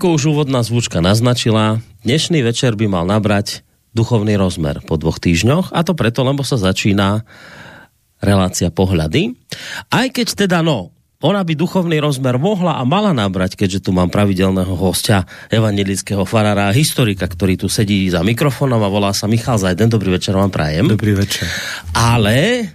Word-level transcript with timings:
Ako 0.00 0.16
už 0.16 0.32
úvodná 0.32 0.64
zvučka 0.64 1.04
naznačila, 1.04 1.84
dnešný 2.08 2.40
večer 2.40 2.72
by 2.72 2.88
mal 2.88 3.04
nabrať 3.04 3.60
duchovný 3.92 4.32
rozmer 4.40 4.80
po 4.80 4.96
dvoch 4.96 5.20
týždňoch 5.20 5.76
a 5.76 5.84
to 5.84 5.92
preto, 5.92 6.24
lebo 6.24 6.40
sa 6.40 6.56
začína 6.56 7.28
relácia 8.16 8.72
pohľady. 8.72 9.36
Aj 9.92 10.08
keď 10.08 10.48
teda, 10.48 10.64
no, 10.64 10.96
ona 11.20 11.44
by 11.44 11.52
duchovný 11.52 12.00
rozmer 12.00 12.40
mohla 12.40 12.80
a 12.80 12.82
mala 12.88 13.12
nabrať, 13.12 13.60
keďže 13.60 13.84
tu 13.84 13.90
mám 13.92 14.08
pravidelného 14.08 14.72
hostia, 14.72 15.28
evangelického 15.52 16.24
farára 16.24 16.72
a 16.72 16.76
historika, 16.76 17.28
ktorý 17.28 17.60
tu 17.60 17.68
sedí 17.68 18.08
za 18.08 18.24
mikrofónom 18.24 18.80
a 18.80 18.88
volá 18.88 19.12
sa 19.12 19.28
Michal 19.28 19.60
Zajden. 19.60 19.92
Dobrý 19.92 20.16
večer 20.16 20.32
vám 20.32 20.48
prajem. 20.48 20.88
Dobrý 20.88 21.12
večer. 21.12 21.44
Ale 21.92 22.72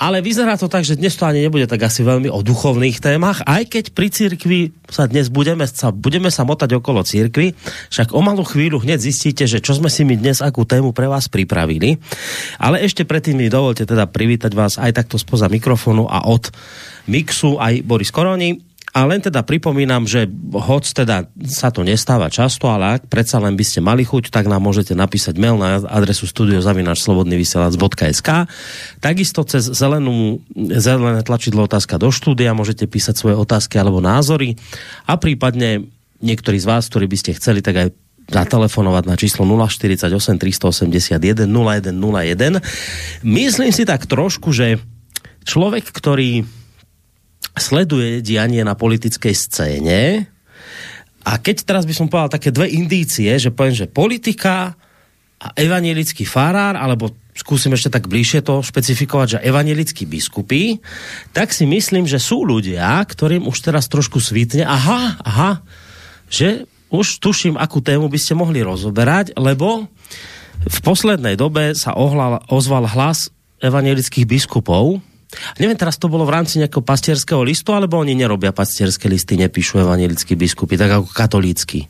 ale 0.00 0.24
vyzerá 0.24 0.56
to 0.56 0.72
tak, 0.72 0.88
že 0.88 0.96
dnes 0.96 1.12
to 1.12 1.28
ani 1.28 1.44
nebude 1.44 1.68
tak 1.68 1.84
asi 1.84 2.00
veľmi 2.00 2.32
o 2.32 2.40
duchovných 2.40 3.04
témach, 3.04 3.44
aj 3.44 3.68
keď 3.68 3.84
pri 3.92 4.08
cirkvi 4.08 4.60
sa 4.88 5.04
dnes 5.04 5.28
budeme 5.28 5.68
sa, 5.68 5.92
budeme 5.92 6.32
sa 6.32 6.48
motať 6.48 6.80
okolo 6.80 7.04
cirkvi, 7.04 7.52
však 7.92 8.16
o 8.16 8.24
malú 8.24 8.40
chvíľu 8.40 8.80
hneď 8.80 8.96
zistíte, 8.96 9.44
že 9.44 9.60
čo 9.60 9.76
sme 9.76 9.92
si 9.92 10.08
my 10.08 10.16
dnes, 10.16 10.40
akú 10.40 10.64
tému 10.64 10.96
pre 10.96 11.04
vás 11.04 11.28
pripravili. 11.28 12.00
Ale 12.56 12.80
ešte 12.80 13.04
predtým 13.04 13.36
mi 13.36 13.52
dovolte 13.52 13.84
teda 13.84 14.08
privítať 14.08 14.56
vás 14.56 14.80
aj 14.80 15.04
takto 15.04 15.20
spoza 15.20 15.52
mikrofónu 15.52 16.08
a 16.08 16.24
od 16.24 16.48
mixu 17.04 17.60
aj 17.60 17.84
Boris 17.84 18.08
Koroni 18.08 18.69
a 18.90 19.06
len 19.06 19.22
teda 19.22 19.46
pripomínam, 19.46 20.02
že 20.02 20.26
hoď 20.50 20.84
teda 21.02 21.30
sa 21.46 21.70
to 21.70 21.86
nestáva 21.86 22.26
často, 22.26 22.66
ale 22.66 22.98
ak 22.98 23.06
predsa 23.06 23.38
len 23.38 23.54
by 23.54 23.62
ste 23.62 23.78
mali 23.78 24.02
chuť, 24.02 24.34
tak 24.34 24.50
nám 24.50 24.66
môžete 24.66 24.98
napísať 24.98 25.38
mail 25.38 25.54
na 25.54 25.78
adresu 25.78 26.26
studiozavinačslobodnyvysielac.sk 26.26 28.28
Takisto 28.98 29.46
cez 29.46 29.70
zelenú, 29.70 30.42
zelené 30.74 31.22
tlačidlo 31.22 31.70
otázka 31.70 32.02
do 32.02 32.10
štúdia 32.10 32.50
môžete 32.50 32.90
písať 32.90 33.14
svoje 33.14 33.38
otázky 33.38 33.78
alebo 33.78 34.02
názory 34.02 34.58
a 35.06 35.14
prípadne 35.14 35.86
niektorí 36.18 36.58
z 36.58 36.66
vás, 36.66 36.90
ktorí 36.90 37.06
by 37.06 37.16
ste 37.16 37.38
chceli, 37.38 37.62
tak 37.62 37.78
aj 37.78 37.94
zatelefonovať 38.30 39.04
na 39.06 39.14
číslo 39.14 39.46
048 39.46 40.10
381 40.10 41.46
0101. 41.46 43.22
Myslím 43.22 43.70
si 43.70 43.86
tak 43.86 44.06
trošku, 44.06 44.50
že 44.50 44.82
človek, 45.46 45.90
ktorý 45.90 46.46
sleduje 47.58 48.22
dianie 48.22 48.62
na 48.62 48.78
politickej 48.78 49.34
scéne. 49.34 50.30
A 51.26 51.36
keď 51.36 51.66
teraz 51.66 51.84
by 51.84 51.94
som 51.94 52.06
povedal 52.08 52.40
také 52.40 52.54
dve 52.54 52.70
indície, 52.70 53.28
že 53.36 53.52
poviem, 53.52 53.76
že 53.76 53.90
politika 53.90 54.74
a 55.40 55.48
evangelický 55.56 56.28
farár, 56.28 56.76
alebo 56.76 57.16
skúsim 57.32 57.72
ešte 57.72 57.88
tak 57.88 58.08
bližšie 58.08 58.44
to 58.44 58.60
špecifikovať, 58.60 59.26
že 59.40 59.42
evangelickí 59.44 60.04
biskupy, 60.04 60.76
tak 61.32 61.56
si 61.56 61.64
myslím, 61.64 62.04
že 62.04 62.20
sú 62.20 62.44
ľudia, 62.44 63.00
ktorým 63.00 63.48
už 63.48 63.56
teraz 63.64 63.88
trošku 63.88 64.20
svítne, 64.20 64.68
aha, 64.68 65.16
aha, 65.24 65.64
že 66.28 66.68
už 66.92 67.22
tuším, 67.22 67.56
akú 67.56 67.80
tému 67.80 68.12
by 68.12 68.18
ste 68.20 68.36
mohli 68.36 68.60
rozoberať, 68.60 69.32
lebo 69.38 69.88
v 70.60 70.78
poslednej 70.84 71.40
dobe 71.40 71.72
sa 71.72 71.96
ohlal, 71.96 72.44
ozval 72.52 72.84
hlas 72.84 73.32
evangelických 73.64 74.28
biskupov, 74.28 75.00
Neviem, 75.62 75.78
teraz 75.78 75.94
to 75.96 76.10
bolo 76.10 76.26
v 76.26 76.34
rámci 76.34 76.58
nejakého 76.58 76.82
pastierského 76.82 77.42
listu, 77.46 77.70
alebo 77.70 77.98
oni 78.02 78.18
nerobia 78.18 78.50
pastierské 78.50 79.06
listy, 79.06 79.38
nepíšu 79.38 79.78
evangelickí 79.78 80.34
biskupy, 80.34 80.74
tak 80.74 80.90
ako 80.90 81.06
katolícky. 81.14 81.86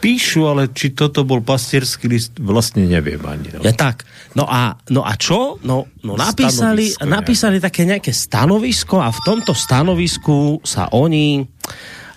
Píšu, 0.00 0.48
ale 0.48 0.72
či 0.72 0.96
toto 0.96 1.28
bol 1.28 1.44
pastierský 1.44 2.08
list, 2.08 2.32
vlastne 2.40 2.88
neviem 2.88 3.20
ani. 3.20 3.52
No. 3.52 3.60
Ja 3.60 3.76
tak. 3.76 4.08
No 4.32 4.48
a, 4.48 4.72
no 4.88 5.04
a 5.04 5.12
čo? 5.20 5.60
No, 5.60 5.92
no 6.00 6.16
napísali, 6.16 6.88
napísali 7.04 7.60
také 7.60 7.84
nejaké 7.84 8.08
stanovisko 8.08 8.96
a 8.96 9.12
v 9.12 9.20
tomto 9.20 9.52
stanovisku 9.52 10.64
sa 10.64 10.88
oni 10.96 11.44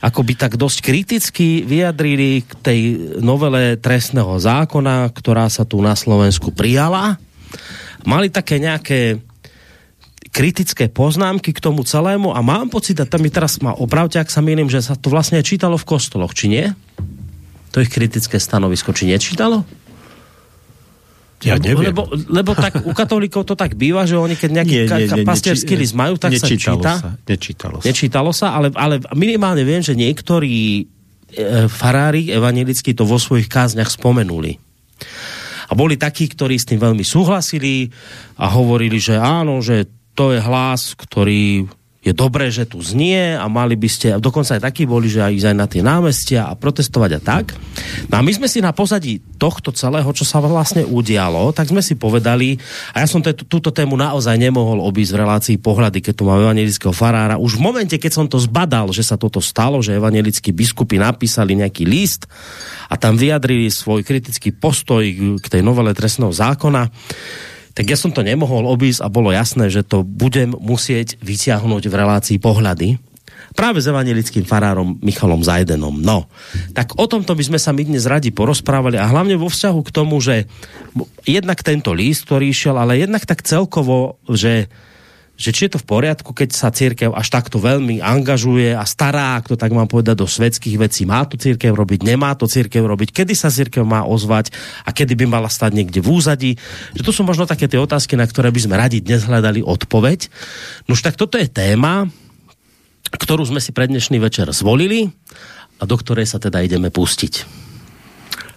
akoby 0.04 0.34
tak 0.36 0.56
dosť 0.56 0.78
kriticky 0.80 1.64
vyjadrili 1.68 2.44
k 2.44 2.52
tej 2.60 2.80
novele 3.20 3.76
trestného 3.80 4.36
zákona, 4.36 5.12
ktorá 5.12 5.52
sa 5.52 5.68
tu 5.68 5.84
na 5.84 5.96
Slovensku 5.96 6.56
prijala. 6.56 7.20
Mali 8.08 8.32
také 8.32 8.64
nejaké 8.64 9.20
kritické 10.34 10.90
poznámky 10.90 11.54
k 11.54 11.62
tomu 11.62 11.86
celému 11.86 12.34
a 12.34 12.42
mám 12.42 12.66
pocit, 12.74 12.98
a 12.98 13.06
tam 13.06 13.22
mi 13.22 13.30
teraz 13.30 13.62
ma 13.62 13.78
opravte, 13.78 14.18
ak 14.18 14.34
sa 14.34 14.42
milím, 14.42 14.66
že 14.66 14.82
sa 14.82 14.98
to 14.98 15.14
vlastne 15.14 15.38
čítalo 15.46 15.78
v 15.78 15.86
kostoloch, 15.86 16.34
či 16.34 16.50
nie? 16.50 16.66
To 17.78 17.78
ich 17.78 17.94
kritické 17.94 18.42
stanovisko, 18.42 18.98
či 18.98 19.06
nečítalo? 19.14 19.62
Ja 21.44 21.60
neviem. 21.60 21.92
Lebo, 21.92 22.08
lebo 22.32 22.52
tak 22.56 22.82
u 22.82 22.96
katolíkov 22.96 23.44
to 23.44 23.54
tak 23.54 23.76
býva, 23.76 24.08
že 24.08 24.16
oni 24.16 24.34
keď 24.40 24.50
nejaký 24.64 24.76
nie, 24.80 24.86
nie, 24.88 25.08
nie, 25.22 25.28
pastierský 25.28 25.76
list 25.76 25.94
majú, 25.94 26.16
tak 26.16 26.34
sa 26.40 26.48
číta. 26.48 26.92
Sa, 26.98 27.10
nečítalo 27.28 27.78
sa. 27.78 27.86
Nečítalo 27.86 28.32
sa, 28.32 28.48
ale, 28.56 28.72
ale 28.74 29.04
minimálne 29.14 29.62
viem, 29.68 29.84
že 29.84 29.94
niektorí 29.94 30.88
e, 31.36 31.68
farári 31.68 32.32
evangelickí 32.32 32.96
to 32.96 33.04
vo 33.04 33.20
svojich 33.20 33.52
kázniach 33.52 33.92
spomenuli. 33.92 34.56
A 35.68 35.72
boli 35.76 36.00
takí, 36.00 36.32
ktorí 36.32 36.56
s 36.56 36.68
tým 36.68 36.80
veľmi 36.80 37.04
súhlasili 37.04 37.92
a 38.40 38.48
hovorili, 38.56 38.98
že 39.04 39.20
áno, 39.20 39.60
že 39.60 40.03
to 40.14 40.34
je 40.34 40.40
hlas, 40.42 40.94
ktorý 40.94 41.66
je 42.04 42.12
dobré, 42.12 42.52
že 42.52 42.68
tu 42.68 42.84
znie 42.84 43.40
a 43.40 43.48
mali 43.48 43.80
by 43.80 43.88
ste, 43.88 44.20
dokonca 44.20 44.60
aj 44.60 44.68
takí 44.68 44.84
boli, 44.84 45.08
že 45.08 45.24
aj 45.24 45.40
ísť 45.40 45.48
aj 45.48 45.56
na 45.56 45.68
tie 45.72 45.80
námestia 45.80 46.52
a 46.52 46.54
protestovať 46.60 47.12
a 47.16 47.20
tak. 47.24 47.56
No 48.12 48.20
a 48.20 48.22
my 48.22 48.28
sme 48.28 48.52
si 48.52 48.60
na 48.60 48.76
pozadí 48.76 49.24
tohto 49.40 49.72
celého, 49.72 50.12
čo 50.12 50.28
sa 50.28 50.44
vlastne 50.44 50.84
udialo, 50.84 51.56
tak 51.56 51.72
sme 51.72 51.80
si 51.80 51.96
povedali, 51.96 52.60
a 52.92 53.00
ja 53.00 53.08
som 53.08 53.24
túto 53.24 53.72
tému 53.72 53.96
naozaj 53.96 54.36
nemohol 54.36 54.84
obísť 54.84 55.16
v 55.16 55.22
relácii 55.24 55.58
pohľady, 55.64 56.04
keď 56.04 56.14
tu 56.20 56.28
mám 56.28 56.44
evangelického 56.44 56.92
farára. 56.92 57.40
Už 57.40 57.56
v 57.56 57.72
momente, 57.72 57.96
keď 57.96 58.12
som 58.12 58.28
to 58.28 58.36
zbadal, 58.36 58.92
že 58.92 59.08
sa 59.08 59.16
toto 59.16 59.40
stalo, 59.40 59.80
že 59.80 59.96
evangelickí 59.96 60.52
biskupy 60.52 61.00
napísali 61.00 61.56
nejaký 61.56 61.88
list 61.88 62.28
a 62.92 63.00
tam 63.00 63.16
vyjadrili 63.16 63.72
svoj 63.72 64.04
kritický 64.04 64.52
postoj 64.52 65.08
k 65.40 65.46
tej 65.48 65.64
novele 65.64 65.96
trestného 65.96 66.36
zákona, 66.36 66.92
tak 67.74 67.86
ja 67.90 67.98
som 67.98 68.14
to 68.14 68.22
nemohol 68.22 68.70
obísť 68.70 69.02
a 69.02 69.10
bolo 69.10 69.34
jasné, 69.34 69.70
že 69.74 69.82
to 69.82 70.06
budem 70.06 70.54
musieť 70.54 71.18
vyťahnuť 71.22 71.84
v 71.90 71.94
relácii 71.94 72.38
pohľady 72.38 73.02
práve 73.54 73.82
s 73.82 73.90
evangelickým 73.90 74.46
farárom 74.50 74.98
Michalom 75.02 75.46
Zajdenom. 75.46 76.02
No, 76.02 76.26
tak 76.74 76.98
o 76.98 77.06
tomto 77.06 77.38
by 77.38 77.44
sme 77.54 77.60
sa 77.62 77.70
my 77.70 77.86
dnes 77.86 78.10
radi 78.10 78.34
porozprávali 78.34 78.98
a 78.98 79.10
hlavne 79.10 79.38
vo 79.38 79.50
vzťahu 79.50 79.80
k 79.86 79.94
tomu, 79.94 80.18
že 80.22 80.50
jednak 81.26 81.62
tento 81.62 81.94
líst, 81.94 82.26
ktorý 82.26 82.50
išiel, 82.50 82.76
ale 82.78 83.02
jednak 83.02 83.26
tak 83.30 83.46
celkovo, 83.46 84.18
že 84.26 84.70
že 85.44 85.52
či 85.52 85.68
je 85.68 85.76
to 85.76 85.84
v 85.84 85.90
poriadku, 85.92 86.32
keď 86.32 86.56
sa 86.56 86.72
církev 86.72 87.12
až 87.12 87.28
takto 87.28 87.60
veľmi 87.60 88.00
angažuje 88.00 88.72
a 88.72 88.88
stará, 88.88 89.36
ak 89.36 89.52
to 89.52 89.60
tak 89.60 89.76
mám 89.76 89.92
povedať, 89.92 90.24
do 90.24 90.28
svetských 90.28 90.80
vecí. 90.80 91.04
Má 91.04 91.28
to 91.28 91.36
církev 91.36 91.76
robiť, 91.76 92.08
nemá 92.08 92.32
to 92.40 92.48
církev 92.48 92.80
robiť, 92.80 93.12
kedy 93.12 93.36
sa 93.36 93.52
církev 93.52 93.84
má 93.84 94.08
ozvať 94.08 94.56
a 94.88 94.96
kedy 94.96 95.20
by 95.20 95.26
mala 95.28 95.52
stať 95.52 95.76
niekde 95.76 96.00
v 96.00 96.08
úzadí. 96.16 96.52
Že 96.96 97.04
to 97.04 97.12
sú 97.12 97.22
možno 97.28 97.44
také 97.44 97.68
tie 97.68 97.76
otázky, 97.76 98.16
na 98.16 98.24
ktoré 98.24 98.56
by 98.56 98.62
sme 98.64 98.80
radi 98.80 99.04
dnes 99.04 99.28
hľadali 99.28 99.60
odpoveď. 99.60 100.32
No 100.88 100.96
už 100.96 101.04
tak 101.04 101.20
toto 101.20 101.36
je 101.36 101.52
téma, 101.52 102.08
ktorú 103.12 103.44
sme 103.44 103.60
si 103.60 103.76
pre 103.76 103.92
dnešný 103.92 104.24
večer 104.24 104.48
zvolili 104.56 105.12
a 105.76 105.84
do 105.84 105.96
ktorej 106.00 106.24
sa 106.24 106.40
teda 106.40 106.64
ideme 106.64 106.88
pustiť. 106.88 107.64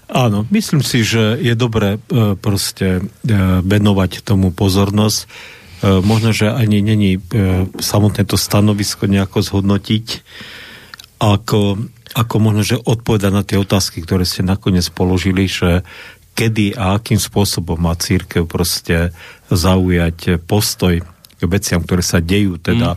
Áno, 0.06 0.46
myslím 0.54 0.86
si, 0.86 1.02
že 1.02 1.34
je 1.42 1.58
dobré 1.58 1.98
e, 1.98 2.38
proste 2.38 3.02
e, 3.02 3.34
venovať 3.66 4.22
tomu 4.22 4.54
pozornosť 4.54 5.26
možno, 5.84 6.32
že 6.32 6.48
ani 6.48 6.80
není 6.80 7.18
e, 7.18 7.20
samotné 7.68 8.24
to 8.24 8.40
stanovisko 8.40 9.04
nejako 9.04 9.44
zhodnotiť, 9.44 10.06
ako, 11.20 11.80
ako 12.16 12.34
možno, 12.40 12.62
že 12.64 12.80
odpovedať 12.80 13.32
na 13.32 13.44
tie 13.44 13.60
otázky, 13.60 14.04
ktoré 14.04 14.24
ste 14.24 14.44
nakoniec 14.44 14.88
položili, 14.92 15.48
že 15.48 15.84
kedy 16.36 16.76
a 16.76 17.00
akým 17.00 17.16
spôsobom 17.16 17.80
má 17.80 17.96
církev 17.96 18.44
proste 18.44 19.12
zaujať 19.48 20.44
postoj 20.44 21.00
k 21.36 21.42
veciam, 21.44 21.84
ktoré 21.84 22.00
sa 22.04 22.20
dejú 22.20 22.56
teda 22.56 22.96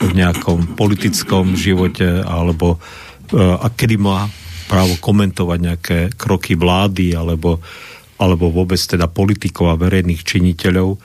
v 0.00 0.12
nejakom 0.16 0.76
politickom 0.76 1.56
živote 1.56 2.24
alebo 2.24 2.76
e, 2.76 3.38
a 3.40 3.68
kedy 3.68 3.96
má 4.00 4.28
právo 4.64 4.96
komentovať 4.96 5.58
nejaké 5.60 5.98
kroky 6.16 6.56
vlády 6.56 7.12
alebo, 7.12 7.60
alebo 8.16 8.48
vôbec 8.48 8.80
teda 8.80 9.12
politikov 9.12 9.76
a 9.76 9.80
verejných 9.80 10.24
činiteľov 10.24 10.96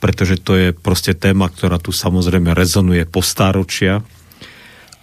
pretože 0.00 0.40
to 0.40 0.56
je 0.56 0.68
proste 0.72 1.12
téma, 1.12 1.52
ktorá 1.52 1.76
tu 1.76 1.92
samozrejme 1.92 2.56
rezonuje 2.56 3.04
po 3.04 3.20
stáročia. 3.20 4.00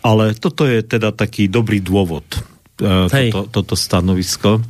Ale 0.01 0.33
toto 0.33 0.65
je 0.65 0.81
teda 0.81 1.13
taký 1.13 1.45
dobrý 1.45 1.79
dôvod, 1.79 2.25
e, 2.81 3.05
toto, 3.07 3.45
toto 3.47 3.75
stanovisko, 3.77 4.57
e, 4.57 4.61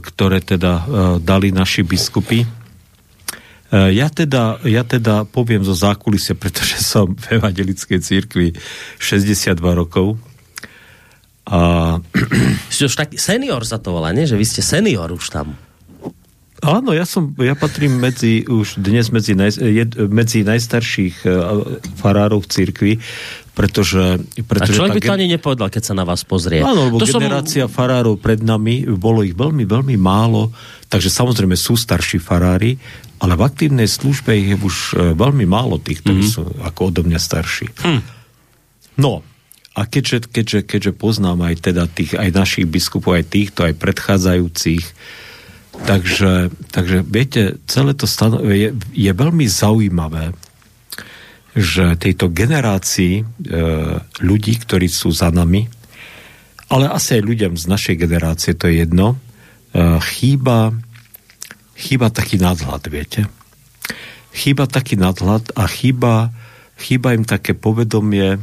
ktoré 0.00 0.40
teda 0.40 0.72
e, 0.72 0.84
dali 1.20 1.52
naši 1.52 1.84
biskupy. 1.84 2.64
Ja 3.74 4.06
teda, 4.06 4.62
ja 4.70 4.86
teda 4.86 5.26
poviem 5.26 5.66
zo 5.66 5.74
zákulisia, 5.74 6.38
pretože 6.42 6.78
som 6.78 7.12
v 7.12 7.42
evangelickej 7.42 7.98
církvi 8.00 8.54
62 9.02 9.58
rokov. 9.74 10.14
A... 11.44 11.98
Ste 12.70 12.88
už 12.88 12.94
taký 12.96 13.18
senior 13.18 13.66
za 13.66 13.82
to 13.82 13.92
volá, 13.92 14.14
nie? 14.14 14.30
Že 14.30 14.38
vy 14.40 14.46
ste 14.46 14.62
senior 14.62 15.10
už 15.10 15.28
tam. 15.28 15.58
Áno, 16.62 16.94
ja 16.94 17.02
som, 17.02 17.34
ja 17.42 17.58
patrím 17.58 17.98
medzi, 17.98 18.46
už 18.46 18.78
dnes 18.78 19.10
medzi, 19.10 19.34
naj, 19.34 19.58
jed, 19.58 19.90
medzi 20.06 20.46
najstarších 20.46 21.26
uh, 21.26 21.34
farárov 21.98 22.46
v 22.46 22.48
cirkvi. 22.48 22.92
pretože... 23.54 24.22
pretože 24.46 24.74
a 24.74 24.78
človek 24.82 24.98
by 24.98 25.02
to 25.02 25.16
ani 25.18 25.26
nepovedal, 25.30 25.68
keď 25.70 25.82
sa 25.82 25.94
na 25.94 26.02
vás 26.02 26.26
pozrie. 26.26 26.62
Áno, 26.62 26.90
lebo 26.90 26.98
to 26.98 27.06
generácia 27.06 27.66
som... 27.66 27.72
farárov 27.72 28.18
pred 28.18 28.42
nami, 28.42 28.86
bolo 28.98 29.22
ich 29.22 29.34
veľmi, 29.34 29.62
veľmi 29.62 29.94
málo, 29.94 30.50
takže 30.90 31.10
samozrejme 31.10 31.54
sú 31.54 31.78
starší 31.78 32.18
farári, 32.18 32.78
ale 33.22 33.38
v 33.38 33.42
aktívnej 33.46 33.86
službe 33.86 34.34
je 34.34 34.58
už 34.58 34.76
veľmi 35.14 35.46
málo 35.46 35.78
tých, 35.78 36.02
ktorí 36.02 36.22
mm-hmm. 36.26 36.34
sú 36.34 36.42
ako 36.66 36.80
odo 36.90 37.00
mňa 37.06 37.20
starší. 37.22 37.66
Hm. 37.80 38.00
No, 38.98 39.22
a 39.74 39.80
keďže, 39.90 40.30
keďže, 40.30 40.60
keďže 40.66 40.92
poznám 40.94 41.50
aj 41.50 41.54
teda 41.70 41.90
tých, 41.90 42.14
aj 42.14 42.30
našich 42.30 42.66
biskupov, 42.66 43.18
aj 43.18 43.26
týchto, 43.30 43.66
aj 43.66 43.74
predchádzajúcich, 43.78 44.84
takže, 45.82 46.54
takže 46.70 47.02
viete, 47.02 47.58
celé 47.66 47.98
to 47.98 48.06
stano- 48.06 48.42
je, 48.46 48.70
je 48.94 49.12
veľmi 49.12 49.46
zaujímavé, 49.50 50.30
že 51.54 51.94
tejto 51.98 52.34
generácii 52.34 53.22
e, 53.22 53.24
ľudí, 54.22 54.54
ktorí 54.58 54.90
sú 54.90 55.14
za 55.14 55.30
nami, 55.30 55.70
ale 56.66 56.90
asi 56.90 57.18
aj 57.18 57.22
ľuďom 57.22 57.52
z 57.54 57.64
našej 57.70 57.96
generácie, 57.98 58.58
to 58.58 58.66
je 58.66 58.82
jedno, 58.82 59.14
e, 59.14 59.16
chýba, 60.02 60.74
chýba 61.78 62.10
taký 62.10 62.42
nadhľad, 62.42 62.82
viete? 62.90 63.30
Chýba 64.34 64.66
taký 64.66 64.98
nadhľad 64.98 65.54
a 65.54 65.70
chýba, 65.70 66.34
chýba 66.74 67.14
im 67.14 67.22
také 67.22 67.54
povedomie 67.54 68.34
e, 68.34 68.40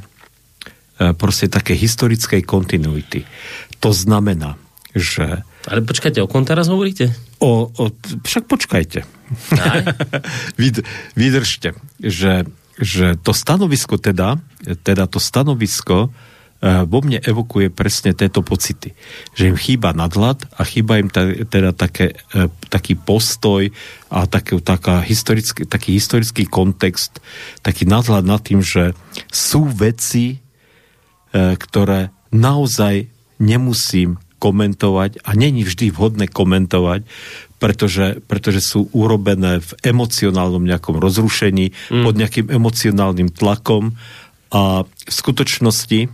proste 1.19 1.51
také 1.51 1.75
historickej 1.75 2.47
kontinuity. 2.47 3.27
To 3.83 3.91
znamená, 3.91 4.55
že... 4.95 5.43
Ale 5.69 5.85
počkajte, 5.85 6.23
o 6.23 6.31
kom 6.31 6.41
teraz 6.47 6.71
hovoríte? 6.71 7.13
O, 7.37 7.69
o, 7.69 7.83
však 8.25 8.49
počkajte. 8.49 9.05
Vydržte, 11.19 11.77
že 12.01 12.49
že 12.81 13.13
to 13.21 13.31
stanovisko 13.31 14.01
teda, 14.01 14.41
teda 14.81 15.05
to 15.05 15.21
stanovisko 15.21 16.09
uh, 16.09 16.83
vo 16.89 16.99
mne 17.05 17.21
evokuje 17.21 17.69
presne 17.69 18.17
tieto 18.17 18.41
pocity. 18.41 18.97
Že 19.37 19.53
im 19.53 19.57
chýba 19.57 19.93
nadhľad 19.93 20.49
a 20.57 20.61
chýba 20.65 20.97
im 20.97 21.07
ta, 21.07 21.29
teda 21.29 21.77
také, 21.77 22.17
uh, 22.33 22.49
taký 22.73 22.97
postoj 22.97 23.69
a 24.09 24.25
také, 24.25 24.57
taká 24.59 25.05
historický, 25.05 25.69
taký 25.69 25.93
historický 25.93 26.49
kontext, 26.49 27.21
taký 27.61 27.85
nadhľad 27.85 28.25
nad 28.25 28.41
tým, 28.41 28.65
že 28.65 28.97
sú 29.29 29.69
veci, 29.69 30.41
uh, 30.41 31.53
ktoré 31.53 32.09
naozaj 32.33 33.13
nemusím 33.37 34.17
komentovať 34.41 35.21
a 35.21 35.37
není 35.37 35.61
vždy 35.61 35.93
vhodné 35.93 36.25
komentovať, 36.25 37.05
pretože, 37.61 38.25
pretože 38.25 38.65
sú 38.65 38.89
urobené 38.89 39.61
v 39.61 39.71
emocionálnom 39.85 40.65
nejakom 40.65 40.97
rozrušení, 40.97 41.77
mm. 41.93 42.01
pod 42.01 42.13
nejakým 42.17 42.49
emocionálnym 42.49 43.29
tlakom 43.29 43.93
a 44.49 44.83
v 44.83 45.11
skutočnosti 45.13 45.99
e, 46.01 46.07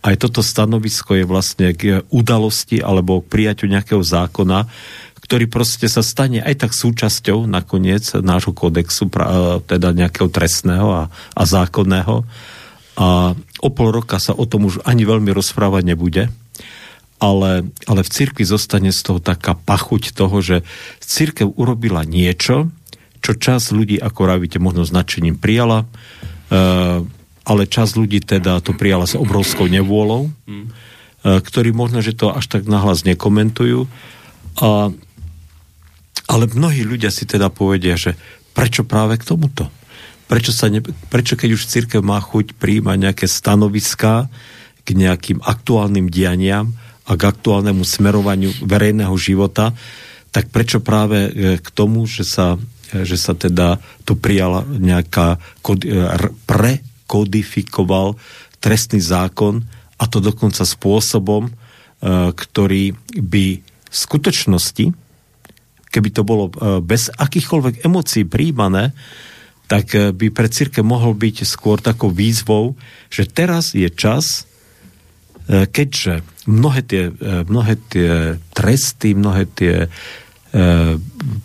aj 0.00 0.14
toto 0.16 0.40
stanovisko 0.40 1.18
je 1.18 1.24
vlastne 1.26 1.74
k 1.74 2.06
udalosti 2.08 2.78
alebo 2.80 3.20
k 3.20 3.28
prijaťu 3.28 3.66
nejakého 3.68 4.00
zákona, 4.00 4.70
ktorý 5.26 5.44
proste 5.50 5.90
sa 5.90 6.00
stane 6.00 6.40
aj 6.40 6.64
tak 6.64 6.72
súčasťou 6.72 7.44
nakoniec 7.50 8.14
nášho 8.22 8.54
kódexu, 8.54 9.10
e, 9.10 9.12
teda 9.66 9.90
nejakého 9.90 10.30
trestného 10.30 10.88
a, 10.94 11.02
a 11.10 11.42
zákonného. 11.42 12.22
A 13.02 13.34
o 13.60 13.68
pol 13.74 13.88
roka 13.90 14.22
sa 14.22 14.30
o 14.30 14.46
tom 14.46 14.70
už 14.70 14.86
ani 14.86 15.02
veľmi 15.02 15.34
rozprávať 15.34 15.82
nebude 15.84 16.30
ale, 17.20 17.68
ale 17.84 18.00
v 18.00 18.10
cirkvi 18.10 18.48
zostane 18.48 18.90
z 18.90 19.00
toho 19.04 19.20
taká 19.20 19.52
pachuť 19.52 20.16
toho, 20.16 20.40
že 20.40 20.56
církev 21.04 21.52
urobila 21.52 22.02
niečo, 22.02 22.72
čo 23.20 23.36
čas 23.36 23.68
ľudí, 23.68 24.00
ako 24.00 24.20
ravíte, 24.24 24.56
možno 24.56 24.88
značením 24.88 25.36
prijala, 25.36 25.84
uh, 25.84 27.04
ale 27.44 27.62
čas 27.68 27.92
ľudí 27.92 28.24
teda 28.24 28.64
to 28.64 28.72
prijala 28.72 29.04
s 29.04 29.20
obrovskou 29.20 29.68
nevôľou, 29.68 30.32
uh, 30.32 31.40
ktorí 31.44 31.76
možno, 31.76 32.00
že 32.00 32.16
to 32.16 32.32
až 32.32 32.48
tak 32.48 32.64
nahlas 32.64 33.04
nekomentujú. 33.04 33.84
A, 34.64 34.88
ale 36.24 36.44
mnohí 36.48 36.80
ľudia 36.80 37.12
si 37.12 37.28
teda 37.28 37.52
povedia, 37.52 38.00
že 38.00 38.16
prečo 38.56 38.88
práve 38.88 39.20
k 39.20 39.28
tomuto? 39.28 39.68
Prečo, 40.30 40.54
sa 40.54 40.72
ne, 40.72 40.80
prečo 41.12 41.36
keď 41.36 41.58
už 41.58 41.68
církev 41.68 42.00
má 42.00 42.16
chuť 42.22 42.56
príjmať 42.56 42.96
nejaké 42.96 43.26
stanoviská 43.28 44.32
k 44.86 44.88
nejakým 44.96 45.44
aktuálnym 45.44 46.08
dianiam, 46.08 46.72
a 47.10 47.18
k 47.18 47.26
aktuálnemu 47.26 47.82
smerovaniu 47.82 48.54
verejného 48.62 49.14
života, 49.18 49.74
tak 50.30 50.54
prečo 50.54 50.78
práve 50.78 51.26
e, 51.26 51.30
k 51.58 51.68
tomu, 51.74 52.06
že 52.06 52.22
sa, 52.22 52.54
e, 52.94 53.02
že 53.02 53.18
sa 53.18 53.34
teda 53.34 53.82
tu 54.06 54.14
prijala 54.14 54.62
nejaká, 54.62 55.36
e, 55.36 55.38
prekodifikoval 56.46 58.14
trestný 58.62 59.02
zákon 59.02 59.66
a 59.98 60.06
to 60.06 60.22
dokonca 60.22 60.64
spôsobom, 60.64 61.52
ktorý 62.32 62.96
by 63.12 63.60
v 63.60 63.92
skutočnosti, 63.92 64.88
keby 65.92 66.08
to 66.08 66.24
bolo 66.24 66.48
bez 66.80 67.12
akýchkoľvek 67.12 67.84
emócií 67.84 68.24
príjmané, 68.24 68.96
tak 69.68 69.92
by 69.92 70.32
pre 70.32 70.48
círke 70.48 70.80
mohol 70.80 71.12
byť 71.12 71.44
skôr 71.44 71.76
takou 71.84 72.08
výzvou, 72.08 72.72
že 73.12 73.28
teraz 73.28 73.76
je 73.76 73.84
čas, 73.92 74.48
keďže 75.50 76.22
mnohé 76.46 76.80
tie, 76.86 77.02
e, 77.10 77.42
mnohé 77.46 77.74
tie 77.90 78.38
tresty, 78.54 79.18
mnohé 79.18 79.50
tie 79.50 79.74
e, 79.86 79.88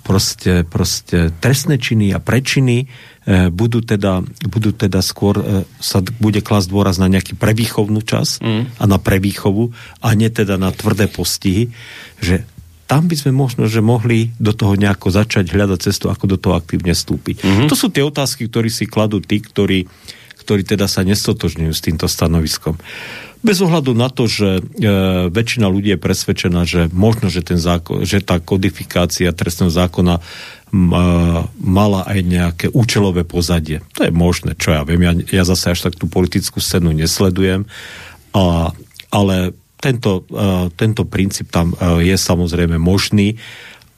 proste, 0.05 0.65
proste 0.65 1.33
trestné 1.41 1.81
činy 1.81 2.13
a 2.13 2.21
prečiny 2.21 2.85
e, 2.85 3.49
budú 3.49 3.81
teda, 3.81 4.21
budú 4.49 4.71
teda 4.73 5.01
skôr 5.01 5.65
sa 5.81 5.99
bude 6.21 6.41
klasť 6.45 6.67
dôraz 6.69 7.01
na 7.01 7.09
nejaký 7.09 7.33
prevýchovnú 7.37 8.05
čas 8.05 8.37
mm. 8.41 8.77
a 8.81 8.83
na 8.85 8.97
prevýchovu 9.01 9.73
a 10.01 10.07
nie 10.13 10.29
teda 10.29 10.57
na 10.61 10.69
tvrdé 10.69 11.09
postihy, 11.09 11.74
že 12.21 12.45
tam 12.85 13.09
by 13.09 13.17
sme 13.17 13.33
možno, 13.33 13.65
že 13.65 13.81
mohli 13.81 14.29
do 14.38 14.53
toho 14.53 14.77
nejako 14.77 15.09
začať 15.09 15.50
hľadať 15.50 15.79
cestu, 15.89 16.13
ako 16.13 16.29
do 16.29 16.38
toho 16.38 16.53
aktívne 16.53 16.93
vstúpiť. 16.93 17.41
Mm-hmm. 17.41 17.65
To 17.65 17.74
sú 17.74 17.89
tie 17.89 18.05
otázky, 18.05 18.45
ktoré 18.45 18.69
si 18.69 18.85
kladú 18.85 19.17
tí, 19.25 19.41
ktorí, 19.41 19.89
ktorí 20.45 20.62
teda 20.62 20.85
sa 20.85 21.01
nestotožňujú 21.01 21.74
s 21.74 21.81
týmto 21.81 22.05
stanoviskom. 22.05 22.77
Bez 23.45 23.61
ohľadu 23.61 23.93
na 23.93 24.09
to, 24.09 24.25
že 24.25 24.57
e, 24.57 24.61
väčšina 25.29 25.69
ľudí 25.69 25.93
je 25.93 26.01
presvedčená, 26.01 26.65
že 26.65 26.89
možno, 26.89 27.29
že, 27.29 27.45
ten 27.45 27.61
zákon, 27.61 28.01
že 28.01 28.25
tá 28.25 28.41
kodifikácia 28.41 29.29
trestného 29.29 29.69
zákona 29.69 30.17
mala 31.61 32.01
aj 32.03 32.19
nejaké 32.25 32.65
účelové 32.73 33.23
pozadie. 33.23 33.79
To 33.95 34.03
je 34.03 34.11
možné, 34.11 34.57
čo 34.59 34.75
ja 34.75 34.81
viem. 34.83 34.99
Ja, 35.05 35.13
ja 35.13 35.43
zase 35.47 35.71
až 35.71 35.87
tak 35.87 35.95
tú 35.95 36.09
politickú 36.09 36.59
scénu 36.59 36.91
nesledujem, 36.91 37.69
a, 38.35 38.73
ale 39.13 39.55
tento, 39.77 40.25
e, 40.27 40.73
tento 40.73 41.05
princíp 41.05 41.53
tam 41.53 41.77
e, 41.77 42.09
je 42.09 42.15
samozrejme 42.17 42.81
možný, 42.81 43.37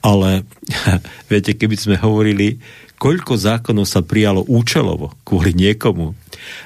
ale 0.04 0.44
viete, 1.32 1.56
keby 1.56 1.74
sme 1.74 1.96
hovorili, 1.96 2.60
koľko 3.00 3.34
zákonov 3.34 3.88
sa 3.88 4.04
prijalo 4.04 4.44
účelovo 4.46 5.16
kvôli 5.24 5.56
niekomu, 5.56 6.14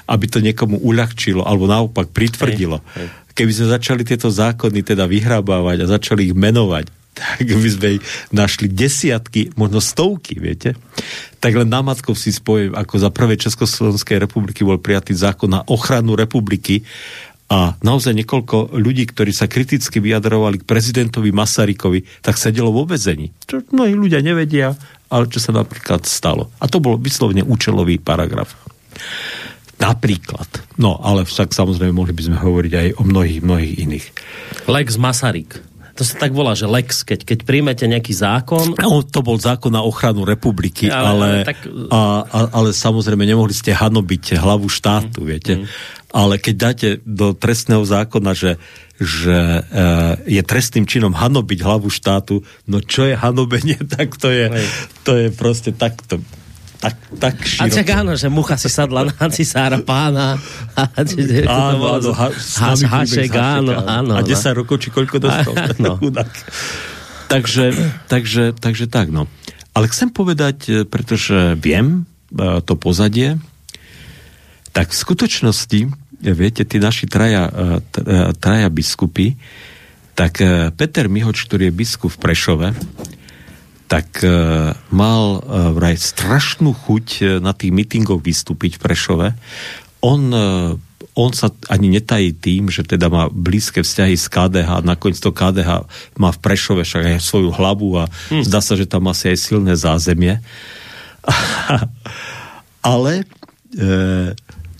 aby 0.08 0.26
to 0.28 0.38
niekomu 0.42 0.80
uľahčilo 0.80 1.44
alebo 1.46 1.70
naopak 1.70 2.10
pritvrdilo. 2.10 2.82
Hej, 2.96 3.06
hej. 3.06 3.08
Keby 3.32 3.52
sme 3.52 3.66
začali 3.72 4.02
tieto 4.04 4.28
zákony 4.28 4.84
teda 4.84 5.08
vyhrabávať 5.08 5.84
a 5.84 5.92
začali 5.96 6.30
ich 6.30 6.36
menovať, 6.36 6.84
tak 7.18 7.44
by 7.44 7.68
sme 7.68 7.88
našli 8.32 8.68
desiatky, 8.68 9.52
možno 9.56 9.80
stovky, 9.80 10.40
viete? 10.40 10.76
Tak 11.42 11.52
len 11.58 11.68
námatkov 11.68 12.14
si 12.16 12.32
spojím, 12.32 12.72
ako 12.72 12.94
za 12.96 13.10
prvé 13.10 13.34
Československej 13.36 14.22
republiky 14.22 14.62
bol 14.62 14.80
prijatý 14.80 15.12
zákon 15.12 15.50
na 15.50 15.60
ochranu 15.66 16.14
republiky 16.14 16.86
a 17.52 17.76
naozaj 17.84 18.16
niekoľko 18.16 18.72
ľudí, 18.80 19.04
ktorí 19.12 19.28
sa 19.36 19.44
kriticky 19.44 20.00
vyjadrovali 20.00 20.64
k 20.64 20.68
prezidentovi 20.68 21.36
Masarykovi, 21.36 22.24
tak 22.24 22.40
sedelo 22.40 22.72
vo 22.72 22.88
vezení. 22.88 23.28
Čo 23.44 23.60
mnohí 23.76 23.92
ľudia 23.92 24.24
nevedia, 24.24 24.72
ale 25.12 25.28
čo 25.28 25.36
sa 25.36 25.52
napríklad 25.52 26.08
stalo. 26.08 26.48
A 26.56 26.64
to 26.64 26.80
bol 26.80 26.96
vyslovene 26.96 27.44
účelový 27.44 28.00
paragraf. 28.00 28.56
Napríklad. 29.82 30.46
No, 30.78 31.02
ale 31.02 31.26
však 31.26 31.50
samozrejme 31.50 31.90
mohli 31.90 32.14
by 32.14 32.22
sme 32.30 32.38
hovoriť 32.38 32.72
aj 32.72 32.88
o 32.96 33.02
mnohých, 33.02 33.40
mnohých 33.42 33.74
iných. 33.82 34.06
Lex 34.70 34.94
Masaryk. 34.94 35.72
To 35.92 36.08
sa 36.08 36.16
tak 36.16 36.32
volá, 36.32 36.56
že 36.56 36.64
Lex, 36.64 37.04
keď, 37.04 37.28
keď 37.28 37.38
príjmete 37.44 37.84
nejaký 37.84 38.16
zákon... 38.16 38.80
No, 38.80 39.04
to 39.04 39.20
bol 39.20 39.36
zákon 39.36 39.68
na 39.68 39.84
ochranu 39.84 40.24
republiky, 40.24 40.88
ale, 40.88 41.04
ale, 41.04 41.28
tak... 41.44 41.68
a, 41.92 42.24
a, 42.24 42.38
ale 42.48 42.72
samozrejme 42.72 43.28
nemohli 43.28 43.52
ste 43.52 43.76
hanobiť 43.76 44.40
hlavu 44.40 44.72
štátu, 44.72 45.20
mm, 45.20 45.26
viete. 45.28 45.54
Mm. 45.60 45.64
Ale 46.12 46.40
keď 46.40 46.54
dáte 46.56 46.88
do 47.04 47.36
trestného 47.36 47.84
zákona, 47.84 48.32
že, 48.32 48.56
že 48.96 49.36
e, 49.36 49.60
je 50.32 50.42
trestným 50.44 50.88
činom 50.88 51.12
hanobiť 51.12 51.60
hlavu 51.60 51.92
štátu, 51.92 52.40
no 52.64 52.80
čo 52.80 53.04
je 53.04 53.12
hanobenie, 53.12 53.76
tak 53.96 54.16
to 54.16 54.32
je, 54.32 54.48
to 55.04 55.12
je 55.12 55.28
proste 55.28 55.76
takto 55.76 56.24
tak, 56.82 56.98
tak 57.14 57.34
široko. 57.46 57.70
A 57.70 57.76
čak 57.78 57.86
áno, 57.94 58.12
že 58.18 58.26
mucha 58.26 58.58
si 58.58 58.66
sadla 58.66 59.06
na 59.06 59.26
cisára 59.30 59.78
pána. 59.78 60.34
áno, 61.46 61.94
áno, 61.94 62.10
ha, 62.10 62.28
hašek, 62.74 63.30
áno, 63.38 63.78
áno. 63.86 64.18
A 64.18 64.26
10 64.26 64.34
no. 64.34 64.66
rokov, 64.66 64.82
či 64.82 64.90
koľko 64.90 65.22
dostal. 65.22 65.54
No. 65.78 66.02
takže, 67.32 67.70
takže, 68.10 68.50
takže 68.58 68.90
tak, 68.90 69.14
no. 69.14 69.30
Ale 69.78 69.86
chcem 69.86 70.10
povedať, 70.10 70.56
e, 70.66 70.70
pretože 70.82 71.54
viem 71.54 72.02
e, 72.34 72.58
to 72.66 72.74
pozadie, 72.74 73.38
Tak 74.74 74.90
v 74.90 74.98
skutočnosti, 74.98 75.80
viete, 76.24 76.64
tí 76.64 76.80
naši 76.80 77.04
traja, 77.04 77.44
traja 78.40 78.68
biskupy, 78.72 79.36
tak 80.16 80.40
Peter 80.80 81.12
Mihoč, 81.12 81.44
ktorý 81.44 81.68
je 81.68 81.76
biskup 81.76 82.08
v 82.08 82.20
Prešove, 82.24 82.68
tak 83.92 84.24
uh, 84.24 84.72
mal 84.88 85.44
uh, 85.44 85.68
vraj 85.76 86.00
strašnú 86.00 86.72
chuť 86.72 87.06
uh, 87.20 87.26
na 87.44 87.52
tých 87.52 87.76
mítingoch 87.76 88.24
vystúpiť 88.24 88.80
v 88.80 88.82
Prešove. 88.88 89.28
On, 90.00 90.20
uh, 90.32 90.80
on 91.12 91.30
sa 91.36 91.52
ani 91.68 91.92
netají 91.92 92.32
tým, 92.32 92.72
že 92.72 92.88
teda 92.88 93.12
má 93.12 93.28
blízke 93.28 93.84
vzťahy 93.84 94.16
s 94.16 94.32
KDH, 94.32 94.80
nakoniec 94.80 95.20
to 95.20 95.28
KDH 95.28 95.84
má 96.16 96.32
v 96.32 96.40
Prešove 96.40 96.88
však 96.88 97.04
aj 97.04 97.20
svoju 97.20 97.52
hlavu 97.52 98.00
a 98.00 98.04
hm. 98.32 98.48
zdá 98.48 98.64
sa, 98.64 98.80
že 98.80 98.88
tam 98.88 99.12
asi 99.12 99.36
aj 99.36 99.38
silné 99.44 99.76
zázemie. 99.76 100.40
Ale 102.82 103.22
e, 103.22 103.24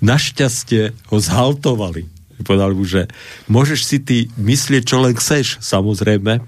našťastie 0.00 0.96
ho 1.12 1.16
zhaltovali. 1.20 2.08
Povedali 2.42 2.74
mu, 2.74 2.82
že 2.82 3.06
môžeš 3.46 3.80
si 3.86 3.98
ty 4.02 4.18
myslieť, 4.34 4.82
čo 4.82 4.98
len 4.98 5.14
chceš, 5.14 5.62
samozrejme, 5.62 6.42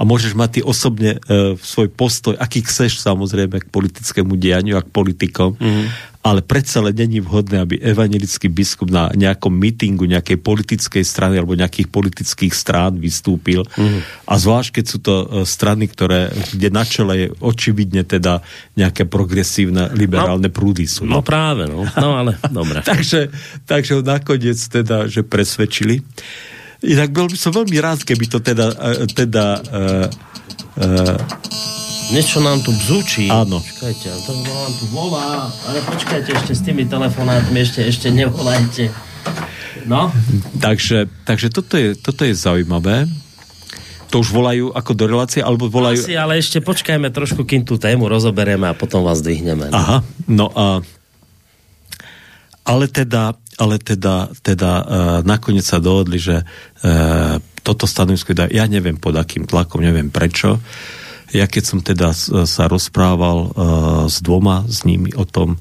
a 0.00 0.02
môžeš 0.08 0.32
mať 0.32 0.50
ty 0.56 0.60
osobne 0.64 1.20
e, 1.28 1.60
svoj 1.60 1.92
postoj, 1.92 2.32
aký 2.40 2.64
chceš 2.64 3.04
samozrejme 3.04 3.60
k 3.60 3.68
politickému 3.68 4.32
dianiu 4.40 4.80
a 4.80 4.82
k 4.82 4.88
politikom, 4.88 5.60
mm-hmm. 5.60 5.86
ale 6.24 6.40
predsa 6.40 6.80
len 6.80 6.96
není 6.96 7.20
vhodné, 7.20 7.60
aby 7.60 7.76
evangelický 7.76 8.48
biskup 8.48 8.88
na 8.88 9.12
nejakom 9.12 9.52
mítingu 9.52 10.08
nejakej 10.08 10.40
politickej 10.40 11.04
strany 11.04 11.36
alebo 11.36 11.52
nejakých 11.52 11.92
politických 11.92 12.48
strán 12.48 12.96
vystúpil. 12.96 13.68
Mm-hmm. 13.76 14.24
A 14.24 14.34
zvlášť, 14.40 14.80
keď 14.80 14.84
sú 14.88 14.98
to 15.04 15.14
e, 15.20 15.24
strany, 15.44 15.84
ktoré, 15.84 16.32
kde 16.32 16.72
na 16.72 16.88
čele 16.88 17.12
je 17.20 17.26
očividne 17.44 18.00
teda 18.00 18.40
nejaké 18.80 19.04
progresívne 19.04 19.92
liberálne 19.92 20.48
no, 20.48 20.56
prúdy 20.56 20.88
sú. 20.88 21.04
No, 21.04 21.20
no 21.20 21.22
práve, 21.22 21.68
no, 21.68 21.84
no 21.84 22.08
ale 22.16 22.40
dobre. 22.56 22.80
takže, 22.80 23.28
takže 23.68 24.00
nakoniec 24.00 24.56
teda, 24.56 25.12
že 25.12 25.20
presvedčili. 25.20 26.00
Inak 26.80 27.12
bol 27.12 27.28
by 27.28 27.36
som 27.36 27.52
veľmi 27.52 27.76
rád, 27.76 28.00
keby 28.08 28.24
to 28.24 28.40
teda, 28.40 28.72
e, 28.72 29.04
teda 29.12 29.44
uh, 29.60 30.06
uh, 30.80 31.16
Niečo 32.10 32.42
nám 32.42 32.58
tu 32.66 32.74
bzúči. 32.74 33.30
Áno. 33.30 33.62
Počkajte, 33.62 34.10
to 34.26 34.34
vám 34.42 34.72
tu 34.74 34.84
volá, 34.90 35.46
ale 35.70 35.78
počkajte 35.86 36.34
ešte 36.34 36.52
s 36.58 36.62
tými 36.66 36.82
telefonátmi, 36.90 37.62
ešte, 37.62 37.86
ešte 37.86 38.10
nevolajte. 38.10 38.90
No. 39.86 40.10
Takže, 40.58 41.06
takže 41.22 41.54
toto, 41.54 41.78
je, 41.78 41.94
toto 41.94 42.26
je 42.26 42.34
zaujímavé. 42.34 43.06
To 44.10 44.26
už 44.26 44.34
volajú 44.34 44.74
ako 44.74 44.90
do 44.98 45.04
relácie, 45.06 45.38
alebo 45.38 45.70
volajú... 45.70 46.02
Asi, 46.02 46.18
ale 46.18 46.42
ešte 46.42 46.58
počkajme 46.58 47.14
trošku, 47.14 47.46
kým 47.46 47.62
tú 47.62 47.78
tému 47.78 48.10
rozoberieme 48.10 48.66
a 48.66 48.74
potom 48.74 49.06
vás 49.06 49.22
dvihneme. 49.22 49.70
No. 49.70 49.78
Aha, 49.78 49.98
no 50.26 50.50
a 50.50 50.82
ale 52.66 52.86
teda, 52.86 53.34
ale 53.60 53.76
teda, 53.76 54.32
teda 54.40 54.72
uh, 54.80 54.84
nakoniec 55.20 55.68
sa 55.68 55.76
dohodli, 55.76 56.16
že 56.16 56.40
uh, 56.40 57.36
toto 57.60 57.84
stanovisko, 57.84 58.32
ja 58.32 58.64
neviem 58.64 58.96
pod 58.96 59.20
akým 59.20 59.44
tlakom, 59.44 59.84
neviem 59.84 60.08
prečo. 60.08 60.56
Ja 61.30 61.44
keď 61.44 61.62
som 61.62 61.78
teda 61.84 62.10
sa 62.48 62.64
rozprával 62.66 63.38
uh, 63.38 63.50
s 64.08 64.24
dvoma 64.24 64.64
s 64.66 64.82
nimi 64.88 65.12
o 65.12 65.28
tom, 65.28 65.60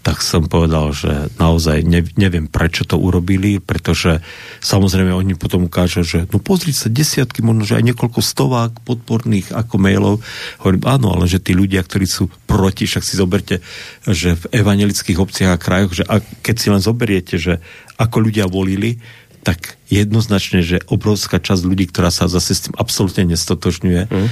tak 0.00 0.24
som 0.24 0.48
povedal, 0.48 0.96
že 0.96 1.28
naozaj 1.36 1.84
ne, 1.84 2.00
neviem, 2.16 2.48
prečo 2.48 2.88
to 2.88 2.96
urobili, 2.96 3.60
pretože 3.60 4.24
samozrejme 4.64 5.12
oni 5.12 5.36
potom 5.36 5.68
ukážu, 5.68 6.00
že 6.00 6.24
no 6.32 6.40
pozri 6.40 6.72
sa, 6.72 6.88
desiatky, 6.88 7.44
možno, 7.44 7.68
že 7.68 7.76
aj 7.76 7.92
niekoľko 7.92 8.20
stovák 8.24 8.80
podporných 8.80 9.52
ako 9.52 9.74
mailov. 9.76 10.14
Hovorím, 10.64 10.88
áno, 10.88 11.12
ale 11.12 11.28
že 11.28 11.44
tí 11.44 11.52
ľudia, 11.52 11.84
ktorí 11.84 12.08
sú 12.08 12.32
proti, 12.48 12.88
však 12.88 13.04
si 13.04 13.14
zoberte, 13.20 13.60
že 14.08 14.40
v 14.40 14.64
evangelických 14.64 15.20
obciach 15.20 15.52
a 15.56 15.60
krajoch, 15.60 15.92
že 15.92 16.04
a 16.08 16.24
keď 16.24 16.56
si 16.56 16.68
len 16.72 16.80
zoberiete, 16.80 17.36
že 17.36 17.60
ako 18.00 18.24
ľudia 18.24 18.48
volili, 18.48 19.04
tak 19.44 19.76
jednoznačne, 19.92 20.64
že 20.64 20.80
obrovská 20.88 21.40
časť 21.40 21.64
ľudí, 21.64 21.92
ktorá 21.92 22.08
sa 22.08 22.28
zase 22.28 22.56
s 22.56 22.64
tým 22.68 22.74
absolútne 22.76 23.28
nestotožňuje, 23.36 24.02
mm 24.08 24.28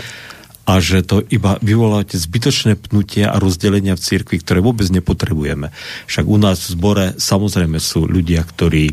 a 0.68 0.84
že 0.84 1.00
to 1.00 1.25
iba 1.32 1.56
vyvolávate 1.64 2.20
zbytočné 2.20 2.76
pnutia 2.76 3.32
a 3.32 3.40
rozdelenia 3.40 3.96
v 3.96 4.04
cirkvi, 4.04 4.37
ktoré 4.44 4.60
vôbec 4.60 4.84
nepotrebujeme. 4.92 5.72
Však 6.04 6.28
u 6.28 6.37
nás 6.37 6.60
v 6.68 6.76
zbore 6.76 7.06
samozrejme 7.16 7.80
sú 7.80 8.04
ľudia, 8.04 8.44
ktorí 8.44 8.92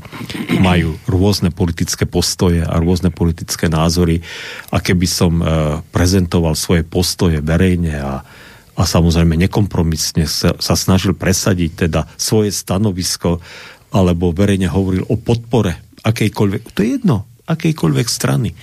majú 0.63 0.95
rôzne 1.03 1.51
politické 1.51 2.07
postoje 2.07 2.63
a 2.63 2.79
rôzne 2.79 3.11
politické 3.11 3.67
názory 3.67 4.23
a 4.71 4.79
keby 4.79 5.03
som 5.03 5.43
e, 5.43 5.45
prezentoval 5.91 6.55
svoje 6.55 6.87
postoje 6.87 7.43
verejne 7.43 7.99
a, 7.99 8.23
a 8.79 8.83
samozrejme 8.87 9.35
nekompromisne 9.35 10.31
sa, 10.31 10.55
sa 10.55 10.79
snažil 10.79 11.11
presadiť 11.11 11.91
teda 11.91 12.07
svoje 12.15 12.55
stanovisko 12.55 13.43
alebo 13.91 14.31
verejne 14.31 14.71
hovoril 14.71 15.03
o 15.11 15.19
podpore 15.19 15.83
akejkoľvek, 16.07 16.61
to 16.71 16.79
je 16.87 16.89
jedno, 16.95 17.27
akejkoľvek 17.51 18.07
strany 18.07 18.55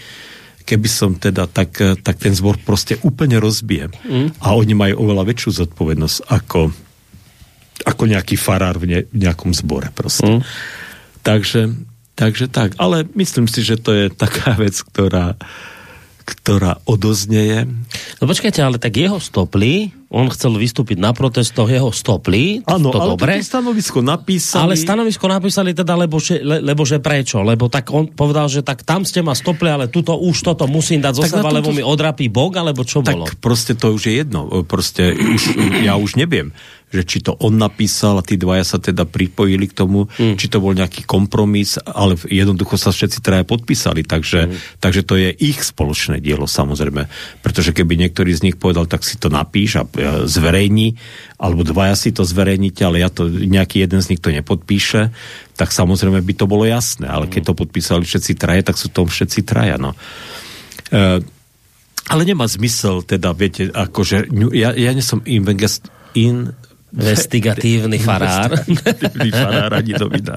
keby 0.73 0.89
som 0.89 1.21
teda, 1.21 1.45
tak, 1.45 1.77
tak 2.01 2.17
ten 2.17 2.33
zbor 2.33 2.57
proste 2.57 2.97
úplne 3.05 3.37
rozbijem. 3.37 3.93
Mm. 4.09 4.33
A 4.41 4.57
oni 4.57 4.73
majú 4.73 5.05
oveľa 5.05 5.29
väčšiu 5.29 5.69
zodpovednosť 5.69 6.33
ako, 6.33 6.73
ako 7.85 8.03
nejaký 8.09 8.41
farár 8.41 8.81
v, 8.81 8.85
ne, 8.89 9.01
v 9.05 9.17
nejakom 9.21 9.53
zbore 9.53 9.93
proste. 9.93 10.25
Mm. 10.25 10.41
Takže, 11.21 11.77
takže 12.17 12.49
tak. 12.49 12.81
Ale 12.81 13.05
myslím 13.13 13.53
si, 13.53 13.61
že 13.61 13.77
to 13.77 13.93
je 13.93 14.09
taká 14.09 14.57
vec, 14.65 14.81
ktorá, 14.81 15.37
ktorá 16.25 16.81
odoznieje. 16.89 17.69
No 18.17 18.25
počkajte, 18.25 18.65
ale 18.65 18.81
tak 18.81 18.97
jeho 18.97 19.21
stopli, 19.21 19.93
on 20.13 20.29
chcel 20.29 20.61
vystúpiť 20.61 21.01
na 21.01 21.17
protestoch, 21.17 21.73
jeho 21.73 21.89
stopli, 21.89 22.61
Áno, 22.69 22.93
to 22.93 23.01
ale 23.01 23.17
dobre. 23.17 23.41
stanovisko 23.41 24.05
napísali. 24.05 24.63
Ale 24.69 24.75
stanovisko 24.77 25.25
napísali 25.25 25.73
teda, 25.73 25.97
lebo 25.97 26.21
že, 26.21 26.45
le, 26.45 26.61
lebo 26.61 26.85
že 26.85 27.01
prečo? 27.01 27.41
Lebo 27.41 27.73
tak 27.73 27.89
on 27.89 28.13
povedal, 28.13 28.53
že 28.53 28.61
tak 28.61 28.85
tam 28.85 29.09
ste 29.09 29.25
ma 29.25 29.33
stopli, 29.33 29.73
ale 29.73 29.89
tuto 29.89 30.21
už 30.21 30.45
toto 30.45 30.69
musím 30.69 31.01
dať 31.01 31.15
zo 31.17 31.25
seba, 31.25 31.49
lebo 31.49 31.73
mi 31.73 31.81
odrapí 31.81 32.29
Bog, 32.29 32.53
alebo 32.61 32.85
čo 32.85 33.01
tak 33.01 33.17
bolo? 33.17 33.25
Tak 33.25 33.41
proste 33.41 33.73
to 33.73 33.97
už 33.97 34.13
je 34.13 34.15
jedno. 34.21 34.53
Proste 34.69 35.17
už, 35.17 35.57
ja 35.81 35.97
už 35.97 36.21
neviem 36.21 36.53
že 36.93 37.03
či 37.09 37.19
to 37.25 37.33
on 37.41 37.57
napísal 37.57 38.21
a 38.21 38.23
tí 38.23 38.37
dvaja 38.37 38.77
sa 38.77 38.79
teda 38.79 39.09
pripojili 39.09 39.65
k 39.65 39.75
tomu, 39.75 40.13
mm. 40.13 40.37
či 40.37 40.53
to 40.53 40.61
bol 40.61 40.77
nejaký 40.77 41.09
kompromis, 41.09 41.81
ale 41.81 42.21
jednoducho 42.29 42.77
sa 42.77 42.93
všetci 42.93 43.25
traja 43.25 43.49
podpísali, 43.49 44.05
takže, 44.05 44.53
mm. 44.53 44.57
takže 44.79 45.01
to 45.03 45.17
je 45.17 45.33
ich 45.33 45.65
spoločné 45.65 46.21
dielo 46.21 46.45
samozrejme. 46.45 47.09
Pretože 47.41 47.73
keby 47.73 47.97
niektorý 47.97 48.37
z 48.37 48.53
nich 48.53 48.57
povedal, 48.61 48.85
tak 48.85 49.09
si 49.09 49.17
to 49.17 49.33
napíš 49.33 49.81
a 49.81 49.89
zverejní, 50.27 50.99
alebo 51.39 51.67
dvaja 51.67 51.97
si 51.99 52.11
to 52.15 52.23
zverejníte, 52.27 52.83
ale 52.83 53.03
ja 53.03 53.11
to, 53.11 53.29
nejaký 53.29 53.83
jeden 53.83 54.01
z 54.03 54.15
nich 54.15 54.21
to 54.23 54.31
nepodpíše, 54.35 55.11
tak 55.55 55.71
samozrejme 55.71 56.23
by 56.23 56.35
to 56.37 56.47
bolo 56.47 56.67
jasné. 56.67 57.07
Ale 57.07 57.27
keď 57.27 57.53
to 57.53 57.59
podpísali 57.59 58.03
všetci 58.07 58.33
traje, 58.39 58.63
tak 58.67 58.77
sú 58.79 58.91
to 58.91 59.07
všetci 59.07 59.41
traja. 59.47 59.77
No. 59.79 59.95
E, 60.91 61.21
ale 62.11 62.23
nemá 62.27 62.51
zmysel, 62.51 63.07
teda, 63.07 63.31
viete, 63.33 63.71
akože, 63.71 64.31
ja, 64.53 64.75
ja 64.75 64.91
nie 64.91 65.05
som 65.05 65.23
invest, 65.23 65.87
in, 66.19 66.53
Investigatívny 66.93 67.99
farár. 68.07 68.53
Investigatívny 68.69 69.31
farár, 69.33 69.71
ani 69.81 69.93
to 69.97 70.07
vydá. 70.13 70.37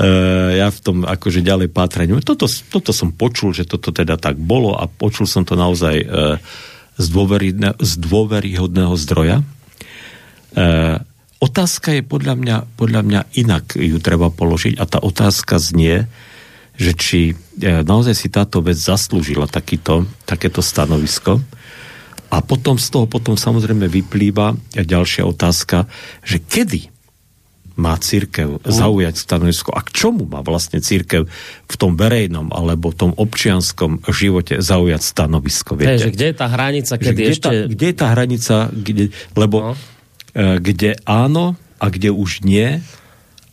Uh, 0.00 0.56
ja 0.56 0.72
v 0.72 0.80
tom 0.80 1.04
akože 1.04 1.44
ďalej 1.44 1.68
pátraní. 1.68 2.16
Toto, 2.24 2.48
toto 2.48 2.90
som 2.94 3.12
počul, 3.12 3.52
že 3.52 3.68
toto 3.68 3.92
teda 3.92 4.16
tak 4.16 4.40
bolo 4.40 4.72
a 4.72 4.88
počul 4.88 5.28
som 5.28 5.44
to 5.44 5.58
naozaj 5.58 5.96
uh, 6.00 6.40
z, 7.00 7.06
dôvery, 7.08 7.56
z 7.80 7.92
dôveryhodného 7.96 8.94
zdroja. 9.00 9.40
Uh, 10.52 11.00
otázka 11.40 11.96
je 11.96 12.02
podľa 12.04 12.34
mňa, 12.36 12.56
podľa 12.76 13.00
mňa 13.06 13.20
inak 13.40 13.72
ju 13.80 13.96
treba 14.04 14.28
položiť 14.28 14.76
a 14.76 14.84
tá 14.84 15.00
otázka 15.00 15.56
znie, 15.56 16.04
že 16.76 16.92
či 16.92 17.20
uh, 17.32 17.80
naozaj 17.80 18.12
si 18.12 18.28
táto 18.28 18.60
vec 18.60 18.76
zaslúžila 18.76 19.48
takýto, 19.48 20.04
takéto 20.28 20.60
stanovisko 20.60 21.40
a 22.30 22.36
potom 22.44 22.76
z 22.76 22.86
toho 22.92 23.10
potom 23.10 23.34
samozrejme 23.34 23.90
vyplýva 23.90 24.54
ďalšia 24.76 25.26
otázka, 25.26 25.90
že 26.22 26.38
kedy 26.38 26.99
má 27.78 27.94
církev 27.98 28.62
zaujať 28.62 29.14
stanovisko 29.14 29.70
a 29.74 29.80
k 29.84 29.90
čomu 29.94 30.26
má 30.26 30.42
vlastne 30.42 30.82
církev 30.82 31.26
v 31.66 31.74
tom 31.78 31.94
verejnom 31.94 32.50
alebo 32.50 32.90
tom 32.90 33.14
občianskom 33.14 34.02
živote 34.10 34.58
zaujať 34.58 35.02
stanovisko. 35.02 35.78
Viete? 35.78 36.10
že 36.10 36.14
kde 36.14 36.26
je 36.32 36.36
tá 36.36 36.46
hranica, 36.50 36.92
kedy 36.98 37.12
kde 37.14 37.24
ešte... 37.30 37.48
Tá, 37.48 37.50
kde 37.70 37.86
je 37.86 37.96
tá 37.96 38.06
hranica, 38.10 38.56
kde, 38.72 39.04
lebo 39.38 39.56
no. 39.60 39.72
E, 40.30 40.62
kde 40.62 40.90
áno 41.06 41.58
a 41.80 41.86
kde 41.88 42.10
už 42.12 42.46
nie 42.46 42.78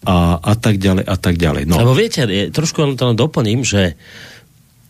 a, 0.06 0.38
a 0.38 0.54
tak 0.54 0.78
ďalej 0.78 1.06
a 1.08 1.16
tak 1.18 1.36
ďalej. 1.42 1.64
No. 1.66 1.82
Lebo 1.82 1.98
viete, 1.98 2.24
trošku 2.54 2.84
len 2.84 3.00
to 3.00 3.18
doplním, 3.18 3.66
že 3.66 3.98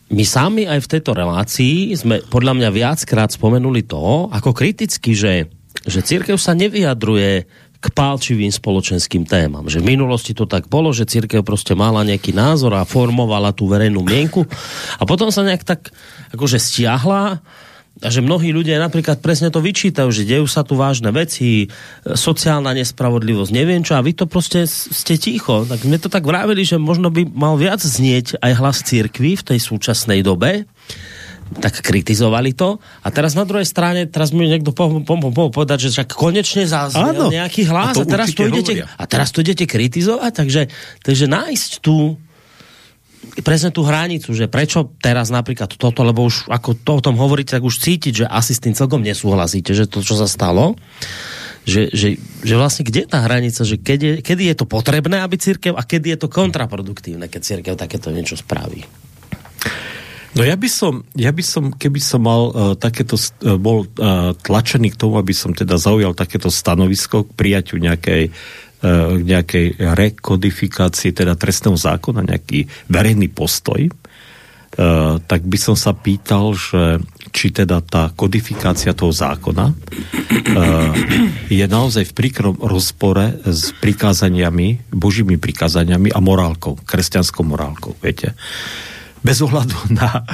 my 0.08 0.24
sami 0.24 0.64
aj 0.64 0.84
v 0.84 0.90
tejto 0.96 1.12
relácii 1.12 1.92
sme 1.92 2.24
podľa 2.32 2.56
mňa 2.56 2.68
viackrát 2.72 3.28
spomenuli 3.28 3.84
to, 3.84 4.32
ako 4.32 4.56
kriticky, 4.56 5.12
že, 5.12 5.52
že 5.84 6.00
církev 6.00 6.40
sa 6.40 6.56
nevyjadruje 6.56 7.44
k 7.78 7.86
pálčivým 7.94 8.50
spoločenským 8.50 9.22
témam. 9.22 9.70
Že 9.70 9.86
v 9.86 9.94
minulosti 9.94 10.34
to 10.34 10.50
tak 10.50 10.66
bolo, 10.66 10.90
že 10.90 11.06
církev 11.06 11.46
proste 11.46 11.78
mala 11.78 12.02
nejaký 12.02 12.34
názor 12.34 12.74
a 12.74 12.88
formovala 12.88 13.54
tú 13.54 13.70
verejnú 13.70 14.02
mienku 14.02 14.42
a 14.98 15.02
potom 15.06 15.30
sa 15.30 15.46
nejak 15.46 15.62
tak 15.62 15.94
akože 16.34 16.58
stiahla 16.58 17.38
a 17.98 18.08
že 18.14 18.22
mnohí 18.22 18.54
ľudia 18.54 18.78
napríklad 18.78 19.18
presne 19.18 19.50
to 19.50 19.58
vyčítajú, 19.58 20.06
že 20.14 20.22
dejú 20.22 20.46
sa 20.46 20.62
tu 20.62 20.78
vážne 20.78 21.10
veci, 21.10 21.66
sociálna 22.06 22.70
nespravodlivosť, 22.78 23.50
neviem 23.50 23.82
čo, 23.82 23.98
a 23.98 24.04
vy 24.06 24.14
to 24.14 24.30
proste 24.30 24.70
ste 24.70 25.18
ticho. 25.18 25.66
Tak 25.66 25.82
sme 25.82 25.98
to 25.98 26.06
tak 26.06 26.22
vravili, 26.22 26.62
že 26.62 26.78
možno 26.78 27.10
by 27.10 27.26
mal 27.26 27.58
viac 27.58 27.82
znieť 27.82 28.38
aj 28.38 28.52
hlas 28.54 28.86
církvy 28.86 29.34
v 29.34 29.46
tej 29.54 29.58
súčasnej 29.58 30.22
dobe, 30.22 30.70
tak 31.56 31.80
kritizovali 31.80 32.52
to. 32.52 32.76
A 33.00 33.08
teraz 33.08 33.32
na 33.32 33.48
druhej 33.48 33.64
strane, 33.64 34.04
teraz 34.04 34.36
mi 34.36 34.44
niekto 34.44 34.76
po, 34.76 35.00
po, 35.00 35.16
po, 35.16 35.30
po, 35.32 35.44
povedať, 35.48 35.88
že 35.88 36.00
však 36.00 36.12
konečne 36.12 36.68
zaznel 36.68 37.32
nejaký 37.32 37.64
hlas 37.64 37.96
a, 37.96 38.04
a, 38.04 38.08
teraz 38.08 38.36
to 38.36 38.44
idete, 38.44 38.84
a 38.84 39.04
teraz 39.08 39.32
to 39.32 39.40
idete 39.40 39.64
kritizovať, 39.64 40.32
takže, 40.32 40.62
takže 41.00 41.24
nájsť 41.24 41.70
tú 41.80 42.20
presne 43.42 43.74
tú 43.74 43.82
hranicu, 43.82 44.30
že 44.30 44.46
prečo 44.46 44.94
teraz 45.02 45.28
napríklad 45.30 45.74
toto, 45.74 46.06
lebo 46.06 46.26
už 46.26 46.46
ako 46.50 46.70
to 46.78 46.92
o 46.98 47.04
tom 47.04 47.16
hovoríte, 47.18 47.54
tak 47.54 47.66
už 47.66 47.82
cítiť, 47.82 48.24
že 48.24 48.26
asi 48.30 48.54
s 48.54 48.62
tým 48.62 48.74
celkom 48.74 49.02
nesúhlasíte, 49.02 49.74
že 49.74 49.90
to, 49.90 50.02
čo 50.02 50.14
sa 50.14 50.30
stalo, 50.30 50.78
že, 51.68 51.92
že, 51.92 52.16
že 52.46 52.54
vlastne 52.56 52.86
kde 52.86 53.04
je 53.04 53.08
tá 53.10 53.20
hranica, 53.20 53.60
že 53.60 53.76
kedy 53.76 54.04
je, 54.04 54.14
kedy 54.24 54.42
je 54.48 54.56
to 54.56 54.64
potrebné, 54.64 55.20
aby 55.20 55.36
církev 55.36 55.76
a 55.76 55.82
kedy 55.84 56.16
je 56.16 56.18
to 56.24 56.28
kontraproduktívne, 56.32 57.28
keď 57.28 57.40
církev 57.44 57.74
takéto 57.76 58.08
niečo 58.08 58.38
spraví. 58.38 58.86
No 60.36 60.44
ja 60.44 60.56
by 60.60 60.68
som, 60.68 61.06
ja 61.16 61.32
by 61.32 61.40
som 61.40 61.72
keby 61.72 62.00
som 62.04 62.20
mal 62.24 62.42
uh, 62.52 62.54
takéto, 62.76 63.16
uh, 63.16 63.56
bol 63.56 63.88
uh, 63.88 64.36
tlačený 64.36 64.92
k 64.92 65.00
tomu, 65.00 65.16
aby 65.16 65.32
som 65.32 65.56
teda 65.56 65.80
zaujal 65.80 66.12
takéto 66.12 66.52
stanovisko 66.52 67.24
k 67.28 67.34
prijaťu 67.36 67.76
nejakej 67.80 68.24
k 68.78 69.22
nejakej 69.26 69.74
rekodifikácii 69.74 71.10
teda 71.10 71.34
trestného 71.34 71.74
zákona, 71.74 72.22
nejaký 72.22 72.62
verejný 72.86 73.26
postoj, 73.26 73.90
tak 75.26 75.42
by 75.42 75.58
som 75.58 75.74
sa 75.74 75.90
pýtal, 75.98 76.54
že 76.54 77.02
či 77.34 77.50
teda 77.50 77.82
tá 77.82 78.14
kodifikácia 78.14 78.94
toho 78.94 79.10
zákona 79.10 79.74
je 81.50 81.66
naozaj 81.66 82.06
v 82.06 82.14
príkrom 82.14 82.54
rozpore 82.62 83.42
s 83.42 83.74
prikázaniami, 83.82 84.94
božími 84.94 85.42
prikázaniami 85.42 86.14
a 86.14 86.22
morálkou, 86.22 86.78
kresťanskou 86.78 87.42
morálkou, 87.42 87.98
viete 87.98 88.38
bez 89.22 89.38
ohľadu 89.42 89.76
na, 89.98 90.24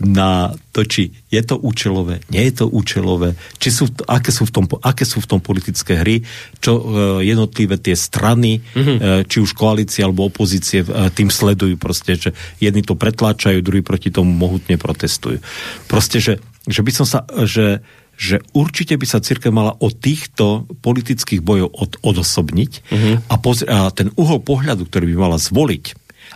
na 0.00 0.28
to, 0.74 0.82
či 0.84 1.12
je 1.30 1.42
to 1.42 1.58
účelové, 1.58 2.20
nie 2.30 2.44
je 2.50 2.64
to 2.64 2.66
účelové, 2.66 3.38
či 3.58 3.70
sú, 3.70 3.90
aké, 4.10 4.34
sú 4.34 4.46
v 4.48 4.52
tom, 4.52 4.64
aké 4.82 5.06
sú 5.06 5.22
v 5.22 5.30
tom 5.30 5.40
politické 5.40 6.02
hry, 6.02 6.22
čo 6.58 6.72
uh, 6.76 6.82
jednotlivé 7.22 7.78
tie 7.78 7.94
strany, 7.94 8.60
mm-hmm. 8.60 9.26
či 9.30 9.36
už 9.38 9.54
koalície 9.54 10.02
alebo 10.02 10.26
opozície 10.26 10.82
uh, 10.82 11.10
tým 11.14 11.30
sledujú 11.30 11.78
proste, 11.78 12.18
že 12.18 12.30
jedni 12.58 12.82
to 12.82 12.98
pretláčajú, 12.98 13.62
druhí 13.62 13.82
proti 13.86 14.10
tomu 14.10 14.34
mohutne 14.34 14.78
protestujú. 14.78 15.38
Proste, 15.86 16.18
že, 16.18 16.42
že 16.66 16.80
by 16.82 16.92
som 16.92 17.06
sa, 17.06 17.22
že, 17.46 17.82
že 18.14 18.42
určite 18.54 18.94
by 18.94 19.06
sa 19.06 19.22
církev 19.22 19.50
mala 19.50 19.74
od 19.78 19.94
týchto 19.94 20.66
politických 20.82 21.42
bojov 21.42 21.68
od, 21.70 21.92
odosobniť 22.02 22.72
mm-hmm. 22.82 23.14
a, 23.30 23.34
pozri- 23.38 23.70
a 23.70 23.90
ten 23.90 24.10
uhol 24.14 24.42
pohľadu, 24.42 24.86
ktorý 24.86 25.14
by 25.14 25.16
mala 25.18 25.38
zvoliť, 25.38 25.84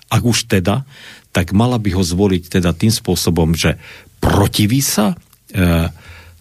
ak 0.09 0.23
už 0.25 0.49
teda, 0.49 0.89
tak 1.33 1.53
mala 1.53 1.77
by 1.77 1.95
ho 1.95 2.03
zvoliť 2.03 2.59
teda 2.59 2.73
tým 2.73 2.93
spôsobom, 2.93 3.55
že 3.55 3.77
protiví 4.19 4.81
sa 4.83 5.15
e, 5.15 5.17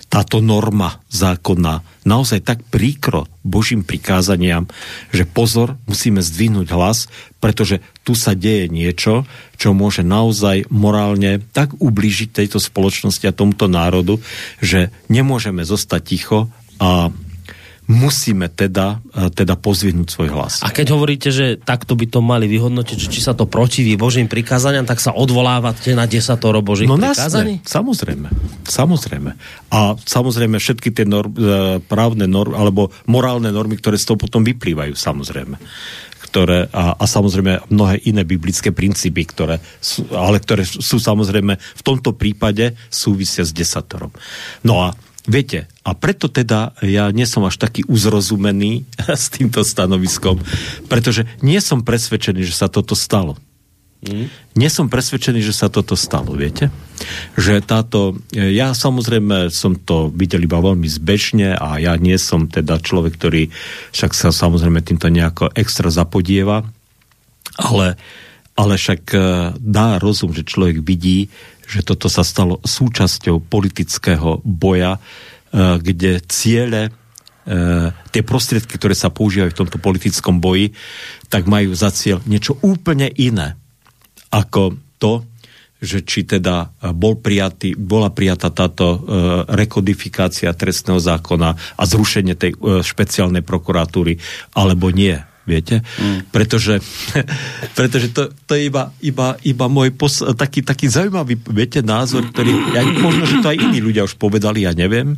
táto 0.08 0.40
norma 0.40 1.04
zákona 1.12 1.84
naozaj 2.08 2.40
tak 2.40 2.64
príkro 2.72 3.28
Božím 3.44 3.84
prikázaniam, 3.84 4.64
že 5.12 5.28
pozor, 5.28 5.76
musíme 5.84 6.24
zdvihnúť 6.24 6.68
hlas, 6.72 7.12
pretože 7.44 7.84
tu 8.08 8.16
sa 8.16 8.32
deje 8.32 8.72
niečo, 8.72 9.28
čo 9.60 9.76
môže 9.76 10.08
naozaj 10.08 10.72
morálne 10.72 11.44
tak 11.52 11.76
ublížiť 11.76 12.32
tejto 12.32 12.64
spoločnosti 12.64 13.28
a 13.28 13.36
tomuto 13.36 13.68
národu, 13.68 14.24
že 14.64 14.96
nemôžeme 15.12 15.68
zostať 15.68 16.02
ticho 16.08 16.40
a 16.80 17.12
musíme 17.88 18.52
teda, 18.52 19.00
e, 19.16 19.32
teda 19.32 19.56
pozvihnúť 19.56 20.08
svoj 20.12 20.30
hlas. 20.36 20.60
A 20.60 20.76
keď 20.76 20.92
hovoríte, 20.92 21.32
že 21.32 21.56
takto 21.56 21.96
by 21.96 22.06
to 22.12 22.20
mali 22.20 22.46
vyhodnotiť, 22.52 23.00
či 23.08 23.24
sa 23.24 23.32
to 23.32 23.48
protiví 23.48 23.96
Božím 23.96 24.28
prikázaniam, 24.28 24.84
tak 24.84 25.00
sa 25.00 25.16
odvolávate 25.16 25.96
na 25.96 26.04
desatoro 26.04 26.60
Božích 26.60 26.92
no, 26.92 27.00
prikázaní? 27.00 27.64
samozrejme, 27.64 28.28
samozrejme. 28.68 29.32
A 29.72 29.96
samozrejme 29.96 30.60
všetky 30.60 30.92
tie 30.92 31.08
norm, 31.08 31.32
e, 31.40 31.80
právne 31.80 32.28
normy, 32.28 32.60
alebo 32.60 32.92
morálne 33.08 33.50
normy, 33.56 33.80
ktoré 33.80 33.96
z 33.96 34.12
toho 34.14 34.20
potom 34.20 34.44
vyplývajú, 34.44 34.94
samozrejme 34.94 35.58
ktoré, 36.28 36.68
a, 36.76 37.00
a 37.00 37.06
samozrejme 37.08 37.72
mnohé 37.72 38.04
iné 38.04 38.28
biblické 38.28 38.76
princípy, 38.76 39.24
ktoré 39.24 39.64
sú, 39.80 40.12
ale 40.12 40.44
ktoré 40.44 40.68
sú 40.68 41.00
samozrejme 41.00 41.56
v 41.56 41.82
tomto 41.88 42.20
prípade 42.20 42.76
súvisia 42.92 43.48
s 43.48 43.56
desatorom. 43.56 44.12
No 44.68 44.84
a 44.84 44.92
Viete, 45.28 45.68
a 45.84 45.92
preto 45.92 46.32
teda 46.32 46.72
ja 46.80 47.12
nie 47.12 47.28
som 47.28 47.44
až 47.44 47.60
taký 47.60 47.84
uzrozumený 47.84 48.88
s 49.12 49.28
týmto 49.28 49.62
stanoviskom, 49.68 50.40
pretože 50.88 51.28
nie 51.44 51.60
som 51.60 51.84
presvedčený, 51.84 52.48
že 52.48 52.56
sa 52.56 52.72
toto 52.72 52.96
stalo. 52.96 53.36
Mm. 54.08 54.30
Nie 54.54 54.70
som 54.70 54.94
presvedčený, 54.94 55.42
že 55.42 55.58
sa 55.58 55.74
toto 55.74 55.98
stalo, 55.98 56.38
viete? 56.38 56.70
Že 57.34 57.66
táto, 57.66 58.16
ja 58.32 58.72
samozrejme 58.78 59.50
som 59.50 59.74
to 59.74 60.14
videl 60.14 60.46
iba 60.46 60.62
veľmi 60.62 60.86
zbežne 60.86 61.58
a 61.58 61.82
ja 61.82 61.98
nie 61.98 62.16
som 62.22 62.46
teda 62.46 62.78
človek, 62.78 63.18
ktorý 63.18 63.50
však 63.92 64.14
sa 64.14 64.30
samozrejme 64.30 64.86
týmto 64.86 65.10
nejako 65.10 65.50
extra 65.58 65.90
zapodieva, 65.90 66.62
ale, 67.58 67.98
ale 68.54 68.74
však 68.78 69.02
eh, 69.12 69.22
dá 69.58 69.98
rozum, 69.98 70.30
že 70.30 70.46
človek 70.46 70.86
vidí, 70.86 71.34
že 71.68 71.84
toto 71.84 72.08
sa 72.08 72.24
stalo 72.24 72.64
súčasťou 72.64 73.44
politického 73.44 74.40
boja, 74.42 74.98
e, 74.98 75.00
kde 75.84 76.24
ciele, 76.24 76.88
e, 76.88 76.92
tie 77.92 78.24
prostriedky, 78.24 78.80
ktoré 78.80 78.96
sa 78.96 79.12
používajú 79.12 79.52
v 79.52 79.60
tomto 79.60 79.78
politickom 79.78 80.40
boji, 80.40 80.72
tak 81.28 81.46
majú 81.46 81.76
za 81.76 81.92
cieľ 81.92 82.24
niečo 82.24 82.56
úplne 82.64 83.12
iné 83.20 83.60
ako 84.32 84.80
to, 84.96 85.28
že 85.78 86.02
či 86.02 86.26
teda 86.26 86.74
bol 86.98 87.22
prijatý, 87.22 87.78
bola 87.78 88.10
prijatá 88.10 88.50
táto 88.50 88.88
e, 88.88 88.98
rekodifikácia 89.54 90.50
trestného 90.56 90.98
zákona 90.98 91.78
a 91.78 91.84
zrušenie 91.86 92.34
tej 92.34 92.58
špeciálnej 92.82 93.46
prokuratúry, 93.46 94.18
alebo 94.58 94.90
nie 94.90 95.22
viete? 95.48 95.82
Mm. 95.98 96.28
Pretože, 96.30 96.84
pretože 97.80 98.12
to, 98.12 98.30
to 98.46 98.60
je 98.60 98.68
iba, 98.68 98.92
iba, 99.00 99.40
iba 99.42 99.66
môj 99.72 99.96
pos, 99.96 100.20
taký, 100.36 100.62
taký 100.62 100.92
zaujímavý, 100.92 101.40
viete, 101.50 101.80
názor, 101.80 102.28
ktorý, 102.30 102.76
ja, 102.76 102.84
možno, 102.84 103.24
že 103.24 103.40
to 103.40 103.50
aj 103.56 103.58
iní 103.58 103.80
ľudia 103.80 104.04
už 104.04 104.20
povedali, 104.20 104.68
ja 104.68 104.76
neviem, 104.76 105.16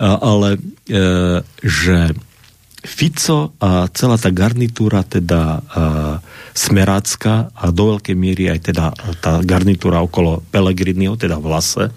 ale 0.00 0.56
e, 0.88 0.98
že 1.60 2.16
Fico 2.80 3.52
a 3.60 3.92
celá 3.92 4.16
tá 4.16 4.32
garnitúra 4.32 5.04
teda 5.04 5.60
e, 5.60 5.80
smerácka 6.56 7.52
a 7.52 7.68
do 7.68 7.92
veľkej 7.96 8.16
miery 8.16 8.48
aj 8.48 8.72
teda 8.72 8.84
tá 9.20 9.44
garnitúra 9.44 10.00
okolo 10.00 10.40
Pelegriniho, 10.48 11.20
teda 11.20 11.36
v 11.36 11.46
lase, 11.52 11.92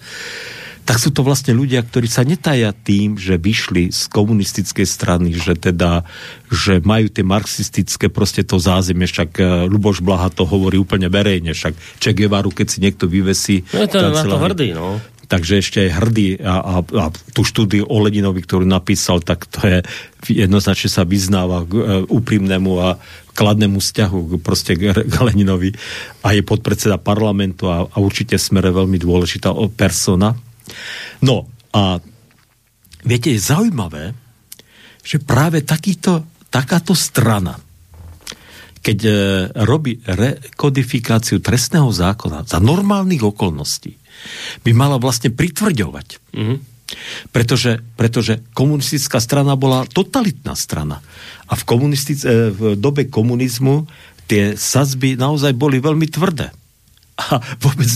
tak 0.84 1.00
sú 1.00 1.16
to 1.16 1.24
vlastne 1.24 1.56
ľudia, 1.56 1.80
ktorí 1.80 2.12
sa 2.12 2.28
netajia 2.28 2.76
tým, 2.76 3.16
že 3.16 3.40
vyšli 3.40 3.96
z 3.96 4.12
komunistickej 4.12 4.84
strany, 4.84 5.32
že 5.32 5.56
teda, 5.56 6.04
že 6.52 6.84
majú 6.84 7.08
tie 7.08 7.24
marxistické 7.24 8.12
proste 8.12 8.44
to 8.44 8.60
zázemie, 8.60 9.08
však 9.08 9.30
e, 9.40 9.44
Luboš 9.72 10.04
Blaha 10.04 10.28
to 10.28 10.44
hovorí 10.44 10.76
úplne 10.76 11.08
verejne, 11.08 11.56
však 11.56 11.74
Che 12.04 12.12
Guevaru, 12.12 12.52
keď 12.52 12.68
si 12.68 12.78
niekto 12.84 13.08
vyvesí... 13.08 13.64
No 13.72 13.88
to 13.88 13.96
je 13.96 14.12
na 14.12 14.24
to 14.28 14.38
hrdý, 14.38 14.76
no. 14.76 15.00
Takže 15.24 15.64
ešte 15.64 15.88
aj 15.88 15.92
hrdý 16.04 16.28
a, 16.44 16.56
a, 16.62 16.76
a 16.84 17.06
tú 17.32 17.42
štúdiu 17.48 17.88
o 17.88 17.98
Leninovi, 18.04 18.44
ktorú 18.44 18.68
napísal, 18.68 19.24
tak 19.24 19.48
to 19.48 19.66
je 19.66 19.78
jednoznačne 20.30 20.92
sa 20.92 21.08
vyznáva 21.08 21.64
k 21.66 21.74
uh, 21.74 21.84
úprimnému 22.06 22.72
a 22.78 23.00
kladnému 23.34 23.82
vzťahu 23.82 24.38
proste 24.44 24.78
k, 24.78 24.94
k 24.94 25.16
Leninovi. 25.24 25.74
A 26.22 26.38
je 26.38 26.46
podpredseda 26.46 27.02
parlamentu 27.02 27.66
a, 27.72 27.88
a 27.88 27.98
určite 27.98 28.38
smere 28.38 28.70
veľmi 28.70 29.00
dôležitá 29.02 29.50
persona. 29.74 30.38
No 31.24 31.48
a 31.74 32.00
viete, 33.04 33.34
je 33.34 33.40
zaujímavé, 33.40 34.14
že 35.04 35.20
práve 35.20 35.62
takýto, 35.64 36.24
takáto 36.48 36.96
strana, 36.96 37.60
keď 38.84 38.98
e, 39.04 39.12
robí 39.64 40.00
rekodifikáciu 40.04 41.40
trestného 41.40 41.92
zákona 41.92 42.48
za 42.48 42.60
normálnych 42.60 43.24
okolností, 43.24 43.96
by 44.64 44.72
mala 44.72 45.00
vlastne 45.00 45.32
pritvrďovať. 45.32 46.08
Mm-hmm. 46.36 46.58
Pretože, 47.32 47.82
pretože 47.98 48.44
komunistická 48.54 49.18
strana 49.18 49.58
bola 49.58 49.88
totalitná 49.88 50.54
strana. 50.54 51.02
A 51.48 51.54
v, 51.56 51.64
komunistic- 51.64 52.28
e, 52.28 52.52
v 52.52 52.62
dobe 52.80 53.08
komunizmu 53.08 53.88
tie 54.28 54.56
sazby 54.56 55.20
naozaj 55.20 55.52
boli 55.56 55.84
veľmi 55.84 56.08
tvrdé 56.08 56.63
a 57.14 57.38
vôbec, 57.62 57.90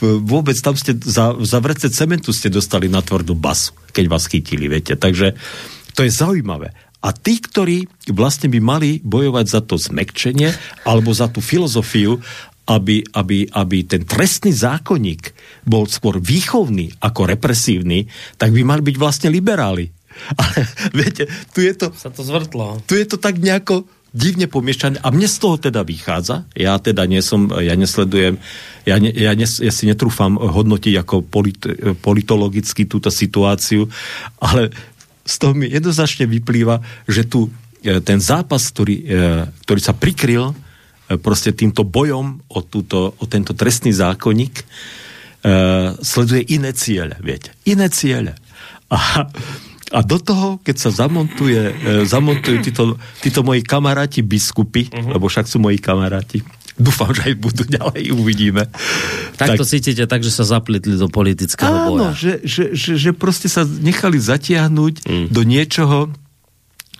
vôbec 0.00 0.56
tam 0.62 0.78
ste 0.78 0.94
za, 0.94 1.34
za 1.42 1.58
vrece 1.58 1.90
cementu 1.90 2.30
ste 2.30 2.52
dostali 2.52 2.86
na 2.86 3.02
tvrdú 3.02 3.34
basu, 3.34 3.74
keď 3.90 4.04
vás 4.06 4.30
chytili, 4.30 4.70
viete. 4.70 4.94
Takže 4.94 5.34
to 5.98 6.06
je 6.06 6.10
zaujímavé. 6.12 6.70
A 7.00 7.16
tí, 7.16 7.40
ktorí 7.40 7.88
vlastne 8.12 8.52
by 8.52 8.60
mali 8.60 8.90
bojovať 9.00 9.46
za 9.48 9.60
to 9.64 9.80
zmekčenie 9.80 10.52
alebo 10.84 11.10
za 11.16 11.32
tú 11.32 11.40
filozofiu 11.40 12.20
aby, 12.70 13.02
aby, 13.18 13.50
aby 13.50 13.78
ten 13.82 14.06
trestný 14.06 14.54
zákonník 14.54 15.34
bol 15.66 15.90
skôr 15.90 16.22
výchovný 16.22 16.94
ako 17.02 17.26
represívny, 17.26 18.06
tak 18.38 18.54
by 18.54 18.62
mali 18.62 18.82
byť 18.86 18.96
vlastne 18.96 19.26
liberáli. 19.26 19.90
Ale 20.40 20.58
viete, 20.94 21.26
tu 21.50 21.66
je 21.66 21.74
to... 21.74 21.90
Sa 21.98 22.14
to 22.14 22.22
zvrtlo. 22.22 22.78
Tu 22.86 23.02
je 23.02 23.06
to 23.10 23.18
tak 23.18 23.42
nejako 23.42 23.90
divne 24.10 24.50
pomiešané 24.50 24.98
a 24.98 25.08
mne 25.14 25.30
z 25.30 25.36
toho 25.38 25.56
teda 25.56 25.86
vychádza, 25.86 26.42
ja 26.58 26.74
teda 26.82 27.06
nie 27.06 27.22
som, 27.22 27.46
ja 27.62 27.78
nesledujem, 27.78 28.42
ja, 28.82 28.96
ne, 28.98 29.10
ja, 29.14 29.32
nes, 29.38 29.62
ja 29.62 29.70
si 29.70 29.86
netrúfam 29.86 30.34
hodnotiť 30.34 30.94
ako 30.98 31.22
polit, 31.22 31.62
politologicky 32.02 32.90
túto 32.90 33.08
situáciu, 33.08 33.86
ale 34.42 34.74
z 35.22 35.34
toho 35.38 35.54
mi 35.54 35.70
jednoznačne 35.70 36.26
vyplýva, 36.26 36.82
že 37.06 37.30
tu 37.30 37.46
e, 37.86 38.02
ten 38.02 38.18
zápas, 38.18 38.66
ktorý, 38.74 38.96
e, 38.98 39.04
ktorý 39.62 39.80
sa 39.80 39.94
prikryl 39.94 40.50
e, 40.50 40.54
proste 41.14 41.54
týmto 41.54 41.86
bojom 41.86 42.42
o, 42.50 42.58
túto, 42.66 43.14
o 43.14 43.24
tento 43.30 43.54
trestný 43.54 43.94
zákonník, 43.94 44.66
sleduje 46.04 46.52
iné 46.52 46.76
ciele, 46.76 47.16
viete. 47.24 47.56
Iné 47.64 47.88
ciele. 47.88 48.36
A 48.92 49.24
a 49.90 50.00
do 50.06 50.22
toho, 50.22 50.62
keď 50.62 50.76
sa 50.78 50.90
zamontuje, 50.94 51.58
e, 51.58 51.72
zamontujú 52.06 52.56
títo, 52.62 52.94
títo 53.18 53.42
moji 53.42 53.66
kamaráti 53.66 54.22
biskupy, 54.22 54.86
uh-huh. 54.86 55.18
lebo 55.18 55.26
však 55.26 55.50
sú 55.50 55.58
moji 55.58 55.82
kamaráti, 55.82 56.46
dúfam, 56.78 57.10
že 57.12 57.30
aj 57.30 57.34
budú 57.36 57.66
ďalej, 57.66 58.14
uvidíme. 58.14 58.70
Tak, 59.36 59.54
tak 59.54 59.58
to 59.60 59.64
cítite 59.66 60.06
tak, 60.06 60.22
že 60.22 60.32
sa 60.32 60.46
zaplitli 60.46 60.94
do 60.94 61.10
politického 61.10 61.74
áno, 61.74 61.90
boja. 61.90 62.10
Že, 62.16 62.32
že, 62.46 62.64
že, 62.72 62.92
že 62.96 63.10
proste 63.12 63.50
sa 63.50 63.66
nechali 63.66 64.16
zatiahnuť 64.16 64.94
mm. 65.04 65.26
do 65.28 65.42
niečoho, 65.42 65.98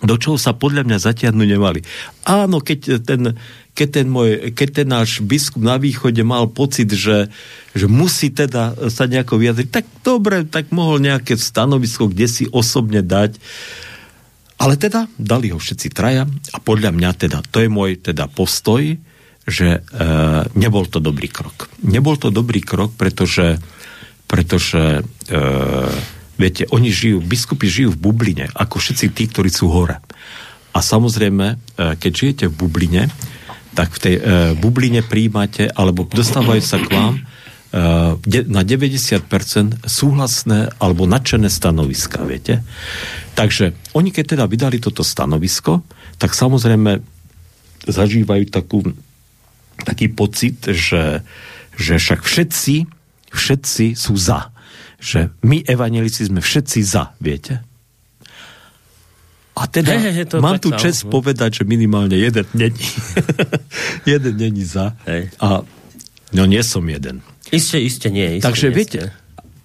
do 0.01 0.15
čoho 0.17 0.37
sa 0.37 0.51
podľa 0.51 0.85
mňa 0.85 0.97
zatiahnuť 0.97 1.47
nemali. 1.47 1.79
Áno, 2.25 2.59
keď 2.61 3.05
ten, 3.05 3.37
keď 3.71 3.87
ten, 4.01 4.07
môj, 4.11 4.51
keď 4.51 4.83
ten 4.83 4.87
náš 4.87 5.23
biskup 5.23 5.63
na 5.63 5.79
východe 5.79 6.19
mal 6.27 6.51
pocit, 6.51 6.91
že, 6.91 7.31
že 7.71 7.85
musí 7.87 8.27
teda 8.27 8.91
sa 8.91 9.07
nejako 9.07 9.39
vyjadriť, 9.39 9.69
tak 9.71 9.85
dobre, 10.03 10.43
tak 10.43 10.75
mohol 10.75 10.99
nejaké 10.99 11.39
stanovisko 11.39 12.11
kde 12.11 12.27
si 12.27 12.43
osobne 12.51 12.99
dať. 12.99 13.39
Ale 14.61 14.77
teda 14.77 15.09
dali 15.17 15.49
ho 15.49 15.57
všetci 15.57 15.89
traja 15.89 16.29
a 16.53 16.57
podľa 16.61 16.93
mňa 16.93 17.11
teda, 17.17 17.41
to 17.49 17.65
je 17.65 17.69
môj 17.71 17.97
teda 17.97 18.29
postoj, 18.29 18.93
že 19.47 19.67
e, 19.73 19.79
nebol 20.53 20.85
to 20.85 21.01
dobrý 21.01 21.25
krok. 21.25 21.71
Nebol 21.81 22.13
to 22.21 22.29
dobrý 22.29 22.61
krok, 22.61 22.93
pretože, 22.93 23.57
pretože 24.29 25.01
e, 25.01 25.41
viete, 26.37 26.69
oni 26.69 26.93
žijú, 26.93 27.25
biskupy 27.25 27.65
žijú 27.65 27.97
v 27.97 28.01
bubline, 28.05 28.45
ako 28.53 28.77
všetci 28.77 29.05
tí, 29.17 29.25
ktorí 29.25 29.49
sú 29.49 29.73
hore. 29.73 29.97
A 30.71 30.79
samozrejme, 30.79 31.57
e, 31.57 31.97
keď 31.97 32.11
žijete 32.13 32.45
v 32.53 32.57
bubline, 32.61 33.03
tak 33.71 33.95
v 33.95 33.99
tej 33.99 34.15
e, 34.19 34.21
bubline 34.59 35.01
príjmate, 35.03 35.71
alebo 35.71 36.03
dostávajú 36.03 36.63
sa 36.63 36.77
k 36.83 36.87
vám 36.91 37.15
e, 37.17 37.21
na 38.51 38.61
90% 38.67 39.87
súhlasné 39.87 40.75
alebo 40.77 41.07
nadšené 41.07 41.47
stanoviska, 41.47 42.23
viete. 42.27 42.63
Takže 43.33 43.71
oni 43.95 44.11
keď 44.11 44.35
teda 44.35 44.45
vydali 44.47 44.83
toto 44.83 45.07
stanovisko, 45.07 45.83
tak 46.19 46.35
samozrejme 46.35 46.99
zažívajú 47.87 48.45
takú, 48.51 48.85
taký 49.81 50.11
pocit, 50.11 50.61
že, 50.69 51.25
že 51.79 51.97
však 51.97 52.21
všetci, 52.21 52.75
všetci 53.31 53.85
sú 53.95 54.13
za. 54.19 54.53
Že 55.01 55.33
my, 55.41 55.65
evanelici, 55.65 56.27
sme 56.27 56.43
všetci 56.43 56.79
za, 56.85 57.17
viete. 57.17 57.65
A 59.61 59.69
teda 59.69 59.93
hey, 59.93 60.09
hey, 60.09 60.25
to 60.25 60.41
mám 60.41 60.57
tu 60.57 60.73
čest 60.73 61.05
no. 61.05 61.21
povedať, 61.21 61.61
že 61.61 61.63
minimálne 61.69 62.17
jeden 62.17 62.49
není. 62.57 62.87
jeden 64.17 64.33
není 64.33 64.65
za. 64.65 64.97
Hey. 65.05 65.29
A 65.37 65.61
no 66.33 66.43
nie 66.49 66.65
som 66.65 66.81
jeden. 66.89 67.21
Isté, 67.53 67.77
isté 67.77 68.09
nie. 68.09 68.41
Isté, 68.41 68.49
Takže 68.49 68.73
nie, 68.73 68.75
viete, 68.81 69.01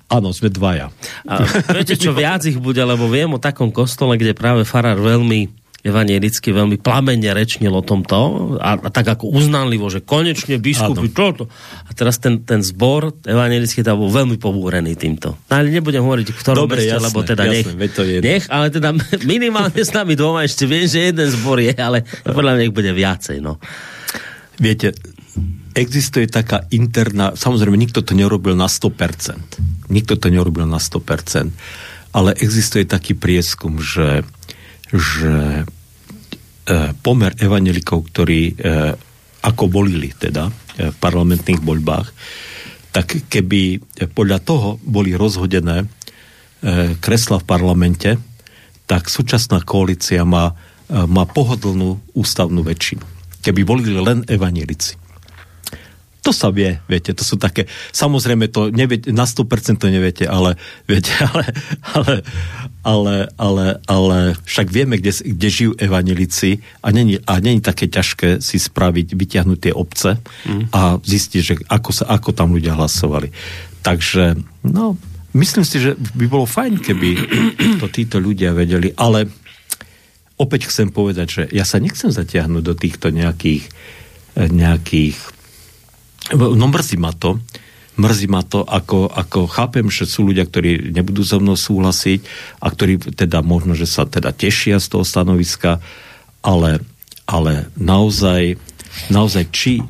Áno, 0.07 0.31
sme 0.31 0.55
dvaja. 0.55 0.95
A 1.27 1.43
viete, 1.75 1.99
čo 1.99 2.15
viac 2.19 2.47
ich 2.47 2.63
bude, 2.63 2.79
lebo 2.79 3.11
viem 3.11 3.27
o 3.35 3.43
takom 3.43 3.75
kostole, 3.75 4.15
kde 4.15 4.39
práve 4.39 4.63
farár 4.63 5.03
veľmi 5.03 5.51
evanielicky 5.87 6.51
veľmi 6.51 6.83
plamenne 6.83 7.31
rečnil 7.31 7.71
o 7.71 7.79
tomto 7.79 8.19
a, 8.59 8.75
a 8.75 8.89
tak 8.91 9.07
ako 9.07 9.31
uznanlivo, 9.31 9.87
že 9.87 10.03
konečne 10.03 10.59
biskupy 10.59 11.15
toto. 11.15 11.47
A 11.87 11.95
teraz 11.95 12.19
ten, 12.19 12.43
ten 12.43 12.67
zbor 12.67 13.15
evanielický 13.23 13.87
tam 13.87 14.03
bol 14.03 14.11
veľmi 14.11 14.35
pobúrený 14.43 14.99
týmto. 14.99 15.39
No, 15.47 15.53
ale 15.55 15.71
nebudem 15.71 16.03
hovoriť 16.03 16.27
v 16.35 16.39
ktorom 16.43 16.67
Dobre, 16.67 16.83
meste, 16.83 16.91
jasné, 16.99 17.07
lebo 17.07 17.19
teda 17.23 17.43
jasné, 17.47 17.73
nech, 17.79 17.93
to 17.95 18.03
je 18.03 18.19
nech, 18.19 18.45
ale 18.51 18.67
teda 18.75 18.91
minimálne 19.31 19.79
s 19.79 19.95
nami 19.95 20.19
dvoma 20.19 20.43
ešte 20.43 20.67
viem, 20.67 20.91
že 20.91 21.15
jeden 21.15 21.29
zbor 21.31 21.63
je, 21.63 21.75
ale 21.79 22.03
podľa 22.27 22.59
mňa 22.59 22.63
ich 22.67 22.75
bude 22.75 22.91
viacej. 22.91 23.39
No. 23.39 23.63
Viete, 24.59 24.91
existuje 25.77 26.27
taká 26.27 26.67
interná, 26.75 27.39
samozrejme 27.39 27.79
nikto 27.79 28.03
to 28.03 28.17
nerobil 28.17 28.59
na 28.59 28.67
100%. 28.67 29.87
Nikto 29.87 30.19
to 30.19 30.27
nerobil 30.33 30.67
na 30.67 30.83
100%. 30.83 31.55
Ale 32.17 32.33
existuje 32.33 32.89
taký 32.89 33.13
prieskum, 33.13 33.77
že, 33.79 34.25
že 34.89 35.69
pomer 37.03 37.33
evanelikov, 37.39 38.11
ktorí 38.11 38.41
e, 38.51 38.55
ako 39.47 39.65
volili 39.71 40.11
teda 40.11 40.51
e, 40.51 40.91
v 40.91 40.97
parlamentných 40.99 41.63
voľbách, 41.63 42.09
tak 42.91 43.31
keby 43.31 43.79
podľa 44.17 44.39
toho 44.41 44.69
boli 44.81 45.13
rozhodené 45.13 45.85
kresla 47.05 47.37
v 47.37 47.45
parlamente, 47.45 48.17
tak 48.89 49.13
súčasná 49.13 49.61
koalícia 49.61 50.25
má, 50.25 50.57
má 50.89 51.29
pohodlnú 51.29 52.01
ústavnú 52.17 52.65
väčšinu. 52.65 53.05
Keby 53.45 53.61
volili 53.69 54.01
len 54.01 54.25
evanelici. 54.25 54.97
To 56.27 56.35
sa 56.35 56.51
vie, 56.51 56.83
viete, 56.91 57.15
to 57.15 57.23
sú 57.23 57.39
také, 57.39 57.71
samozrejme 57.95 58.51
to 58.51 58.75
neviete, 58.75 59.15
na 59.15 59.31
100% 59.31 59.79
to 59.79 59.87
neviete, 59.87 60.27
ale 60.27 60.59
viete, 60.83 61.15
ale, 61.31 61.55
ale, 61.95 62.13
ale, 62.87 63.27
ale, 63.35 63.83
ale 63.91 64.39
však 64.47 64.71
vieme, 64.71 65.03
kde, 65.03 65.11
kde 65.11 65.49
žijú 65.51 65.73
evanelici 65.75 66.63
a 66.87 66.95
není, 66.95 67.19
a 67.27 67.43
není 67.43 67.59
také 67.59 67.91
ťažké 67.91 68.39
si 68.39 68.63
spraviť, 68.63 69.19
vyťahnuť 69.19 69.59
tie 69.59 69.75
obce 69.75 70.15
mm. 70.47 70.71
a 70.71 71.03
zistiť, 71.03 71.41
že 71.43 71.55
ako, 71.67 71.91
sa, 71.91 72.05
ako 72.07 72.31
tam 72.31 72.55
ľudia 72.55 72.79
hlasovali. 72.79 73.35
Takže, 73.83 74.39
no, 74.71 74.95
myslím 75.35 75.67
si, 75.67 75.83
že 75.83 75.99
by 75.99 76.31
bolo 76.31 76.47
fajn, 76.47 76.79
keby 76.79 77.11
to 77.83 77.91
títo 77.91 78.23
ľudia 78.23 78.55
vedeli, 78.55 78.95
ale 78.95 79.27
opäť 80.39 80.71
chcem 80.71 80.95
povedať, 80.95 81.27
že 81.27 81.43
ja 81.51 81.67
sa 81.67 81.83
nechcem 81.83 82.15
zatiahnuť 82.15 82.63
do 82.63 82.75
týchto 82.79 83.11
nejakých 83.11 83.67
nejakých 84.37 85.17
No 86.35 86.67
mrzí 86.67 86.99
ma 86.99 87.15
to, 87.15 87.39
mrzí 87.97 88.27
ma 88.29 88.45
to, 88.45 88.63
ako, 88.63 89.09
ako 89.09 89.49
chápem, 89.49 89.89
že 89.89 90.05
sú 90.05 90.29
ľudia, 90.29 90.45
ktorí 90.45 90.93
nebudú 90.93 91.25
so 91.25 91.41
mnou 91.41 91.57
súhlasiť 91.57 92.21
a 92.61 92.67
ktorí 92.69 93.17
teda 93.17 93.41
možno, 93.41 93.73
že 93.73 93.89
sa 93.89 94.05
teda 94.05 94.33
tešia 94.33 94.79
z 94.81 94.87
toho 94.93 95.05
stanoviska, 95.05 95.81
ale, 96.45 96.85
ale 97.25 97.73
naozaj, 97.75 98.61
naozaj 99.09 99.45
či 99.51 99.81
e, 99.81 99.85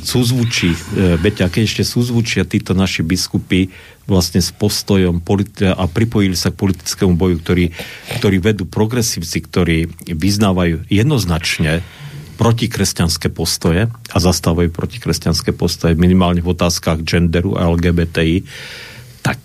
súzvučí, 0.00 0.72
e, 0.72 0.78
Beťa, 1.20 1.52
keď 1.52 1.62
ešte 1.68 1.84
súzvučia 1.84 2.48
títo 2.48 2.72
naši 2.72 3.04
biskupy 3.04 3.68
vlastne 4.08 4.40
s 4.40 4.48
postojom 4.56 5.20
politi- 5.20 5.68
a 5.68 5.84
pripojili 5.84 6.32
sa 6.32 6.48
k 6.48 6.64
politickému 6.64 7.12
boju, 7.12 7.36
ktorý, 7.44 7.64
ktorý 8.16 8.36
vedú 8.40 8.64
progresívci, 8.64 9.44
ktorí 9.44 9.76
vyznávajú 10.08 10.88
jednoznačne 10.88 11.84
protikresťanské 12.38 13.34
postoje 13.34 13.90
a 13.90 14.16
zastávajú 14.22 14.70
protikresťanské 14.70 15.50
postoje 15.50 15.98
minimálne 15.98 16.38
v 16.38 16.54
otázkach 16.54 17.02
genderu 17.02 17.58
a 17.58 17.66
LGBTI, 17.66 18.46
tak 19.26 19.42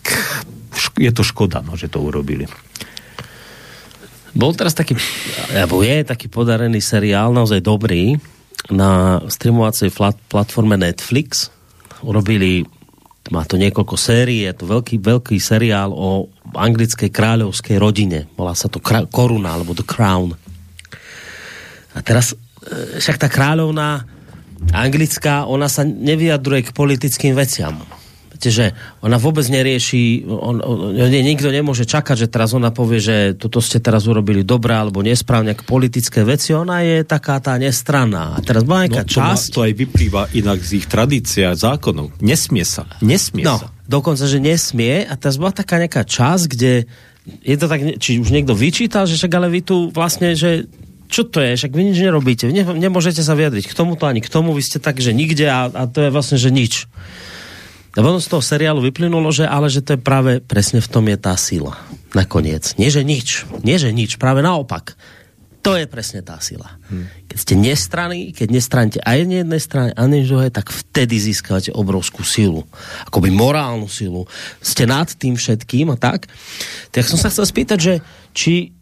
je 1.01 1.09
to 1.09 1.25
škoda, 1.25 1.65
no, 1.65 1.73
že 1.73 1.89
to 1.89 1.97
urobili. 2.05 2.45
Bol 4.33 4.53
teraz 4.53 4.77
taký, 4.77 4.97
alebo 5.53 5.81
je 5.81 6.05
taký 6.05 6.29
podarený 6.29 6.81
seriál, 6.81 7.33
naozaj 7.33 7.65
dobrý, 7.65 8.17
na 8.69 9.21
streamovacej 9.25 9.93
platforme 10.29 10.77
Netflix. 10.77 11.49
Urobili, 12.01 12.65
má 13.29 13.45
to 13.45 13.57
niekoľko 13.61 13.95
sérií, 13.97 14.45
je 14.45 14.53
to 14.53 14.65
veľký, 14.69 15.01
veľký 15.01 15.37
seriál 15.37 15.93
o 15.93 16.29
anglickej 16.53 17.09
kráľovskej 17.09 17.77
rodine. 17.77 18.29
Volá 18.37 18.53
sa 18.57 18.69
to 18.69 18.81
Koruna, 18.81 19.57
alebo 19.57 19.77
The 19.77 19.85
Crown. 19.85 20.33
A 21.93 21.99
teraz 22.01 22.33
však 22.99 23.17
tá 23.19 23.27
kráľovná 23.27 24.07
anglická, 24.71 25.43
ona 25.49 25.67
sa 25.67 25.83
nevyjadruje 25.83 26.71
k 26.71 26.75
politickým 26.75 27.35
veciam. 27.35 27.83
že 28.43 28.75
ona 28.99 29.15
vôbec 29.15 29.47
nerieši, 29.47 30.27
on, 30.27 30.59
on, 30.59 30.99
nikto 30.99 31.47
nemôže 31.47 31.87
čakať, 31.87 32.27
že 32.27 32.31
teraz 32.31 32.51
ona 32.51 32.75
povie, 32.75 32.99
že 32.99 33.17
toto 33.39 33.63
ste 33.63 33.79
teraz 33.79 34.03
urobili 34.03 34.43
dobré 34.43 34.75
alebo 34.75 34.99
nesprávne 34.99 35.55
k 35.55 35.63
politické 35.63 36.27
veci, 36.27 36.51
ona 36.51 36.83
je 36.83 37.07
taká 37.07 37.39
tá 37.39 37.55
nestranná. 37.55 38.35
A 38.35 38.43
teraz 38.43 38.67
má 38.67 38.83
nejaká 38.83 39.07
no, 39.07 39.11
časť... 39.15 39.47
to 39.55 39.63
aj 39.63 39.73
vyplýva 39.79 40.21
inak 40.35 40.59
z 40.59 40.83
ich 40.83 40.87
tradícia 40.91 41.55
a 41.55 41.59
zákonov. 41.59 42.19
Nesmie 42.19 42.67
sa. 42.67 42.83
Nesmie 42.99 43.47
no, 43.47 43.63
sa. 43.63 43.71
Dokonca, 43.87 44.27
že 44.27 44.43
nesmie 44.43 45.07
a 45.07 45.13
teraz 45.15 45.39
bola 45.39 45.55
taká 45.55 45.79
nejaká 45.79 46.03
časť, 46.03 46.43
kde 46.51 46.73
je 47.23 47.55
to 47.55 47.71
tak, 47.71 47.79
či 48.03 48.19
už 48.19 48.27
niekto 48.35 48.51
vyčítal, 48.51 49.07
že 49.07 49.15
však 49.15 49.31
ale 49.39 49.47
vy 49.47 49.63
tu 49.63 49.87
vlastne, 49.95 50.35
že 50.35 50.67
čo 51.13 51.29
to 51.29 51.37
je, 51.37 51.53
však 51.53 51.77
vy 51.77 51.93
nič 51.93 52.01
nerobíte, 52.01 52.49
ne, 52.49 52.65
nemôžete 52.65 53.21
sa 53.21 53.37
vyjadriť 53.37 53.69
k 53.69 53.77
tomuto 53.77 54.09
ani 54.09 54.25
k 54.25 54.33
tomu, 54.33 54.57
vy 54.57 54.65
ste 54.65 54.81
tak, 54.81 54.97
že 54.97 55.13
nikde 55.13 55.45
a, 55.45 55.69
a 55.69 55.85
to 55.85 56.01
je 56.01 56.09
vlastne, 56.09 56.41
že 56.41 56.49
nič. 56.49 56.89
A 57.93 58.01
potom 58.01 58.17
z 58.17 58.25
toho 58.25 58.41
seriálu 58.41 58.81
vyplynulo, 58.81 59.29
že 59.29 59.45
ale 59.45 59.69
že 59.69 59.85
to 59.85 59.93
je 59.93 60.01
práve 60.01 60.41
presne 60.41 60.81
v 60.81 60.89
tom 60.89 61.05
je 61.05 61.17
tá 61.21 61.37
sila. 61.37 61.77
Nakoniec. 62.17 62.73
Nie, 62.81 62.89
že 62.89 63.05
nič. 63.05 63.45
Nie, 63.61 63.77
že 63.77 63.93
nič. 63.93 64.17
Práve 64.17 64.41
naopak. 64.41 64.97
To 65.61 65.77
je 65.77 65.85
presne 65.85 66.25
tá 66.25 66.41
sila. 66.41 66.75
Hmm. 66.89 67.07
Keď 67.29 67.37
ste 67.37 67.53
nestraní, 67.55 68.35
keď 68.35 68.47
nestranite 68.49 68.99
aj 68.99 69.19
na 69.29 69.35
jednej 69.45 69.61
strane, 69.61 69.91
a 69.93 70.09
na 70.09 70.19
druhej, 70.19 70.51
tak 70.51 70.73
vtedy 70.73 71.15
získavate 71.21 71.71
obrovskú 71.71 72.25
silu. 72.25 72.65
Akoby 73.07 73.29
morálnu 73.29 73.87
silu. 73.87 74.25
Ste 74.59 74.89
nad 74.89 75.07
tým 75.13 75.37
všetkým 75.37 75.93
a 75.93 75.95
tak. 75.95 76.27
Tak 76.91 77.05
som 77.05 77.15
sa 77.15 77.29
chcel 77.31 77.45
spýtať, 77.45 77.79
že 77.79 77.93
či 78.35 78.75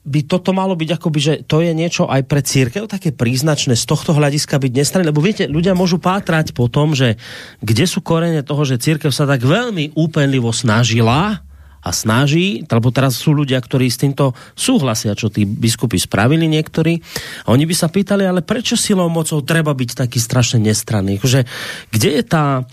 by 0.00 0.20
toto 0.24 0.56
malo 0.56 0.72
byť 0.72 0.96
akoby, 0.96 1.18
že 1.20 1.34
to 1.44 1.60
je 1.60 1.76
niečo 1.76 2.08
aj 2.08 2.24
pre 2.24 2.40
církev 2.40 2.88
také 2.88 3.12
príznačné 3.12 3.76
z 3.76 3.84
tohto 3.84 4.16
hľadiska 4.16 4.56
byť 4.56 4.72
nestranné, 4.72 5.12
lebo 5.12 5.20
viete, 5.20 5.44
ľudia 5.44 5.76
môžu 5.76 6.00
pátrať 6.00 6.56
po 6.56 6.72
tom, 6.72 6.96
že 6.96 7.20
kde 7.60 7.84
sú 7.84 8.00
korene 8.00 8.40
toho, 8.40 8.64
že 8.64 8.80
církev 8.80 9.12
sa 9.12 9.28
tak 9.28 9.44
veľmi 9.44 9.92
úpenlivo 9.92 10.48
snažila 10.56 11.44
a 11.80 11.90
snaží, 11.96 12.64
lebo 12.68 12.92
teraz 12.92 13.16
sú 13.16 13.32
ľudia, 13.32 13.56
ktorí 13.60 13.88
s 13.88 14.00
týmto 14.00 14.36
súhlasia, 14.52 15.16
čo 15.16 15.32
tí 15.32 15.48
biskupy 15.48 15.96
spravili 15.96 16.44
niektorí, 16.44 17.00
a 17.44 17.52
oni 17.52 17.64
by 17.64 17.74
sa 17.76 17.88
pýtali, 17.88 18.24
ale 18.24 18.44
prečo 18.44 18.76
silou 18.76 19.08
mocou 19.08 19.40
treba 19.40 19.72
byť 19.72 20.04
taký 20.04 20.20
strašne 20.20 20.60
nestranný? 20.60 21.20
Že, 21.20 21.48
kde 21.92 22.10
je 22.20 22.24
tá, 22.24 22.68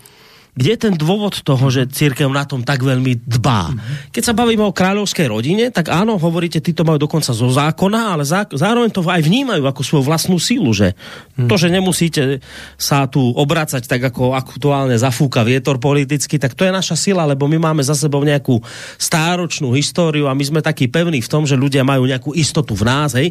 kde 0.58 0.74
je 0.74 0.80
ten 0.90 0.94
dôvod 0.98 1.38
toho, 1.46 1.70
že 1.70 1.86
církev 1.86 2.26
na 2.26 2.42
tom 2.42 2.66
tak 2.66 2.82
veľmi 2.82 3.22
dbá? 3.22 3.70
Keď 4.10 4.22
sa 4.26 4.34
bavíme 4.34 4.66
o 4.66 4.74
kráľovskej 4.74 5.30
rodine, 5.30 5.70
tak 5.70 5.86
áno, 5.86 6.18
hovoríte, 6.18 6.58
tí 6.58 6.74
to 6.74 6.82
majú 6.82 6.98
dokonca 6.98 7.30
zo 7.30 7.46
zákona, 7.46 8.18
ale 8.18 8.26
zá, 8.26 8.42
zároveň 8.50 8.90
to 8.90 9.06
aj 9.06 9.22
vnímajú 9.22 9.62
ako 9.62 9.86
svoju 9.86 10.02
vlastnú 10.02 10.42
sílu, 10.42 10.74
že 10.74 10.98
to, 11.38 11.54
že 11.54 11.70
nemusíte 11.70 12.42
sa 12.74 13.06
tu 13.06 13.22
obracať 13.22 13.86
tak, 13.86 14.02
ako 14.10 14.34
aktuálne 14.34 14.98
zafúka 14.98 15.46
vietor 15.46 15.78
politicky, 15.78 16.42
tak 16.42 16.58
to 16.58 16.66
je 16.66 16.74
naša 16.74 16.98
sila, 16.98 17.22
lebo 17.22 17.46
my 17.46 17.62
máme 17.62 17.82
za 17.86 17.94
sebou 17.94 18.26
nejakú 18.26 18.58
stáročnú 18.98 19.70
históriu 19.78 20.26
a 20.26 20.34
my 20.34 20.42
sme 20.42 20.58
takí 20.58 20.90
pevní 20.90 21.22
v 21.22 21.30
tom, 21.30 21.46
že 21.46 21.54
ľudia 21.54 21.86
majú 21.86 22.02
nejakú 22.02 22.34
istotu 22.34 22.74
v 22.74 22.82
nás, 22.82 23.14
hej? 23.14 23.30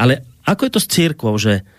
Ale 0.00 0.24
ako 0.48 0.62
je 0.64 0.72
to 0.72 0.80
s 0.80 0.88
církvou, 0.88 1.34
že 1.36 1.75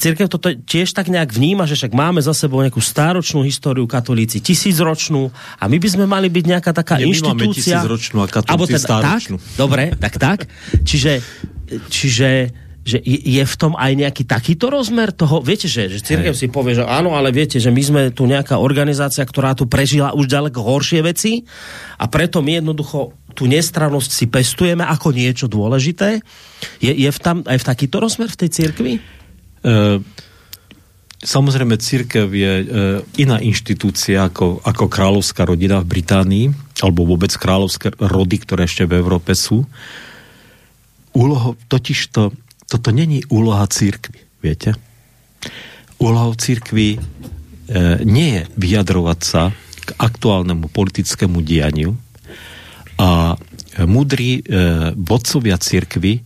církev 0.00 0.26
toto 0.32 0.48
tiež 0.50 0.96
tak 0.96 1.12
nejak 1.12 1.28
vníma, 1.28 1.68
že 1.68 1.76
však 1.76 1.92
máme 1.92 2.24
za 2.24 2.32
sebou 2.32 2.64
nejakú 2.64 2.80
stáročnú 2.80 3.44
históriu 3.44 3.84
katolíci, 3.84 4.40
tisícročnú 4.40 5.28
a 5.60 5.64
my 5.68 5.76
by 5.76 5.88
sme 5.88 6.04
mali 6.08 6.32
byť 6.32 6.44
nejaká 6.44 6.72
taká 6.72 6.96
Nie, 6.96 7.12
inštitúcia. 7.12 7.84
My 7.84 7.88
máme 7.88 8.24
a 8.24 8.28
katolíci 8.32 8.74
teda, 8.74 8.88
stáročnú. 8.88 9.36
Tak, 9.36 9.56
dobre, 9.60 9.84
tak 9.94 10.14
tak. 10.16 10.38
Čiže, 10.82 11.20
čiže 11.92 12.30
že 12.88 13.04
je 13.04 13.44
v 13.44 13.56
tom 13.60 13.76
aj 13.76 13.92
nejaký 13.92 14.24
takýto 14.24 14.72
rozmer 14.72 15.12
toho, 15.12 15.44
viete, 15.44 15.68
že, 15.68 15.92
že 15.92 16.00
církev 16.00 16.32
si 16.32 16.48
povie, 16.48 16.72
že 16.72 16.88
áno, 16.88 17.12
ale 17.12 17.28
viete, 17.28 17.60
že 17.60 17.68
my 17.68 17.82
sme 17.84 18.02
tu 18.16 18.24
nejaká 18.24 18.56
organizácia, 18.56 19.20
ktorá 19.28 19.52
tu 19.52 19.68
prežila 19.68 20.16
už 20.16 20.24
ďaleko 20.24 20.56
horšie 20.56 21.04
veci 21.04 21.44
a 22.00 22.08
preto 22.08 22.40
my 22.40 22.64
jednoducho 22.64 23.12
tú 23.36 23.44
nestrannosť 23.44 24.08
si 24.08 24.24
pestujeme 24.32 24.88
ako 24.88 25.12
niečo 25.12 25.52
dôležité. 25.52 26.24
Je, 26.80 26.92
je 26.96 27.10
v 27.12 27.18
tam 27.20 27.44
aj 27.44 27.60
v 27.60 27.68
takýto 27.68 28.00
rozmer 28.00 28.32
v 28.32 28.40
tej 28.40 28.50
církvi? 28.56 29.17
E, 29.64 29.98
samozrejme, 31.22 31.74
církev 31.78 32.26
je 32.30 32.52
e, 32.62 32.66
iná 33.18 33.42
inštitúcia 33.42 34.26
ako, 34.28 34.62
ako 34.62 34.84
kráľovská 34.86 35.42
rodina 35.46 35.82
v 35.82 35.98
Británii, 35.98 36.46
alebo 36.82 37.08
vôbec 37.08 37.34
kráľovské 37.34 37.94
rody, 37.98 38.36
ktoré 38.38 38.70
ešte 38.70 38.86
v 38.86 38.98
Európe 38.98 39.34
sú. 39.34 39.66
Úloho, 41.16 41.58
totiž 41.66 41.98
to, 42.14 42.30
toto 42.70 42.88
není 42.94 43.26
úloha 43.32 43.66
církvy, 43.66 44.22
viete? 44.38 44.78
Úlohou 45.98 46.38
církvy 46.38 46.94
e, 46.94 46.98
nie 48.06 48.38
je 48.38 48.42
vyjadrovať 48.54 49.20
sa 49.24 49.50
k 49.82 49.90
aktuálnemu 49.98 50.68
politickému 50.70 51.42
dianiu 51.42 51.96
a 52.98 53.34
múdri 53.86 54.42
e, 54.42 54.50
vodcovia 54.94 55.54
církvy 55.58 56.22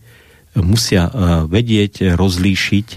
musia 0.59 1.09
uh, 1.09 1.11
vedieť, 1.49 2.13
rozlíšiť, 2.17 2.87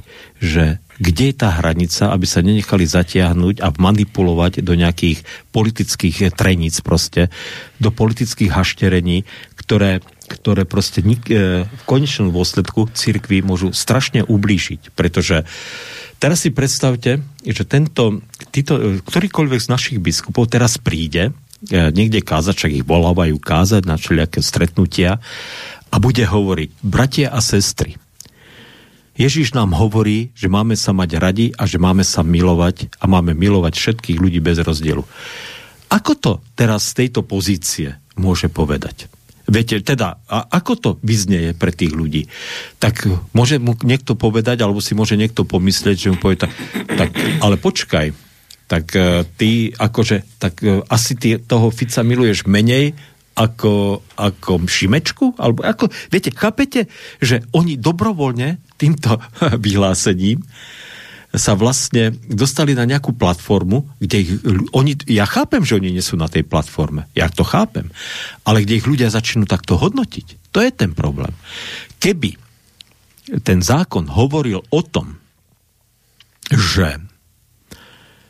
že 0.40 0.80
kde 0.96 1.32
je 1.32 1.36
tá 1.36 1.52
hranica, 1.60 2.08
aby 2.08 2.24
sa 2.24 2.40
nenechali 2.40 2.88
zatiahnuť 2.88 3.60
a 3.60 3.68
manipulovať 3.72 4.64
do 4.64 4.72
nejakých 4.72 5.20
politických 5.52 6.32
treníc 6.32 6.80
proste, 6.80 7.28
do 7.76 7.92
politických 7.92 8.52
hašterení, 8.52 9.28
ktoré, 9.60 10.00
ktoré 10.24 10.64
proste 10.64 11.04
nik, 11.04 11.28
e, 11.28 11.68
v 11.68 11.82
konečnom 11.84 12.32
dôsledku 12.32 12.88
cirkvi 12.96 13.44
môžu 13.44 13.76
strašne 13.76 14.24
ublížiť, 14.24 14.96
pretože 14.96 15.44
teraz 16.16 16.48
si 16.48 16.50
predstavte, 16.54 17.20
že 17.44 17.62
tento, 17.68 18.24
títo, 18.48 19.02
ktorýkoľvek 19.04 19.60
z 19.60 19.68
našich 19.68 19.98
biskupov 20.00 20.48
teraz 20.48 20.80
príde, 20.80 21.36
e, 21.68 21.92
niekde 21.92 22.24
kázať, 22.24 22.54
však 22.56 22.72
ich 22.72 22.88
volávajú 22.88 23.36
kázať 23.36 23.84
na 23.84 24.00
všelijaké 24.00 24.40
stretnutia 24.40 25.20
a 25.90 25.96
bude 26.02 26.24
hovoriť, 26.26 26.70
bratia 26.82 27.30
a 27.30 27.38
sestry, 27.38 27.96
Ježiš 29.16 29.56
nám 29.56 29.72
hovorí, 29.72 30.28
že 30.36 30.52
máme 30.52 30.76
sa 30.76 30.92
mať 30.92 31.10
radi 31.16 31.46
a 31.56 31.64
že 31.64 31.80
máme 31.80 32.04
sa 32.04 32.20
milovať 32.20 33.00
a 33.00 33.08
máme 33.08 33.32
milovať 33.32 33.72
všetkých 33.72 34.20
ľudí 34.20 34.44
bez 34.44 34.60
rozdielu. 34.60 35.00
Ako 35.88 36.12
to 36.20 36.32
teraz 36.52 36.92
z 36.92 37.04
tejto 37.04 37.24
pozície 37.24 37.96
môže 38.20 38.52
povedať? 38.52 39.08
Viete, 39.46 39.78
teda, 39.80 40.20
a 40.26 40.38
ako 40.52 40.72
to 40.76 40.90
vyznieje 41.00 41.54
pre 41.54 41.70
tých 41.70 41.94
ľudí? 41.94 42.26
Tak 42.82 43.06
môže 43.32 43.62
mu 43.62 43.78
niekto 43.86 44.18
povedať, 44.18 44.60
alebo 44.60 44.82
si 44.82 44.92
môže 44.92 45.14
niekto 45.14 45.46
pomyslieť, 45.46 45.96
že 45.96 46.10
mu 46.12 46.18
povie 46.18 46.36
tak, 46.36 46.52
tak 46.98 47.14
ale 47.40 47.56
počkaj, 47.56 48.10
tak 48.66 48.84
uh, 48.98 49.22
ty 49.38 49.70
akože, 49.70 50.42
tak 50.42 50.60
uh, 50.66 50.82
asi 50.90 51.14
ty 51.14 51.38
toho 51.38 51.70
Fica 51.70 52.02
miluješ 52.02 52.50
menej 52.50 52.98
ako, 53.36 54.00
ako 54.16 54.64
Šimečku? 54.64 55.36
Alebo 55.36 55.62
ako, 55.62 55.92
viete, 56.08 56.32
chápete, 56.32 56.88
že 57.20 57.44
oni 57.52 57.76
dobrovoľne 57.76 58.64
týmto 58.80 59.20
vyhlásením 59.64 60.40
sa 61.36 61.52
vlastne 61.52 62.16
dostali 62.32 62.72
na 62.72 62.88
nejakú 62.88 63.12
platformu, 63.12 63.84
kde 64.00 64.16
ich, 64.24 64.30
oni, 64.72 64.96
ja 65.04 65.28
chápem, 65.28 65.60
že 65.68 65.76
oni 65.76 65.92
nie 65.92 66.00
sú 66.00 66.16
na 66.16 66.32
tej 66.32 66.48
platforme, 66.48 67.04
ja 67.12 67.28
to 67.28 67.44
chápem, 67.44 67.92
ale 68.48 68.64
kde 68.64 68.80
ich 68.80 68.88
ľudia 68.88 69.12
začnú 69.12 69.44
takto 69.44 69.76
hodnotiť. 69.76 70.56
To 70.56 70.64
je 70.64 70.72
ten 70.72 70.96
problém. 70.96 71.36
Keby 72.00 72.40
ten 73.44 73.60
zákon 73.60 74.08
hovoril 74.08 74.64
o 74.64 74.80
tom, 74.80 75.20
že 76.48 77.02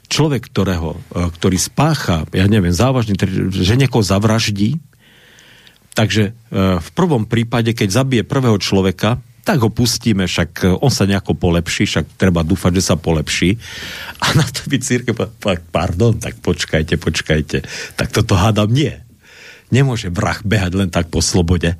človek, 0.09 0.49
ktorého, 0.51 0.99
ktorý 1.13 1.59
spácha, 1.61 2.25
ja 2.33 2.47
neviem, 2.49 2.73
závažný, 2.73 3.15
že 3.53 3.79
niekoho 3.79 4.03
zavraždí, 4.03 4.81
Takže 5.97 6.23
e, 6.29 6.33
v 6.77 6.91
prvom 6.93 7.25
prípade, 7.25 7.73
keď 7.73 8.05
zabije 8.05 8.23
prvého 8.29 8.61
človeka, 8.61 9.17
tak 9.47 9.65
ho 9.65 9.73
pustíme, 9.73 10.29
však 10.29 10.51
e, 10.61 10.65
on 10.77 10.93
sa 10.93 11.09
nejako 11.09 11.33
polepší, 11.41 11.89
však 11.89 12.21
treba 12.21 12.45
dúfať, 12.45 12.77
že 12.77 12.93
sa 12.93 13.01
polepší. 13.01 13.57
A 14.23 14.37
na 14.37 14.45
to 14.45 14.69
by 14.69 14.77
církev, 14.77 15.17
pardon, 15.73 16.21
tak 16.21 16.37
počkajte, 16.45 17.01
počkajte, 17.01 17.65
tak 17.97 18.09
toto 18.13 18.37
hádam 18.37 18.69
nie. 18.69 18.93
Nemôže 19.73 20.13
vrah 20.13 20.39
behať 20.45 20.73
len 20.77 20.91
tak 20.93 21.09
po 21.09 21.25
slobode 21.25 21.75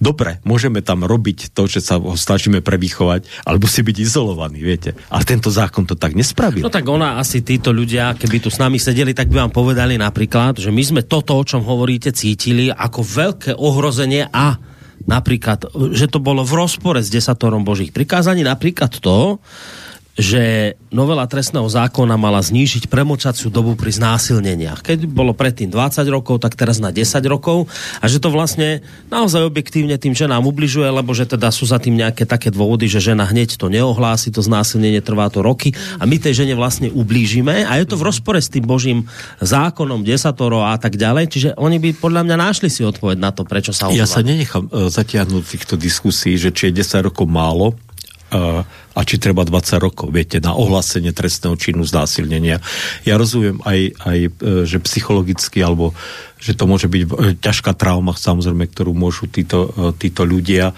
dobre, 0.00 0.40
môžeme 0.42 0.80
tam 0.80 1.04
robiť 1.04 1.52
to, 1.52 1.68
že 1.68 1.84
sa 1.84 2.00
ho 2.00 2.16
snažíme 2.16 2.64
prevychovať, 2.64 3.28
alebo 3.44 3.68
si 3.68 3.84
byť 3.84 3.96
izolovaný, 4.00 4.64
viete. 4.64 4.96
Ale 5.12 5.22
tento 5.28 5.52
zákon 5.52 5.84
to 5.84 5.94
tak 5.94 6.16
nespravil. 6.16 6.64
No 6.64 6.72
tak 6.72 6.88
ona 6.88 7.20
asi 7.20 7.44
títo 7.44 7.70
ľudia, 7.70 8.16
keby 8.16 8.40
tu 8.40 8.48
s 8.48 8.58
nami 8.58 8.80
sedeli, 8.80 9.12
tak 9.12 9.28
by 9.28 9.46
vám 9.46 9.52
povedali 9.52 10.00
napríklad, 10.00 10.58
že 10.58 10.72
my 10.72 10.82
sme 10.82 11.02
toto, 11.04 11.36
o 11.36 11.44
čom 11.44 11.62
hovoríte, 11.62 12.10
cítili 12.10 12.72
ako 12.72 13.04
veľké 13.04 13.50
ohrozenie 13.54 14.26
a 14.32 14.56
napríklad, 15.04 15.68
že 15.92 16.08
to 16.08 16.20
bolo 16.20 16.44
v 16.44 16.56
rozpore 16.56 17.00
s 17.00 17.12
desatorom 17.12 17.64
Božích 17.64 17.92
prikázaní, 17.92 18.44
napríklad 18.44 19.00
to, 19.00 19.40
že 20.18 20.74
novela 20.90 21.22
trestného 21.30 21.70
zákona 21.70 22.18
mala 22.18 22.42
znížiť 22.42 22.90
premočaciu 22.90 23.48
dobu 23.48 23.78
pri 23.78 23.94
znásilneniach. 23.94 24.82
Keď 24.82 25.06
bolo 25.06 25.32
predtým 25.32 25.70
20 25.70 26.02
rokov, 26.10 26.42
tak 26.42 26.58
teraz 26.58 26.82
na 26.82 26.90
10 26.90 27.06
rokov. 27.30 27.70
A 28.02 28.10
že 28.10 28.18
to 28.18 28.34
vlastne 28.34 28.82
naozaj 29.06 29.46
objektívne 29.46 29.94
tým 29.96 30.12
ženám 30.12 30.42
ubližuje, 30.50 30.90
lebo 30.90 31.14
že 31.14 31.30
teda 31.30 31.54
sú 31.54 31.64
za 31.70 31.78
tým 31.78 31.94
nejaké 31.94 32.26
také 32.26 32.50
dôvody, 32.50 32.90
že 32.90 32.98
žena 32.98 33.22
hneď 33.22 33.54
to 33.54 33.70
neohlási, 33.70 34.34
to 34.34 34.42
znásilnenie 34.42 34.98
trvá 34.98 35.30
to 35.30 35.46
roky. 35.46 35.72
A 36.02 36.04
my 36.04 36.18
tej 36.18 36.42
žene 36.44 36.58
vlastne 36.58 36.90
ublížime. 36.90 37.64
A 37.64 37.78
je 37.78 37.86
to 37.86 37.94
v 37.94 38.10
rozpore 38.10 38.38
s 38.42 38.50
tým 38.50 38.66
Božím 38.66 39.06
zákonom, 39.38 40.02
desatoro 40.02 40.66
a 40.66 40.74
tak 40.76 40.98
ďalej, 40.98 41.24
čiže 41.30 41.48
oni 41.54 41.78
by 41.78 41.88
podľa 41.96 42.22
mňa 42.26 42.36
našli 42.36 42.68
si 42.68 42.82
odpoveď 42.82 43.16
na 43.18 43.30
to, 43.30 43.46
prečo 43.46 43.70
sa 43.70 43.86
ozvali. 43.88 44.02
Ja 44.02 44.10
sa 44.10 44.26
nenechám 44.26 44.66
uh, 44.68 44.90
zatiahnuť 44.90 45.42
týchto 45.46 45.74
diskusí, 45.78 46.34
že 46.34 46.50
či 46.50 46.70
je 46.70 46.82
10 46.82 47.06
rokov 47.06 47.30
málo, 47.30 47.78
a 48.30 49.00
či 49.02 49.18
treba 49.18 49.42
20 49.42 49.82
rokov, 49.82 50.14
viete, 50.14 50.38
na 50.38 50.54
ohlásenie 50.54 51.10
trestného 51.10 51.58
činu 51.58 51.82
znásilnenia. 51.82 52.62
Ja 53.02 53.14
rozumiem 53.18 53.58
aj, 53.62 53.80
aj 54.02 54.18
e, 54.22 54.30
že 54.66 54.78
psychologicky, 54.82 55.62
alebo 55.62 55.94
že 56.38 56.54
to 56.54 56.70
môže 56.70 56.86
byť 56.86 57.02
e, 57.02 57.08
ťažká 57.38 57.74
trauma, 57.74 58.14
samozrejme, 58.14 58.70
ktorú 58.70 58.94
môžu 58.94 59.26
títo, 59.26 59.70
e, 59.74 59.94
títo 59.98 60.22
ľudia, 60.26 60.74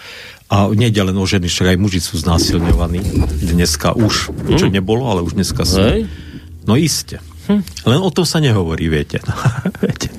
a 0.52 0.68
nie 0.68 0.92
len 0.92 1.16
o 1.16 1.24
ženy, 1.24 1.48
však 1.48 1.72
aj 1.72 1.78
muži 1.80 2.04
sú 2.04 2.20
znásilňovaní 2.20 3.00
dneska 3.40 3.96
už, 3.96 4.36
čo 4.60 4.68
hm. 4.68 4.72
nebolo, 4.76 5.08
ale 5.08 5.24
už 5.24 5.32
dneska 5.32 5.64
sú. 5.64 5.80
No 6.68 6.76
iste. 6.76 7.24
Hm. 7.48 7.64
Len 7.88 8.00
o 8.04 8.10
tom 8.14 8.22
sa 8.22 8.38
nehovorí, 8.38 8.86
viete. 8.86 9.18
No, 9.24 9.34
viete. 9.82 10.12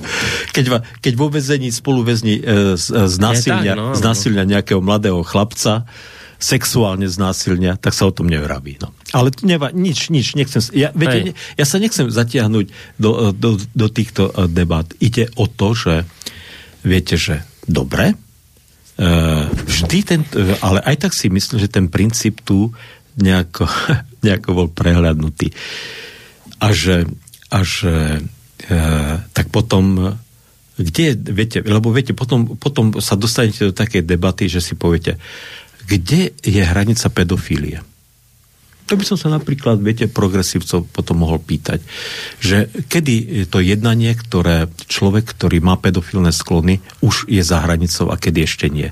Keď, 0.52 0.66
va, 0.68 0.82
keď 1.00 1.14
vo 1.16 1.30
vezení 1.30 1.70
spolu 1.72 2.04
väzni 2.04 2.42
e, 2.42 2.76
znásilňa, 2.76 3.74
no, 3.78 3.94
no. 3.96 4.44
nejakého 4.44 4.82
mladého 4.84 5.22
chlapca, 5.22 5.88
sexuálne 6.44 7.08
znásilňa, 7.08 7.80
tak 7.80 7.96
sa 7.96 8.12
o 8.12 8.12
tom 8.12 8.28
nevraví. 8.28 8.76
No. 8.84 8.92
Ale 9.16 9.32
to 9.32 9.48
neva, 9.48 9.72
nič, 9.72 10.12
nič, 10.12 10.36
nechcem, 10.36 10.60
ja, 10.76 10.92
viete, 10.92 11.32
ne, 11.32 11.34
ja 11.56 11.64
sa 11.64 11.80
nechcem 11.80 12.12
zatiahnuť 12.12 13.00
do, 13.00 13.32
do, 13.32 13.56
do 13.56 13.88
týchto 13.88 14.28
uh, 14.28 14.52
debat. 14.52 14.84
Ide 15.00 15.32
o 15.40 15.48
to, 15.48 15.72
že 15.72 16.04
viete, 16.84 17.16
že 17.16 17.48
dobre, 17.64 18.20
uh, 18.20 19.48
vždy 19.48 19.98
ten, 20.04 20.22
uh, 20.36 20.60
ale 20.60 20.84
aj 20.84 21.08
tak 21.08 21.16
si 21.16 21.32
myslím, 21.32 21.64
že 21.64 21.72
ten 21.72 21.88
princíp 21.88 22.44
tu 22.44 22.76
nejako, 23.16 23.64
nejako 24.28 24.50
bol 24.52 24.68
prehľadnutý. 24.68 25.56
A 26.60 26.76
že, 26.76 27.08
a 27.48 27.64
že 27.64 28.20
uh, 28.68 29.16
tak 29.32 29.48
potom 29.48 30.20
kde, 30.74 31.14
viete, 31.30 31.62
lebo 31.62 31.94
viete, 31.94 32.18
potom, 32.18 32.58
potom 32.58 32.98
sa 32.98 33.14
dostanete 33.14 33.70
do 33.70 33.74
takej 33.78 34.10
debaty, 34.10 34.50
že 34.50 34.58
si 34.58 34.74
poviete, 34.74 35.22
kde 35.88 36.32
je 36.42 36.64
hranica 36.64 37.08
pedofílie? 37.12 37.84
To 38.92 39.00
by 39.00 39.04
som 39.08 39.16
sa 39.16 39.32
napríklad, 39.32 39.80
viete, 39.80 40.12
progresívcov 40.12 40.92
potom 40.92 41.24
mohol 41.24 41.40
pýtať, 41.40 41.80
že 42.44 42.68
kedy 42.92 43.48
to 43.48 43.64
jednanie, 43.64 44.12
ktoré 44.12 44.68
človek, 44.92 45.32
ktorý 45.32 45.64
má 45.64 45.80
pedofilné 45.80 46.36
sklony, 46.36 46.84
už 47.00 47.32
je 47.32 47.40
za 47.40 47.64
hranicou 47.64 48.12
a 48.12 48.20
kedy 48.20 48.44
ešte 48.44 48.68
nie. 48.68 48.92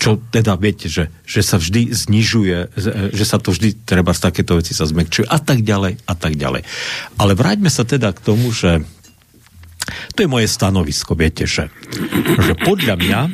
Čo 0.00 0.18
teda 0.32 0.56
viete, 0.56 0.88
že, 0.88 1.12
že 1.28 1.44
sa 1.44 1.60
vždy 1.60 1.92
znižuje, 1.92 2.74
že 3.12 3.24
sa 3.28 3.36
to 3.36 3.52
vždy 3.52 3.84
treba 3.84 4.16
z 4.16 4.24
takéto 4.24 4.56
veci 4.56 4.72
sa 4.72 4.88
zmekčuje 4.88 5.28
a 5.28 5.36
tak 5.36 5.60
ďalej 5.60 6.00
a 6.08 6.14
tak 6.16 6.40
ďalej. 6.40 6.64
Ale 7.20 7.32
vráťme 7.36 7.68
sa 7.68 7.84
teda 7.84 8.08
k 8.10 8.24
tomu, 8.24 8.50
že 8.56 8.82
to 10.16 10.24
je 10.24 10.32
moje 10.32 10.48
stanovisko, 10.48 11.12
viete, 11.12 11.44
že, 11.44 11.68
že 12.40 12.56
podľa 12.64 12.94
mňa 12.96 13.20
e, 13.20 13.30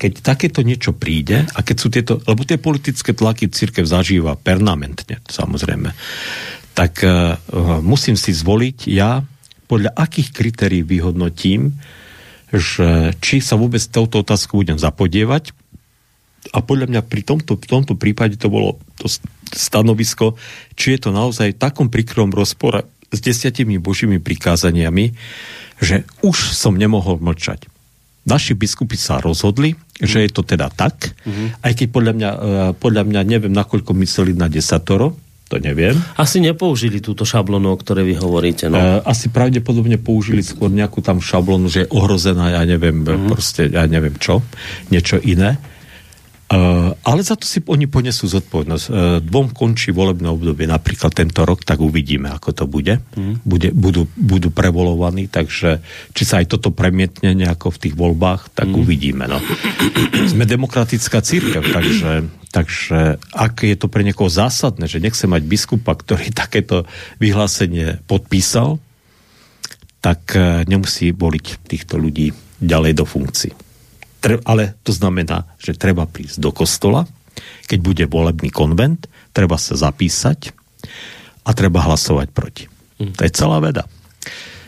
keď 0.00 0.24
takéto 0.24 0.64
niečo 0.64 0.96
príde 0.96 1.44
a 1.44 1.60
keď 1.60 1.76
sú 1.76 1.88
tieto, 1.92 2.24
lebo 2.24 2.48
tie 2.48 2.56
politické 2.56 3.12
tlaky 3.12 3.52
církev 3.52 3.84
zažíva 3.84 4.40
permanentne, 4.40 5.20
samozrejme, 5.28 5.92
tak 6.72 7.04
uh, 7.04 7.36
musím 7.84 8.16
si 8.16 8.32
zvoliť 8.32 8.88
ja, 8.88 9.20
podľa 9.68 9.92
akých 9.92 10.32
kritérií 10.32 10.82
vyhodnotím, 10.82 11.76
že 12.50 13.14
či 13.22 13.38
sa 13.38 13.54
vôbec 13.54 13.78
touto 13.86 14.26
otázkou 14.26 14.64
budem 14.64 14.80
zapodievať. 14.80 15.54
A 16.50 16.64
podľa 16.64 16.90
mňa 16.90 17.00
pri 17.06 17.22
tomto, 17.22 17.54
v 17.54 17.68
tomto 17.68 17.94
prípade 17.94 18.34
to 18.40 18.50
bolo 18.50 18.80
to 18.98 19.06
stanovisko, 19.54 20.34
či 20.74 20.98
je 20.98 21.06
to 21.06 21.10
naozaj 21.14 21.54
v 21.54 21.60
takom 21.60 21.86
príkrom 21.86 22.34
rozpore 22.34 22.82
s 23.12 23.18
desiatimi 23.22 23.78
božími 23.78 24.18
prikázaniami, 24.18 25.14
že 25.78 26.02
už 26.26 26.50
som 26.50 26.74
nemohol 26.74 27.22
mlčať 27.22 27.69
naši 28.24 28.52
biskupy 28.52 28.96
sa 28.96 29.18
rozhodli, 29.20 29.72
že 30.00 30.24
je 30.24 30.30
to 30.32 30.44
teda 30.44 30.68
tak, 30.72 31.12
mm-hmm. 31.24 31.64
aj 31.64 31.72
keď 31.76 31.88
podľa 31.92 32.12
mňa, 32.16 32.30
e, 32.30 32.38
podľa 32.76 33.02
mňa 33.08 33.20
neviem, 33.24 33.52
nakoľko 33.52 33.92
mysleli 34.00 34.32
na 34.36 34.48
desatoro, 34.48 35.16
to 35.50 35.58
neviem. 35.58 35.98
Asi 36.14 36.38
nepoužili 36.38 37.02
túto 37.02 37.26
šablonu, 37.26 37.74
o 37.74 37.76
ktorej 37.76 38.06
vy 38.06 38.14
hovoríte. 38.22 38.70
No. 38.70 38.78
E, 38.78 39.02
asi 39.02 39.34
pravdepodobne 39.34 39.98
použili 39.98 40.46
skôr 40.46 40.70
nejakú 40.70 41.02
tam 41.02 41.18
šablonu, 41.18 41.66
že 41.66 41.84
je 41.84 41.90
ohrozená, 41.90 42.54
ja 42.54 42.62
neviem, 42.62 43.02
mm-hmm. 43.02 43.28
proste, 43.28 43.66
ja 43.66 43.82
neviem 43.90 44.14
čo, 44.16 44.46
niečo 44.94 45.18
iné. 45.18 45.58
Uh, 46.50 46.98
ale 47.06 47.22
za 47.22 47.38
to 47.38 47.46
si 47.46 47.62
oni 47.62 47.86
ponesú 47.86 48.26
zodpovednosť. 48.26 48.84
Uh, 48.90 49.22
dvom 49.22 49.54
končí 49.54 49.94
volebné 49.94 50.26
obdobie 50.26 50.66
napríklad 50.66 51.14
tento 51.14 51.46
rok, 51.46 51.62
tak 51.62 51.78
uvidíme, 51.78 52.26
ako 52.26 52.50
to 52.50 52.64
bude. 52.66 52.98
Mm. 53.14 53.38
bude 53.46 53.70
budú, 53.70 54.10
budú 54.18 54.50
prevolovaní, 54.50 55.30
takže 55.30 55.78
či 56.10 56.22
sa 56.26 56.42
aj 56.42 56.50
toto 56.50 56.74
premietne 56.74 57.38
nejako 57.38 57.70
v 57.70 57.80
tých 57.86 57.94
voľbách, 57.94 58.50
tak 58.50 58.66
mm. 58.66 58.82
uvidíme. 58.82 59.30
No. 59.30 59.38
Sme 60.26 60.42
demokratická 60.42 61.22
církev, 61.22 61.62
takže, 61.70 62.26
takže 62.50 63.22
ak 63.30 63.62
je 63.62 63.76
to 63.78 63.86
pre 63.86 64.02
niekoho 64.02 64.26
zásadné, 64.26 64.90
že 64.90 64.98
nechce 64.98 65.30
mať 65.30 65.46
biskupa, 65.46 65.94
ktorý 65.94 66.34
takéto 66.42 66.82
vyhlásenie 67.22 68.02
podpísal, 68.10 68.82
tak 70.02 70.34
uh, 70.34 70.66
nemusí 70.66 71.14
voliť 71.14 71.62
týchto 71.62 71.94
ľudí 71.94 72.34
ďalej 72.58 72.92
do 72.98 73.06
funkcií 73.06 73.69
ale 74.44 74.76
to 74.84 74.92
znamená, 74.92 75.48
že 75.56 75.76
treba 75.76 76.04
prísť 76.04 76.38
do 76.40 76.52
kostola, 76.52 77.08
keď 77.66 77.78
bude 77.80 78.04
volebný 78.10 78.50
konvent, 78.52 79.08
treba 79.32 79.56
sa 79.56 79.78
zapísať 79.78 80.52
a 81.46 81.50
treba 81.56 81.86
hlasovať 81.86 82.28
proti. 82.34 82.64
Mm. 83.00 83.16
To 83.16 83.22
je 83.24 83.32
celá 83.32 83.58
veda. 83.62 83.84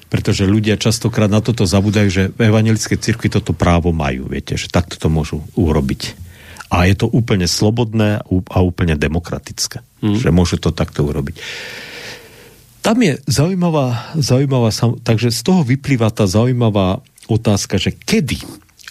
Pretože 0.08 0.48
ľudia 0.48 0.76
častokrát 0.76 1.28
na 1.28 1.40
toto 1.40 1.64
zabudajú, 1.64 2.08
že 2.08 2.22
v 2.36 2.52
evangelickej 2.52 3.00
cirkvi 3.00 3.28
toto 3.32 3.56
právo 3.56 3.96
majú, 3.96 4.28
viete, 4.28 4.56
že 4.60 4.68
takto 4.68 5.00
to 5.00 5.08
môžu 5.08 5.40
urobiť. 5.56 6.16
A 6.72 6.88
je 6.88 6.96
to 6.96 7.06
úplne 7.08 7.44
slobodné 7.44 8.24
a 8.24 8.58
úplne 8.64 8.96
demokratické, 8.96 9.84
mm. 10.00 10.20
že 10.20 10.32
môžu 10.32 10.56
to 10.56 10.72
takto 10.72 11.04
urobiť. 11.04 11.36
Tam 12.82 12.98
je 12.98 13.20
zaujímavá, 13.30 14.16
zaujímavá, 14.18 14.74
takže 15.06 15.30
z 15.30 15.40
toho 15.46 15.62
vyplýva 15.62 16.10
tá 16.10 16.26
zaujímavá 16.26 16.98
otázka, 17.30 17.78
že 17.78 17.94
kedy 17.94 18.42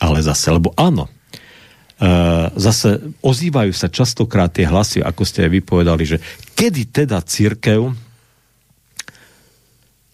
ale 0.02 0.26
zase, 0.26 0.50
lebo 0.50 0.74
áno, 0.74 1.06
e, 1.06 2.10
zase 2.58 3.14
ozývajú 3.22 3.70
sa 3.70 3.94
častokrát 3.94 4.50
tie 4.50 4.66
hlasy, 4.66 5.06
ako 5.06 5.22
ste 5.22 5.46
aj 5.46 5.52
vypovedali, 5.62 6.04
že 6.10 6.18
kedy 6.58 6.90
teda 6.90 7.22
církev 7.22 7.94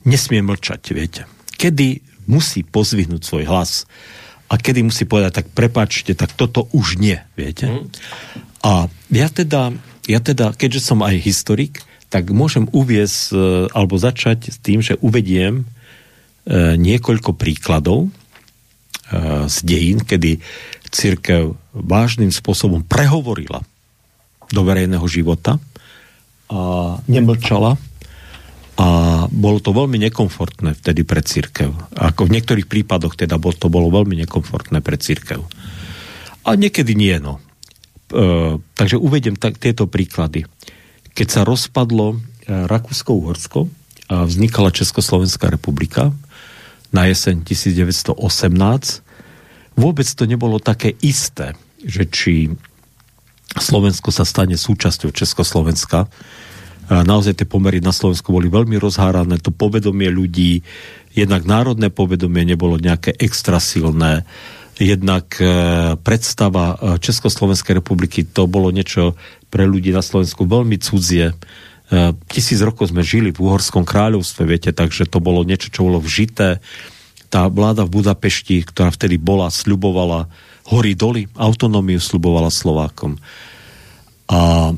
nesmie 0.04 0.44
mlčať, 0.44 0.82
viete. 0.92 1.24
Kedy 1.56 2.04
musí 2.28 2.68
pozvihnúť 2.68 3.22
svoj 3.24 3.48
hlas 3.48 3.88
a 4.52 4.60
kedy 4.60 4.84
musí 4.84 5.08
povedať, 5.08 5.44
tak 5.44 5.48
prepáčte, 5.56 6.12
tak 6.12 6.36
toto 6.36 6.68
už 6.76 7.00
nie, 7.00 7.20
viete. 7.40 7.72
Mm. 7.72 7.88
A 8.68 8.92
ja 9.12 9.28
teda, 9.32 9.72
ja 10.08 10.20
teda, 10.20 10.52
keďže 10.52 10.84
som 10.84 11.00
aj 11.04 11.16
historik, 11.24 11.80
tak 12.08 12.32
môžem 12.32 12.68
uviesť, 12.72 13.20
e, 13.32 13.38
alebo 13.72 14.00
začať 14.00 14.52
s 14.52 14.58
tým, 14.60 14.80
že 14.80 15.00
uvediem 15.00 15.64
e, 15.64 16.76
niekoľko 16.80 17.36
príkladov, 17.36 18.12
z 19.48 19.58
dejín, 19.64 20.04
kedy 20.04 20.44
církev 20.92 21.56
vážnym 21.72 22.32
spôsobom 22.32 22.84
prehovorila 22.84 23.64
do 24.52 24.62
verejného 24.64 25.04
života 25.08 25.60
a 26.48 26.96
nemlčala 27.08 27.76
a 28.78 28.88
bolo 29.34 29.58
to 29.58 29.74
veľmi 29.74 29.98
nekomfortné 30.08 30.78
vtedy 30.78 31.02
pre 31.02 31.26
církev. 31.26 31.74
Ako 31.98 32.30
v 32.30 32.38
niektorých 32.38 32.70
prípadoch 32.70 33.18
teda 33.18 33.42
to 33.42 33.68
bolo 33.74 33.90
veľmi 33.90 34.14
nekomfortné 34.22 34.86
pre 34.86 35.02
církev. 35.02 35.42
A 36.46 36.50
niekedy 36.54 36.94
nie, 36.94 37.18
no. 37.18 37.42
E, 38.14 38.62
takže 38.78 39.02
uvedem 39.02 39.34
tak, 39.34 39.58
tieto 39.58 39.90
príklady. 39.90 40.46
Keď 41.18 41.28
sa 41.28 41.42
rozpadlo 41.42 42.16
e, 42.16 42.18
Rakúsko-Uhorsko 42.70 43.66
a 44.14 44.30
vznikala 44.30 44.70
Československá 44.70 45.50
republika, 45.50 46.14
na 46.92 47.08
jeseň 47.10 47.44
1918, 47.44 48.16
vôbec 49.78 50.08
to 50.08 50.24
nebolo 50.26 50.58
také 50.58 50.96
isté, 51.04 51.54
že 51.84 52.08
či 52.10 52.52
Slovensko 53.58 54.12
sa 54.12 54.28
stane 54.28 54.60
súčasťou 54.60 55.16
Československa. 55.16 56.08
Naozaj 56.88 57.44
tie 57.44 57.48
pomery 57.48 57.84
na 57.84 57.92
Slovensku 57.92 58.32
boli 58.32 58.48
veľmi 58.48 58.80
rozhárané, 58.80 59.40
to 59.44 59.52
povedomie 59.52 60.08
ľudí, 60.08 60.64
jednak 61.12 61.44
národné 61.44 61.92
povedomie 61.92 62.48
nebolo 62.48 62.80
nejaké 62.80 63.12
extra 63.20 63.60
silné, 63.60 64.24
jednak 64.78 65.34
e, 65.42 65.46
predstava 65.98 66.78
e, 66.78 67.02
Československej 67.02 67.82
republiky, 67.82 68.22
to 68.22 68.46
bolo 68.46 68.70
niečo 68.70 69.18
pre 69.50 69.66
ľudí 69.66 69.90
na 69.90 70.06
Slovensku 70.06 70.46
veľmi 70.46 70.78
cudzie. 70.78 71.34
E, 71.88 72.12
tisíc 72.28 72.60
rokov 72.60 72.92
sme 72.92 73.00
žili 73.00 73.32
v 73.32 73.48
Uhorskom 73.48 73.88
kráľovstve, 73.88 74.44
viete, 74.44 74.76
takže 74.76 75.08
to 75.08 75.24
bolo 75.24 75.48
niečo, 75.48 75.72
čo 75.72 75.88
bolo 75.88 76.04
vžité. 76.04 76.60
Tá 77.32 77.48
vláda 77.48 77.88
v 77.88 78.04
Budapešti, 78.04 78.60
ktorá 78.68 78.92
vtedy 78.92 79.16
bola, 79.16 79.48
sľubovala 79.48 80.28
hory 80.68 81.00
doly, 81.00 81.32
autonómiu 81.40 82.04
sľubovala 82.04 82.52
Slovákom. 82.52 83.16
A, 84.28 84.72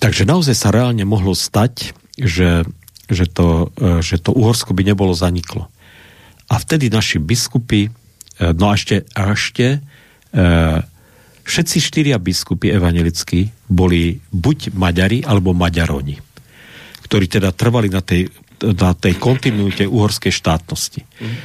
takže 0.00 0.24
naozaj 0.24 0.56
sa 0.56 0.72
reálne 0.72 1.04
mohlo 1.04 1.36
stať, 1.36 1.92
že, 2.16 2.64
že, 3.12 3.28
to, 3.28 3.68
e, 3.76 4.00
že 4.00 4.16
to 4.16 4.32
Uhorsko 4.32 4.72
by 4.72 4.80
nebolo 4.80 5.12
zaniklo. 5.12 5.68
A 6.48 6.56
vtedy 6.56 6.88
naši 6.88 7.20
biskupy, 7.20 7.88
e, 7.88 7.90
no 8.56 8.72
a 8.72 8.80
ešte, 8.80 9.04
a 9.12 9.32
ešte 9.32 9.84
všetci 11.46 11.78
štyria 11.80 12.20
biskupy 12.20 12.68
evangelickí 12.68 13.48
boli 13.72 14.20
buď 14.36 14.76
Maďari 14.76 15.24
alebo 15.24 15.56
Maďaroni 15.56 16.25
ktorí 17.06 17.30
teda 17.30 17.54
trvali 17.54 17.86
na 17.86 18.02
tej, 18.02 18.26
na 18.60 18.92
tej 18.92 19.14
kontinuite 19.16 19.86
uhorskej 19.86 20.34
štátnosti. 20.34 21.06
Mm. 21.06 21.36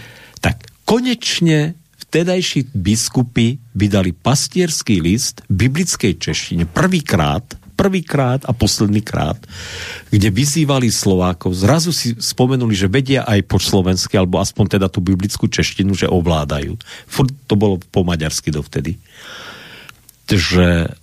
Tak 0.42 0.56
konečne 0.84 1.78
vtedajší 2.12 2.74
biskupy 2.76 3.62
vydali 3.72 4.12
pastierský 4.12 5.00
list 5.00 5.46
v 5.48 5.70
biblickej 5.70 6.20
češtine 6.20 6.68
prvýkrát, 6.68 7.46
prvýkrát 7.80 8.44
a 8.46 8.52
posledný 8.52 9.00
krát, 9.02 9.40
kde 10.12 10.28
vyzývali 10.28 10.92
Slovákov, 10.92 11.56
zrazu 11.58 11.90
si 11.96 12.14
spomenuli, 12.14 12.76
že 12.76 12.92
vedia 12.92 13.24
aj 13.24 13.48
po 13.48 13.58
slovensky, 13.58 14.20
alebo 14.20 14.38
aspoň 14.44 14.78
teda 14.78 14.88
tú 14.92 15.00
biblickú 15.00 15.48
češtinu, 15.48 15.96
že 15.96 16.12
ovládajú. 16.12 16.76
Furt 17.08 17.32
to 17.48 17.56
bolo 17.56 17.80
po 17.80 18.04
maďarsky 18.04 18.54
dovtedy. 18.54 19.02
Že 20.28 20.94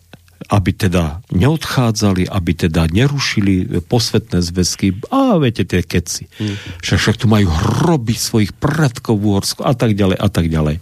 aby 0.48 0.70
teda 0.72 1.20
neodchádzali, 1.28 2.24
aby 2.24 2.52
teda 2.56 2.88
nerušili 2.88 3.84
posvetné 3.84 4.40
zväzky. 4.40 4.96
A 5.12 5.36
viete, 5.36 5.68
tie 5.68 5.84
keci. 5.84 6.24
Však, 6.80 6.98
však 6.98 7.16
tu 7.20 7.26
majú 7.28 7.52
hroby 7.52 8.16
svojich 8.16 8.56
predkov 8.56 9.20
v 9.20 9.36
Uhorsku 9.36 9.60
a 9.60 9.76
tak 9.76 9.92
ďalej 9.92 10.16
a 10.16 10.28
tak 10.32 10.48
ďalej. 10.48 10.80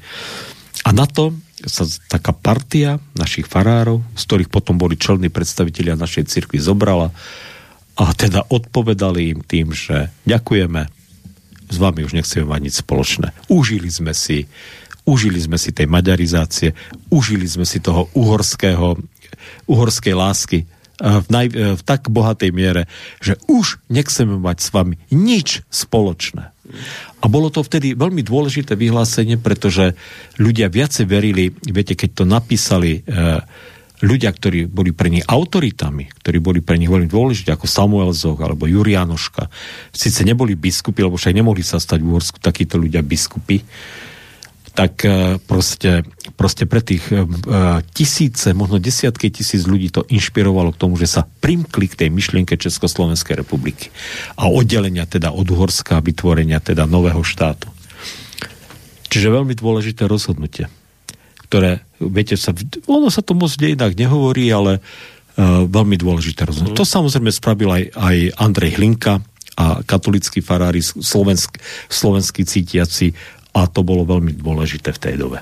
A 0.86 0.90
na 0.94 1.10
to 1.10 1.34
sa 1.66 1.82
taká 2.06 2.30
partia 2.30 3.02
našich 3.18 3.50
farárov, 3.50 4.06
z 4.14 4.22
ktorých 4.22 4.54
potom 4.54 4.78
boli 4.78 4.94
čelní 4.94 5.34
predstavitelia 5.34 5.98
našej 5.98 6.30
cirkvi, 6.30 6.62
zobrala 6.62 7.10
a 7.96 8.04
teda 8.12 8.46
odpovedali 8.46 9.34
im 9.34 9.40
tým, 9.42 9.72
že 9.72 10.14
ďakujeme, 10.28 10.86
s 11.66 11.76
vami 11.80 12.06
už 12.06 12.14
nechceme 12.14 12.46
mať 12.46 12.60
nič 12.62 12.74
spoločné. 12.86 13.34
Užili 13.50 13.90
sme 13.90 14.14
si 14.14 14.46
užili 15.06 15.38
sme 15.38 15.54
si 15.54 15.70
tej 15.70 15.86
maďarizácie, 15.86 16.74
užili 17.14 17.46
sme 17.46 17.62
si 17.62 17.78
toho 17.78 18.10
uhorského 18.18 18.98
uhorskej 19.68 20.14
lásky 20.16 20.58
v, 20.96 21.26
naj, 21.28 21.46
v 21.52 21.82
tak 21.84 22.08
bohatej 22.08 22.50
miere, 22.56 22.88
že 23.20 23.36
už 23.52 23.84
nechceme 23.92 24.40
mať 24.40 24.56
s 24.64 24.68
vami 24.72 24.96
nič 25.12 25.60
spoločné. 25.68 26.56
A 27.22 27.24
bolo 27.30 27.52
to 27.52 27.62
vtedy 27.62 27.94
veľmi 27.94 28.24
dôležité 28.26 28.74
vyhlásenie, 28.74 29.38
pretože 29.38 29.94
ľudia 30.40 30.66
viacej 30.66 31.06
verili, 31.06 31.52
viete, 31.52 31.94
keď 31.94 32.10
to 32.22 32.24
napísali 32.26 33.00
e, 33.06 33.10
ľudia, 34.02 34.30
ktorí 34.34 34.66
boli 34.66 34.90
pre 34.92 35.08
nich 35.08 35.24
autoritami, 35.24 36.10
ktorí 36.10 36.38
boli 36.42 36.60
pre 36.60 36.76
nich 36.76 36.90
veľmi 36.90 37.08
dôležití, 37.08 37.48
ako 37.48 37.70
Samuel 37.70 38.12
Zoch 38.12 38.40
alebo 38.42 38.66
Jurianoška, 38.66 39.48
síce 39.94 40.26
neboli 40.26 40.58
biskupy, 40.58 41.06
lebo 41.06 41.16
však 41.16 41.36
nemohli 41.38 41.62
sa 41.62 41.78
stať 41.78 42.02
v 42.02 42.10
Uhorsku 42.10 42.38
takíto 42.42 42.76
ľudia 42.76 43.00
biskupy, 43.00 43.62
tak 44.76 45.06
e, 45.08 45.40
proste, 45.40 46.04
proste 46.36 46.68
pre 46.68 46.84
tých 46.84 47.08
e, 47.10 47.24
tisíce, 47.96 48.52
možno 48.52 48.76
desiatky 48.76 49.32
tisíc 49.32 49.64
ľudí 49.64 49.88
to 49.88 50.04
inšpirovalo 50.06 50.76
k 50.76 50.80
tomu, 50.80 50.94
že 51.00 51.08
sa 51.08 51.24
primkli 51.24 51.88
k 51.88 52.06
tej 52.06 52.08
myšlienke 52.12 52.60
Československej 52.60 53.40
republiky 53.40 53.88
a 54.36 54.52
oddelenia 54.52 55.08
teda 55.08 55.32
od 55.32 55.48
Uhorska 55.48 55.98
a 55.98 56.04
vytvorenia 56.04 56.60
teda 56.60 56.84
nového 56.84 57.24
štátu. 57.24 57.72
Čiže 59.08 59.32
veľmi 59.32 59.56
dôležité 59.56 60.04
rozhodnutie, 60.04 60.68
ktoré, 61.48 61.80
viete, 61.98 62.36
sa, 62.36 62.52
ono 62.84 63.08
sa 63.08 63.24
to 63.24 63.32
moc 63.32 63.54
inak 63.56 63.96
nehovorí, 63.96 64.50
ale 64.50 64.82
uh, 64.82 65.64
veľmi 65.64 65.96
dôležité 65.96 66.44
rozhodnutie. 66.44 66.74
Mm. 66.74 66.82
To 66.82 66.84
samozrejme 66.84 67.30
spravil 67.32 67.70
aj, 67.70 67.84
aj 67.96 68.16
Andrej 68.36 68.76
Hlinka, 68.76 69.22
a 69.56 69.80
katolickí 69.80 70.44
farári, 70.44 70.84
slovenskí, 70.84 71.56
slovenskí 71.88 72.44
cítiaci 72.44 73.16
a 73.56 73.64
to 73.64 73.80
bolo 73.80 74.04
veľmi 74.04 74.36
dôležité 74.36 74.92
v 74.92 75.00
tej 75.00 75.14
dobe. 75.16 75.40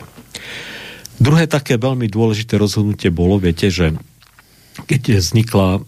Druhé 1.23 1.47
také 1.47 1.79
veľmi 1.79 2.11
dôležité 2.11 2.59
rozhodnutie 2.59 3.09
bolo, 3.11 3.39
viete, 3.39 3.71
že 3.71 3.95
keď 4.91 5.23
vznikla, 5.23 5.83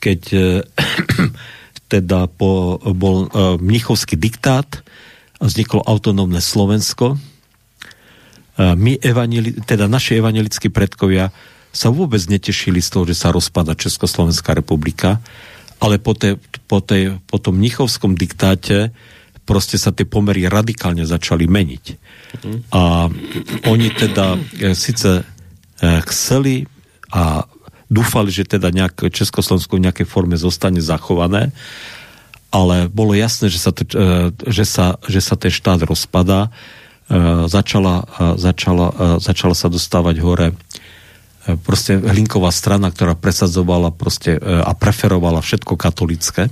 keď 0.00 0.20
teda 1.92 2.30
po, 2.30 2.80
bol 2.96 3.28
uh, 3.28 3.60
mnichovský 3.60 4.16
diktát 4.16 4.80
vzniklo 5.40 5.80
autonómne 5.84 6.38
Slovensko, 6.38 7.16
my 8.60 9.00
evanili, 9.00 9.56
teda 9.56 9.88
naši 9.88 10.20
evangelickí 10.20 10.68
predkovia 10.68 11.32
sa 11.72 11.88
vôbec 11.88 12.20
netešili 12.28 12.82
z 12.82 12.88
toho, 12.92 13.04
že 13.08 13.16
sa 13.16 13.32
rozpada 13.32 13.78
Československá 13.78 14.52
republika, 14.52 15.22
ale 15.80 15.96
po, 15.96 16.12
te, 16.12 16.36
po, 16.68 16.84
tej, 16.84 17.16
po 17.24 17.40
tom 17.40 17.56
mnichovskom 17.56 18.18
diktáte 18.18 18.92
proste 19.48 19.80
sa 19.80 19.94
tie 19.94 20.04
pomery 20.04 20.44
radikálne 20.44 21.06
začali 21.08 21.48
meniť. 21.48 21.84
A 22.70 23.10
oni 23.66 23.88
teda 23.90 24.38
e, 24.38 24.74
síce 24.78 25.20
e, 25.20 25.22
chceli 26.10 26.66
a 27.10 27.44
dúfali, 27.90 28.30
že 28.30 28.46
teda 28.46 28.70
nejak 28.70 29.10
Československo 29.10 29.76
v 29.76 29.84
nejakej 29.90 30.06
forme 30.06 30.38
zostane 30.38 30.78
zachované, 30.78 31.50
ale 32.54 32.86
bolo 32.86 33.18
jasné, 33.18 33.50
že 33.50 33.58
sa, 33.58 33.74
e, 33.74 34.30
že 34.30 34.64
sa, 34.66 34.98
že 35.10 35.20
sa 35.22 35.34
ten 35.34 35.50
štát 35.50 35.82
rozpadá. 35.86 36.50
Začala, 37.50 38.06
začala, 38.38 39.18
začala 39.18 39.54
sa 39.58 39.66
dostávať 39.66 40.22
hore 40.22 40.54
proste 41.66 41.98
Hlinková 41.98 42.54
strana, 42.54 42.86
ktorá 42.86 43.18
presadzovala 43.18 43.90
proste 43.90 44.38
a 44.38 44.70
preferovala 44.78 45.42
všetko 45.42 45.74
katolické 45.74 46.46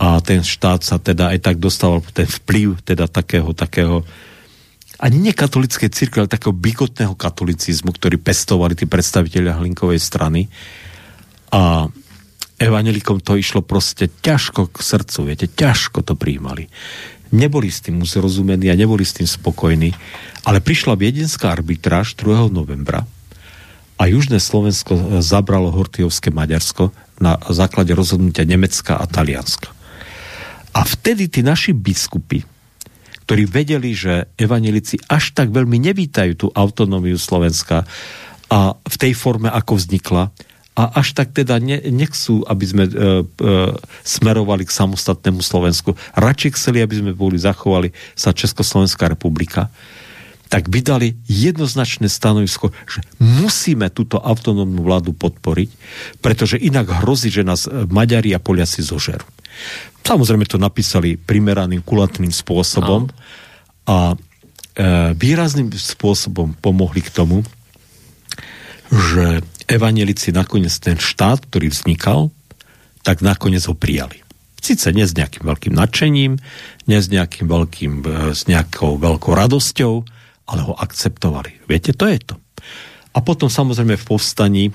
a 0.00 0.20
ten 0.20 0.40
štát 0.40 0.80
sa 0.80 0.96
teda 0.96 1.32
aj 1.36 1.38
tak 1.44 1.56
dostával 1.60 2.00
ten 2.12 2.28
vplyv 2.28 2.80
teda 2.84 3.08
takého, 3.08 3.52
takého 3.52 4.04
ani 5.00 5.16
nie 5.16 5.32
katolické 5.32 5.88
církve, 5.88 6.22
ale 6.22 6.30
takého 6.30 6.52
bigotného 6.52 7.16
katolicizmu, 7.16 7.96
ktorý 7.96 8.20
pestovali 8.20 8.76
tí 8.76 8.84
predstaviteľia 8.84 9.56
Hlinkovej 9.56 9.96
strany. 9.96 10.52
A 11.50 11.88
evanelikom 12.60 13.24
to 13.24 13.40
išlo 13.40 13.64
proste 13.64 14.12
ťažko 14.20 14.68
k 14.68 14.76
srdcu, 14.84 15.18
viete, 15.24 15.46
ťažko 15.48 16.04
to 16.04 16.12
príjmali. 16.14 16.68
Neboli 17.32 17.72
s 17.72 17.80
tým 17.80 18.04
uzrozumení 18.04 18.68
a 18.68 18.76
neboli 18.76 19.08
s 19.08 19.16
tým 19.16 19.24
spokojní, 19.24 19.96
ale 20.44 20.60
prišla 20.60 21.00
viedenská 21.00 21.48
arbitráž 21.48 22.12
2. 22.20 22.52
novembra 22.52 23.08
a 24.00 24.02
Južné 24.08 24.40
Slovensko 24.40 25.20
zabralo 25.24 25.72
Hortiovské 25.72 26.32
Maďarsko 26.32 26.92
na 27.20 27.36
základe 27.52 27.92
rozhodnutia 27.92 28.48
Nemecka 28.48 28.96
a 28.96 29.04
Talianska. 29.04 29.68
A 30.72 30.80
vtedy 30.88 31.28
tí 31.28 31.44
naši 31.44 31.76
biskupy, 31.76 32.40
ktorí 33.30 33.46
vedeli, 33.46 33.94
že 33.94 34.26
evanelici 34.34 34.98
až 35.06 35.30
tak 35.30 35.54
veľmi 35.54 35.78
nevítajú 35.78 36.32
tú 36.34 36.46
autonómiu 36.50 37.14
Slovenska 37.14 37.86
a 38.50 38.74
v 38.74 38.96
tej 38.98 39.14
forme, 39.14 39.46
ako 39.46 39.78
vznikla, 39.78 40.34
a 40.74 40.82
až 40.98 41.14
tak 41.14 41.30
teda 41.30 41.62
ne, 41.62 41.78
nechcú, 41.94 42.42
aby 42.50 42.64
sme 42.66 42.90
e, 42.90 42.90
e, 42.90 42.98
smerovali 44.02 44.66
k 44.66 44.74
samostatnému 44.74 45.46
Slovensku. 45.46 45.94
Radšej 46.18 46.58
chceli, 46.58 46.82
aby 46.82 46.98
sme 46.98 47.12
boli 47.14 47.38
zachovali 47.38 47.94
sa 48.18 48.34
Československá 48.34 49.06
republika 49.06 49.70
tak 50.50 50.66
vydali 50.66 51.14
jednoznačné 51.30 52.10
stanovisko, 52.10 52.74
že 52.90 53.06
musíme 53.22 53.86
túto 53.94 54.18
autonómnu 54.18 54.82
vládu 54.82 55.14
podporiť, 55.14 55.70
pretože 56.18 56.58
inak 56.58 57.06
hrozí, 57.06 57.30
že 57.30 57.46
nás 57.46 57.70
Maďari 57.70 58.34
a 58.34 58.42
Poliaci 58.42 58.82
zožerú. 58.82 59.22
Samozrejme 60.02 60.42
to 60.42 60.58
napísali 60.58 61.14
primeraným, 61.14 61.86
kulatným 61.86 62.34
spôsobom 62.34 63.06
a 63.86 64.12
e, 64.12 64.16
výrazným 65.14 65.70
spôsobom 65.70 66.58
pomohli 66.58 66.98
k 66.98 67.14
tomu, 67.14 67.46
že 68.90 69.46
evanelici 69.70 70.34
nakoniec 70.34 70.74
ten 70.82 70.98
štát, 70.98 71.46
ktorý 71.46 71.70
vznikal, 71.70 72.34
tak 73.06 73.22
nakoniec 73.22 73.62
ho 73.70 73.78
prijali. 73.78 74.18
Sice 74.58 74.90
nie 74.90 75.06
s 75.06 75.14
nejakým 75.14 75.46
veľkým 75.46 75.72
nadšením, 75.78 76.36
nie 76.90 76.98
s 76.98 77.06
nejakým 77.06 77.46
veľkým, 77.46 77.92
e, 78.02 78.34
s 78.34 78.50
nejakou 78.50 78.98
veľkou 78.98 79.30
radosťou, 79.30 79.94
ale 80.50 80.60
ho 80.66 80.74
akceptovali. 80.74 81.70
Viete, 81.70 81.94
to 81.94 82.10
je 82.10 82.18
to. 82.18 82.34
A 83.14 83.22
potom 83.22 83.46
samozrejme 83.46 83.94
v 83.94 84.04
povstaní, 84.04 84.64
e, 84.68 84.72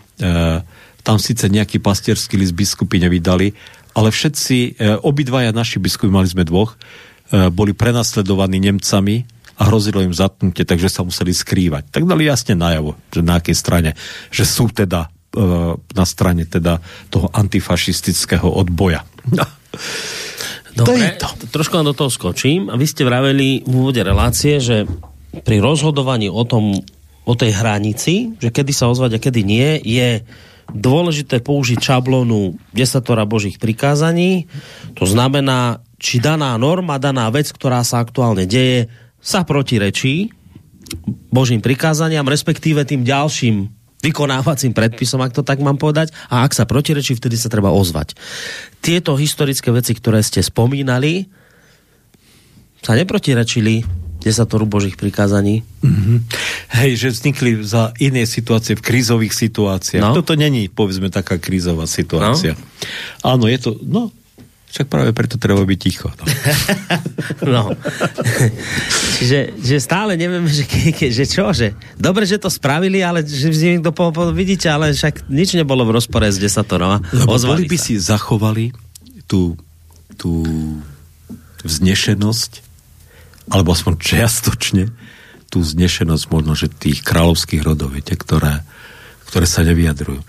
tam 1.04 1.18
síce 1.20 1.52
nejaký 1.52 1.84
pastierský 1.84 2.40
list 2.40 2.56
biskupy 2.56 3.04
nevydali, 3.04 3.54
ale 3.96 4.12
všetci, 4.12 4.58
e, 4.76 5.00
obidvaja 5.02 5.56
naši 5.56 5.80
biskupy, 5.80 6.12
mali 6.12 6.28
sme 6.28 6.44
dvoch, 6.44 6.76
e, 7.32 7.48
boli 7.48 7.72
prenasledovaní 7.72 8.60
Nemcami 8.60 9.24
a 9.56 9.72
hrozilo 9.72 10.04
im 10.04 10.12
zatnutie, 10.12 10.68
takže 10.68 10.92
sa 10.92 11.08
museli 11.08 11.32
skrývať. 11.32 11.88
Tak 11.96 12.04
dali 12.04 12.28
jasne 12.28 12.60
najavo, 12.60 13.00
že 13.08 13.24
na 13.24 13.40
akej 13.40 13.56
strane, 13.56 13.96
že 14.28 14.44
sú 14.44 14.68
teda 14.68 15.08
e, 15.32 15.80
na 15.80 16.06
strane 16.06 16.44
teda 16.44 16.84
toho 17.08 17.32
antifašistického 17.32 18.52
odboja. 18.52 19.08
Dobre, 20.76 20.84
to 20.84 20.92
je 21.00 21.10
to. 21.16 21.28
trošku 21.56 21.80
do 21.80 21.96
toho 21.96 22.12
skočím. 22.12 22.68
A 22.68 22.76
vy 22.76 22.84
ste 22.84 23.08
vraveli 23.08 23.64
v 23.64 23.72
úvode 23.72 24.04
relácie, 24.04 24.60
že 24.60 24.84
pri 25.48 25.64
rozhodovaní 25.64 26.28
o 26.28 26.44
tom, 26.44 26.76
o 27.24 27.34
tej 27.34 27.56
hranici, 27.56 28.36
že 28.44 28.52
kedy 28.52 28.76
sa 28.76 28.92
ozvať 28.92 29.16
a 29.16 29.24
kedy 29.24 29.42
nie, 29.48 29.80
je 29.88 30.20
dôležité 30.72 31.42
použiť 31.42 31.78
šablónu 31.78 32.58
desatora 32.74 33.28
božích 33.28 33.62
prikázaní. 33.62 34.50
To 34.98 35.06
znamená, 35.06 35.86
či 36.02 36.18
daná 36.20 36.58
norma, 36.58 36.98
daná 37.02 37.30
vec, 37.30 37.50
ktorá 37.50 37.86
sa 37.86 38.02
aktuálne 38.02 38.50
deje, 38.50 38.90
sa 39.22 39.46
protirečí 39.46 40.34
božím 41.34 41.62
prikázaniam, 41.66 42.26
respektíve 42.26 42.86
tým 42.86 43.02
ďalším 43.02 43.74
vykonávacím 44.06 44.78
predpisom, 44.78 45.18
ak 45.26 45.34
to 45.34 45.42
tak 45.42 45.58
mám 45.66 45.82
povedať, 45.82 46.14
a 46.30 46.46
ak 46.46 46.54
sa 46.54 46.70
protirečí, 46.70 47.18
vtedy 47.18 47.42
sa 47.42 47.50
treba 47.50 47.74
ozvať. 47.74 48.14
Tieto 48.78 49.18
historické 49.18 49.74
veci, 49.74 49.98
ktoré 49.98 50.22
ste 50.22 50.46
spomínali, 50.46 51.26
sa 52.86 52.94
neprotirečili 52.94 54.05
desatoru 54.26 54.66
božích 54.66 54.98
prikázaní. 54.98 55.62
Mm-hmm. 55.86 56.18
Hej, 56.82 56.92
že 56.98 57.08
vznikli 57.14 57.62
za 57.62 57.94
iné 58.02 58.26
situácie, 58.26 58.74
v 58.74 58.82
krízových 58.82 59.38
situáciách. 59.38 60.02
No. 60.02 60.18
Toto 60.18 60.34
není, 60.34 60.66
povedzme, 60.66 61.14
taká 61.14 61.38
krízová 61.38 61.86
situácia. 61.86 62.58
No. 62.58 63.38
Áno, 63.38 63.46
je 63.46 63.60
to, 63.62 63.78
no, 63.86 64.10
však 64.76 64.92
práve 64.92 65.16
preto 65.16 65.40
treba 65.40 65.64
byť 65.64 65.80
ticho. 65.80 66.12
No. 66.12 66.26
no. 67.56 67.64
Čiže 69.16 69.56
že 69.56 69.78
stále 69.80 70.20
nevieme, 70.20 70.52
že, 70.52 70.68
ke, 70.68 71.08
že 71.14 71.24
čo, 71.24 71.56
že 71.56 71.72
dobre, 71.96 72.28
že 72.28 72.36
to 72.36 72.52
spravili, 72.52 73.00
ale 73.00 73.24
že 73.24 73.56
niekto 73.56 73.96
po, 73.96 74.12
po, 74.12 74.36
vidíte, 74.36 74.68
ale 74.68 74.92
však 74.92 75.32
nič 75.32 75.56
nebolo 75.56 75.88
v 75.88 75.96
rozpore 75.96 76.28
s 76.28 76.36
desatorom. 76.36 77.00
Lebo 77.08 77.40
boli 77.40 77.72
by 77.72 77.78
sa. 77.80 77.86
si 77.88 77.94
zachovali 77.96 78.76
tú, 79.32 79.56
tú 80.20 80.44
vznešenosť 81.64 82.75
alebo 83.50 83.74
aspoň 83.74 83.94
čiastočne 84.02 84.90
tú 85.50 85.62
znešenosť 85.62 86.26
možno, 86.34 86.58
že 86.58 86.68
tých 86.68 87.06
kráľovských 87.06 87.62
rodov, 87.62 87.94
viete, 87.94 88.18
ktoré, 88.18 88.66
ktoré 89.30 89.46
sa 89.46 89.62
nevyjadrujú. 89.64 90.20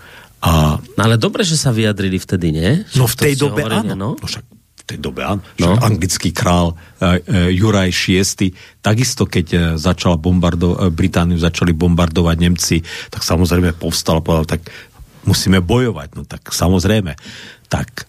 A... 0.45 0.77
No 0.77 1.01
ale 1.01 1.17
dobre, 1.17 1.41
že 1.41 1.57
sa 1.57 1.73
vyjadrili 1.73 2.21
vtedy, 2.21 2.53
nie? 2.53 2.85
No 2.93 3.09
v 3.09 3.15
tej 3.17 3.33
dobe 3.35 3.65
hovorili, 3.65 3.91
áno. 3.91 3.95
No? 3.97 4.09
no 4.13 4.25
však 4.25 4.45
v 4.47 4.83
tej 4.85 4.97
dobe 5.01 5.25
áno. 5.25 5.41
No. 5.57 5.73
anglický 5.81 6.29
král 6.29 6.77
uh, 6.77 7.17
uh, 7.17 7.49
Juraj 7.49 7.89
VI, 7.91 8.53
takisto 8.79 9.25
keď 9.25 9.47
uh, 9.51 9.61
začala 9.75 10.15
bombardo- 10.15 10.77
uh, 10.77 10.93
Britániu 10.93 11.41
začali 11.41 11.73
bombardovať 11.73 12.37
Nemci, 12.37 12.77
tak 13.09 13.25
samozrejme 13.25 13.73
povstal 13.75 14.21
a 14.21 14.23
povedal, 14.23 14.45
tak 14.45 14.69
musíme 15.25 15.59
bojovať. 15.59 16.09
No 16.13 16.23
tak 16.23 16.53
samozrejme. 16.53 17.17
Tak, 17.67 18.05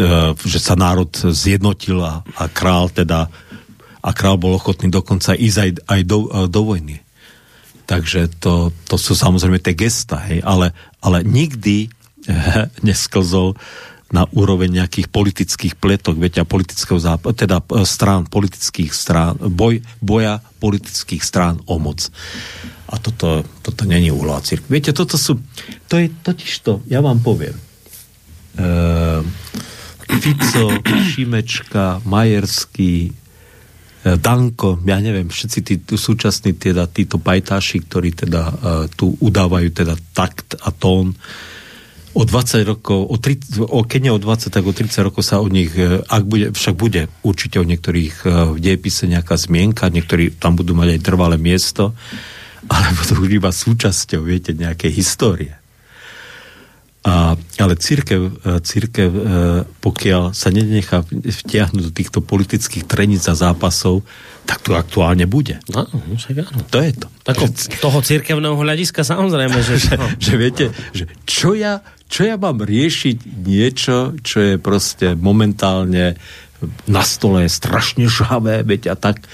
uh, 0.00 0.32
že 0.34 0.58
sa 0.58 0.74
národ 0.74 1.12
zjednotil 1.12 2.00
a, 2.00 2.24
a 2.40 2.48
král 2.48 2.88
teda 2.88 3.28
a 4.00 4.10
král 4.16 4.40
bol 4.40 4.56
ochotný 4.56 4.88
dokonca 4.88 5.36
ísť 5.36 5.58
aj, 5.60 5.70
aj 5.84 6.00
do, 6.08 6.18
e, 6.26 6.28
do 6.48 6.60
vojny. 6.64 6.96
Takže 7.84 8.30
to, 8.38 8.70
to 8.86 8.96
sú 8.96 9.18
samozrejme 9.18 9.58
tie 9.58 9.74
gesta, 9.74 10.22
hej, 10.30 10.40
ale, 10.46 10.70
ale 11.02 11.26
nikdy 11.26 11.90
eh, 11.90 12.70
nesklzol 12.86 13.58
na 14.10 14.26
úroveň 14.34 14.82
nejakých 14.82 15.06
politických 15.06 15.74
pletok, 15.78 16.18
viete, 16.18 16.42
a 16.42 16.48
politického 16.48 16.98
západu, 16.98 17.30
teda 17.30 17.62
e, 17.62 17.86
strán, 17.86 18.26
politických 18.26 18.90
strán, 18.90 19.38
boj, 19.38 19.86
boja 20.02 20.42
politických 20.58 21.22
strán 21.22 21.62
o 21.70 21.78
moc. 21.78 22.10
A 22.90 22.98
toto, 22.98 23.46
toto 23.62 23.86
není 23.86 24.10
úloha 24.10 24.42
církvy. 24.42 24.66
Viete, 24.66 24.90
toto 24.90 25.14
sú, 25.14 25.38
to 25.86 25.94
je 25.94 26.10
totiž 26.10 26.52
to, 26.66 26.82
ja 26.90 26.98
vám 26.98 27.22
poviem. 27.22 27.54
Uh, 28.58 29.22
Fico, 30.10 30.74
Šimečka, 31.14 32.02
Majerský, 32.02 33.14
E, 33.14 33.29
Danko, 34.00 34.80
ja 34.88 34.96
neviem, 34.96 35.28
všetci 35.28 35.58
tí 35.60 35.74
súčasní 35.92 36.56
teda, 36.56 36.88
títo 36.88 37.20
pajtáši, 37.20 37.84
ktorí 37.84 38.16
teda 38.16 38.42
uh, 38.48 38.54
tu 38.88 39.12
udávajú 39.12 39.68
teda 39.76 39.92
takt 40.16 40.56
a 40.56 40.72
tón, 40.72 41.12
o 42.10 42.26
20 42.26 42.66
rokov, 42.66 43.06
o, 43.06 43.16
30, 43.20 43.60
o 43.60 43.86
keď 43.86 44.00
nie 44.02 44.12
o 44.12 44.18
20, 44.18 44.50
tak 44.50 44.66
o 44.66 44.74
30 44.74 45.06
rokov 45.06 45.22
sa 45.22 45.38
o 45.38 45.46
nich, 45.46 45.70
e, 45.78 46.02
ak 46.02 46.22
bude, 46.26 46.50
však 46.50 46.74
bude 46.74 47.06
určite 47.22 47.62
o 47.62 47.68
niektorých 47.68 48.26
v 48.26 48.58
dejepise 48.58 49.06
nejaká 49.06 49.38
zmienka, 49.38 49.86
niektorí 49.94 50.34
tam 50.34 50.58
budú 50.58 50.74
mať 50.74 50.98
aj 50.98 51.00
trvalé 51.06 51.38
miesto, 51.38 51.94
ale 52.66 52.90
budú 52.98 53.30
iba 53.30 53.54
súčasťou, 53.54 54.26
viete, 54.26 54.50
nejakej 54.58 54.90
histórie. 54.90 55.59
A, 57.00 57.32
ale 57.56 57.80
církev, 57.80 58.44
e, 58.44 58.60
církev, 58.60 59.08
e, 59.08 59.22
pokiaľ 59.80 60.36
sa 60.36 60.52
nenechá 60.52 61.00
vtiahnuť 61.08 61.82
do 61.88 61.92
týchto 61.96 62.20
politických 62.20 62.84
treníc 62.84 63.24
a 63.24 63.32
zápasov, 63.32 64.04
tak 64.44 64.60
tu 64.60 64.76
aktuálne 64.76 65.24
bude. 65.24 65.64
No, 65.72 65.88
však 65.88 66.44
áno. 66.44 66.60
To 66.68 66.78
je 66.84 66.92
to. 66.92 67.08
Tako, 67.24 67.44
toho 67.80 67.98
církevného 68.04 68.52
hľadiska 68.52 69.00
samozrejme, 69.00 69.64
že... 69.64 69.80
že, 69.80 69.94
že 70.20 70.34
viete, 70.36 70.64
že 70.92 71.08
čo 71.24 71.56
ja, 71.56 71.80
čo 72.04 72.28
ja 72.28 72.36
mám 72.36 72.60
riešiť 72.60 73.16
niečo, 73.48 74.20
čo 74.20 74.36
je 74.44 74.54
proste 74.60 75.16
momentálne 75.16 76.20
na 76.84 77.00
stole 77.00 77.48
strašne 77.48 78.12
žhavé, 78.12 78.60
veď 78.60 78.92
a 78.92 78.96
tak, 79.00 79.24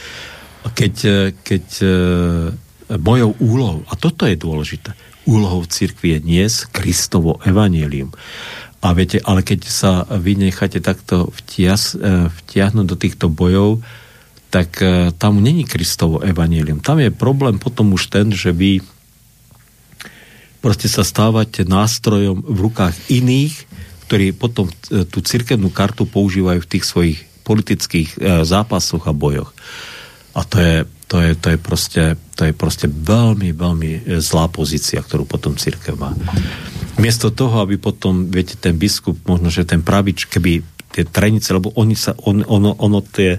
keď, 0.71 0.95
e, 1.03 1.19
keď 1.35 1.65
mojou 3.03 3.35
úlohou, 3.43 3.83
a 3.91 3.99
toto 3.99 4.23
je 4.31 4.39
dôležité, 4.39 4.95
úlohou 5.27 5.67
cirkvi 5.67 6.17
je 6.17 6.19
dnes 6.23 6.53
Kristovo 6.71 7.43
evanílium. 7.43 8.15
A 8.81 8.95
viete, 8.95 9.19
ale 9.27 9.43
keď 9.43 9.67
sa 9.67 10.07
vy 10.07 10.39
necháte 10.39 10.79
takto 10.79 11.35
vtias, 11.43 11.99
e, 11.99 12.31
vtiahnuť 12.31 12.87
do 12.87 12.97
týchto 12.97 13.27
bojov, 13.27 13.83
tak 14.55 14.79
e, 14.79 15.11
tam 15.19 15.43
není 15.43 15.67
Kristovo 15.67 16.23
evanílium. 16.23 16.79
Tam 16.79 17.03
je 17.03 17.11
problém 17.11 17.59
potom 17.59 17.91
už 17.91 18.07
ten, 18.15 18.31
že 18.31 18.55
vy 18.55 18.79
proste 20.63 20.87
sa 20.87 21.03
stávate 21.03 21.67
nástrojom 21.67 22.47
v 22.47 22.59
rukách 22.71 22.95
iných, 23.11 23.67
ktorí 24.07 24.31
potom 24.39 24.71
e, 24.71 25.03
tú 25.03 25.19
cirkevnú 25.19 25.75
kartu 25.75 26.07
používajú 26.07 26.63
v 26.63 26.71
tých 26.71 26.87
svojich 26.87 27.19
politických 27.47 28.43
zápasoch 28.43 29.07
a 29.07 29.15
bojoch. 29.15 29.55
A 30.35 30.43
to 30.43 30.59
je, 30.59 30.75
to 31.07 31.23
je, 31.23 31.39
to 31.39 31.55
je, 31.55 31.59
proste, 31.59 32.03
to 32.35 32.51
je 32.51 32.53
proste 32.53 32.91
veľmi, 32.91 33.55
veľmi 33.55 33.91
e, 33.95 34.01
zlá 34.19 34.51
pozícia, 34.51 34.99
ktorú 34.99 35.23
potom 35.23 35.55
církev 35.55 35.95
má. 35.95 36.11
Miesto 36.99 37.31
toho, 37.31 37.63
aby 37.63 37.79
potom, 37.79 38.27
viete, 38.27 38.59
ten 38.59 38.75
biskup, 38.75 39.15
možno, 39.23 39.47
že 39.47 39.63
ten 39.63 39.87
pravič, 39.87 40.27
keby 40.27 40.67
tie 40.91 41.05
trenice, 41.07 41.55
lebo 41.55 41.71
oni 41.79 41.95
sa, 41.95 42.17
on, 42.27 42.43
ono, 42.43 42.75
ono 42.83 42.99
tie, 43.07 43.39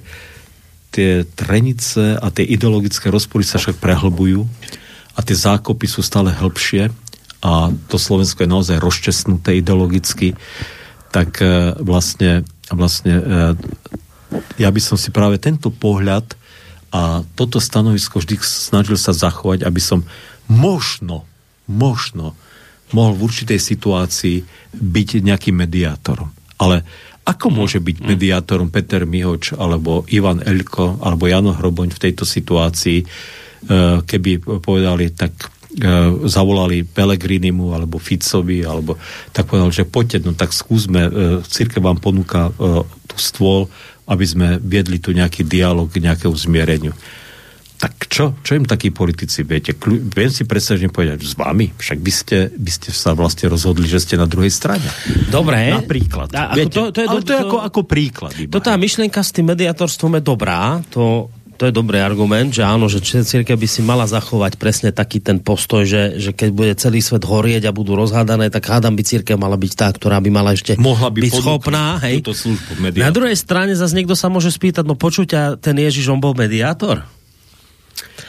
tie 0.95 1.27
trenice 1.27 2.15
a 2.15 2.27
tie 2.31 2.47
ideologické 2.47 3.11
rozpory 3.11 3.43
sa 3.43 3.59
však 3.59 3.83
prehlbujú 3.83 4.47
a 5.17 5.19
tie 5.19 5.35
zákopy 5.35 5.85
sú 5.89 5.99
stále 6.05 6.31
hĺbšie 6.31 6.87
a 7.43 7.73
to 7.91 7.97
Slovensko 7.99 8.45
je 8.45 8.53
naozaj 8.53 8.77
rozčesnuté 8.79 9.59
ideologicky, 9.59 10.39
tak 11.11 11.43
e, 11.43 11.75
vlastne, 11.83 12.47
vlastne 12.71 13.13
e, 13.17 13.23
ja 14.55 14.69
by 14.71 14.79
som 14.79 14.95
si 14.95 15.11
práve 15.11 15.35
tento 15.41 15.67
pohľad 15.67 16.46
a 16.91 17.21
toto 17.35 17.59
stanovisko 17.59 18.23
vždy 18.23 18.39
snažil 18.39 18.95
sa 18.95 19.11
zachovať, 19.11 19.67
aby 19.67 19.81
som 19.83 20.07
možno, 20.47 21.27
možno 21.67 22.33
mohol 22.95 23.19
v 23.19 23.23
určitej 23.27 23.59
situácii 23.59 24.37
byť 24.71 25.09
nejakým 25.27 25.55
mediátorom. 25.55 26.31
Ale 26.57 26.87
ako 27.27 27.51
môže 27.51 27.83
byť 27.83 28.07
mediátorom 28.07 28.71
Peter 28.71 29.03
Mihoč 29.03 29.51
alebo 29.51 30.07
Ivan 30.07 30.39
Elko 30.39 31.03
alebo 31.03 31.27
Jano 31.27 31.51
Hroboň 31.51 31.91
v 31.91 32.01
tejto 32.07 32.23
situácii, 32.23 33.03
e, 33.03 33.05
keby 34.07 34.63
povedali, 34.63 35.11
tak 35.11 35.35
e, 35.43 35.47
zavolali 36.23 36.87
Pelegrinimu 36.87 37.75
alebo 37.75 37.99
Ficovi, 37.99 38.63
alebo 38.63 38.95
tak 39.35 39.51
povedal, 39.51 39.75
že 39.75 39.83
poďte, 39.83 40.23
no 40.23 40.39
tak 40.39 40.55
skúsme, 40.55 41.01
e, 41.03 41.11
církev 41.43 41.83
vám 41.83 41.99
ponúka 41.99 42.55
tú 43.11 43.15
stôl, 43.19 43.67
aby 44.07 44.25
sme 44.25 44.47
viedli 44.63 44.97
tu 45.03 45.11
nejaký 45.11 45.43
dialog 45.43 45.91
k 45.91 45.99
nejakému 45.99 46.35
zmiereniu. 46.35 46.95
Tak 47.77 48.09
čo? 48.09 48.33
Čo 48.41 48.57
im 48.57 48.65
takí 48.65 48.89
politici 48.89 49.45
viete? 49.45 49.77
Viem 49.85 50.33
si 50.33 50.49
predstavne 50.49 50.89
povedať 50.89 51.21
s 51.21 51.37
vami, 51.37 51.69
však 51.77 52.01
by 52.01 52.09
ste, 52.09 52.37
by 52.49 52.71
ste 52.73 52.89
sa 52.89 53.13
vlastne 53.13 53.45
rozhodli, 53.53 53.85
že 53.85 54.01
ste 54.01 54.17
na 54.17 54.25
druhej 54.25 54.49
strane. 54.49 54.89
Dobre. 55.29 55.77
Napríklad. 55.77 56.33
A, 56.33 56.57
viete, 56.57 56.73
to, 56.73 56.89
to 56.89 57.05
je, 57.05 57.07
ale 57.07 57.21
to 57.21 57.37
je 57.37 57.41
ako, 57.45 57.57
ako 57.61 57.81
príklad. 57.85 58.33
Iba. 58.33 58.57
To 58.57 58.65
tá 58.65 58.73
myšlienka 58.73 59.21
s 59.21 59.29
tým 59.29 59.53
mediatorstvom 59.53 60.17
je 60.17 60.21
dobrá, 60.25 60.81
to, 60.89 61.29
to 61.57 61.65
je 61.65 61.73
dobrý 61.73 61.97
argument, 61.97 62.53
že 62.53 62.61
áno, 62.61 62.85
že 62.85 63.01
církev 63.01 63.57
by 63.57 63.67
si 63.67 63.81
mala 63.81 64.05
zachovať 64.05 64.61
presne 64.61 64.93
taký 64.93 65.17
ten 65.17 65.41
postoj, 65.41 65.83
že, 65.83 66.21
že 66.21 66.31
keď 66.31 66.49
bude 66.53 66.73
celý 66.77 67.01
svet 67.01 67.25
horieť 67.25 67.65
a 67.65 67.73
budú 67.73 67.97
rozhádané, 67.97 68.53
tak 68.53 68.69
hádam 68.69 68.93
by 68.93 69.01
církev 69.01 69.35
mala 69.35 69.57
byť 69.57 69.73
tá, 69.73 69.89
ktorá 69.89 70.21
by 70.21 70.29
mala 70.29 70.53
ešte 70.53 70.77
Mohla 70.77 71.09
by 71.09 71.19
byť 71.25 71.33
schopná. 71.33 71.97
Hej. 72.05 72.21
Službu, 72.21 72.93
Na 73.01 73.09
druhej 73.09 73.33
strane 73.33 73.73
zase 73.73 73.97
niekto 73.97 74.13
sa 74.13 74.29
môže 74.29 74.53
spýtať, 74.53 74.85
no 74.85 74.93
počuť, 74.93 75.57
ten 75.57 75.75
Ježiš, 75.75 76.13
on 76.13 76.21
bol 76.21 76.37
mediátor? 76.37 77.01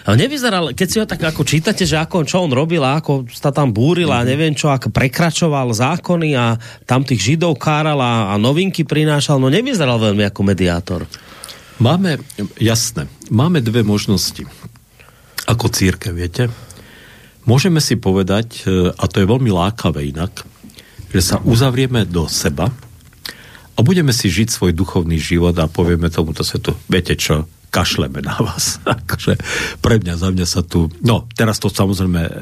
Ale 0.09 0.25
nevyzeral, 0.25 0.73
keď 0.73 0.89
si 0.89 0.97
ho 0.97 1.05
tak 1.05 1.21
ako 1.21 1.45
čítate, 1.45 1.85
že 1.85 2.01
ako, 2.01 2.25
čo 2.25 2.41
on 2.41 2.49
robil 2.49 2.81
a 2.81 2.97
ako 2.97 3.29
sa 3.29 3.53
tam 3.53 3.69
búril 3.77 4.09
a 4.09 4.25
mhm. 4.25 4.27
neviem 4.27 4.55
čo, 4.57 4.73
ako 4.73 4.89
prekračoval 4.89 5.69
zákony 5.77 6.33
a 6.33 6.57
tam 6.89 7.05
tých 7.05 7.37
židov 7.37 7.61
káral 7.61 8.01
a, 8.01 8.33
a 8.33 8.35
novinky 8.41 8.89
prinášal, 8.89 9.37
no 9.37 9.53
nevyzeral 9.53 10.01
veľmi 10.01 10.25
ako 10.25 10.41
mediátor. 10.41 11.05
Máme, 11.79 12.19
jasné, 12.59 13.07
máme 13.31 13.63
dve 13.63 13.87
možnosti. 13.87 14.43
Ako 15.47 15.71
církev, 15.71 16.11
viete? 16.11 16.51
Môžeme 17.47 17.79
si 17.79 17.95
povedať, 17.95 18.67
e, 18.67 18.91
a 18.91 19.05
to 19.07 19.23
je 19.23 19.31
veľmi 19.31 19.47
lákavé 19.55 20.11
inak, 20.11 20.43
že 21.15 21.23
sa 21.23 21.37
uzavrieme 21.39 22.03
do 22.03 22.27
seba 22.27 22.75
a 23.73 23.79
budeme 23.87 24.11
si 24.11 24.27
žiť 24.27 24.51
svoj 24.51 24.75
duchovný 24.75 25.23
život 25.23 25.55
a 25.55 25.71
povieme 25.71 26.11
tomuto 26.11 26.43
svetu, 26.43 26.75
viete 26.91 27.15
čo, 27.15 27.47
kašleme 27.71 28.27
na 28.27 28.35
vás. 28.43 28.83
akože 28.99 29.39
pre 29.79 30.03
mňa, 30.03 30.15
za 30.19 30.35
mňa 30.35 30.47
sa 30.51 30.67
tu... 30.67 30.91
No, 31.07 31.31
teraz 31.31 31.63
to 31.63 31.71
samozrejme 31.71 32.23
e, 32.27 32.33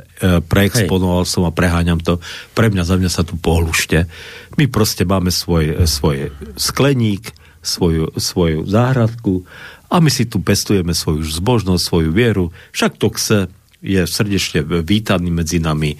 preexponoval 0.49 1.29
Hej. 1.29 1.31
som 1.37 1.45
a 1.45 1.53
preháňam 1.53 2.01
to. 2.01 2.25
Pre 2.57 2.73
mňa, 2.73 2.89
za 2.89 2.97
mňa 2.97 3.11
sa 3.13 3.21
tu 3.21 3.37
pohlušte. 3.37 4.09
My 4.57 4.65
proste 4.65 5.05
máme 5.05 5.29
svoj, 5.29 5.85
svoj 5.85 6.33
skleník, 6.57 7.36
svoju, 7.67 8.15
svoju 8.17 8.63
záhradku 8.65 9.43
A 9.87 10.03
my 10.03 10.11
si 10.11 10.27
tu 10.27 10.43
pestujeme 10.43 10.91
svoju 10.95 11.23
zbožnosť, 11.23 11.83
svoju 11.83 12.11
vieru. 12.11 12.51
Však 12.75 12.99
to 12.99 13.15
chce, 13.15 13.47
je 13.79 14.03
srdečne 14.03 14.67
vítaný 14.83 15.31
medzi 15.31 15.63
nami 15.63 15.95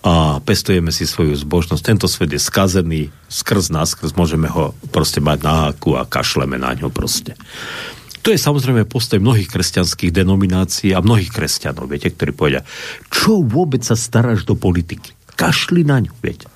a 0.00 0.40
pestujeme 0.40 0.88
si 0.94 1.04
svoju 1.04 1.36
zbožnosť. 1.36 1.82
Tento 1.84 2.06
svet 2.08 2.32
je 2.32 2.40
skazený, 2.40 3.12
skrz 3.28 3.68
nás, 3.68 3.92
skrz 3.92 4.16
môžeme 4.16 4.48
ho 4.48 4.72
proste 4.94 5.20
mať 5.20 5.38
na 5.44 5.52
háku 5.68 5.98
a 5.98 6.08
kašleme 6.08 6.56
na 6.56 6.72
ňo 6.72 6.88
proste. 6.88 7.36
To 8.24 8.32
je 8.32 8.40
samozrejme 8.40 8.88
postoj 8.88 9.20
mnohých 9.20 9.50
kresťanských 9.50 10.14
denominácií 10.14 10.96
a 10.96 11.04
mnohých 11.04 11.32
kresťanov, 11.32 11.90
viete, 11.90 12.12
ktorí 12.12 12.32
povedia, 12.32 12.62
čo 13.12 13.44
vôbec 13.44 13.84
sa 13.84 13.98
staráš 13.98 14.48
do 14.48 14.56
politiky? 14.56 15.17
Kašli 15.38 15.86
na 15.86 16.02
ňu, 16.02 16.10
viete. 16.18 16.50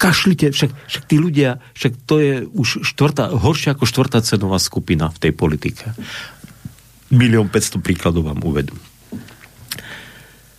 Kašlite, 0.00 0.56
však, 0.56 0.72
však 0.72 1.04
tí 1.04 1.20
ľudia, 1.20 1.60
však 1.76 1.92
to 2.08 2.16
je 2.16 2.32
už 2.48 2.80
štvrtá, 2.80 3.28
horšia 3.28 3.76
ako 3.76 3.84
štvrtá 3.84 4.24
cenová 4.24 4.56
skupina 4.56 5.12
v 5.12 5.28
tej 5.28 5.32
politike. 5.36 5.92
Milión 7.12 7.52
500 7.52 7.84
príkladov 7.84 8.32
vám 8.32 8.40
uvedú. 8.40 8.72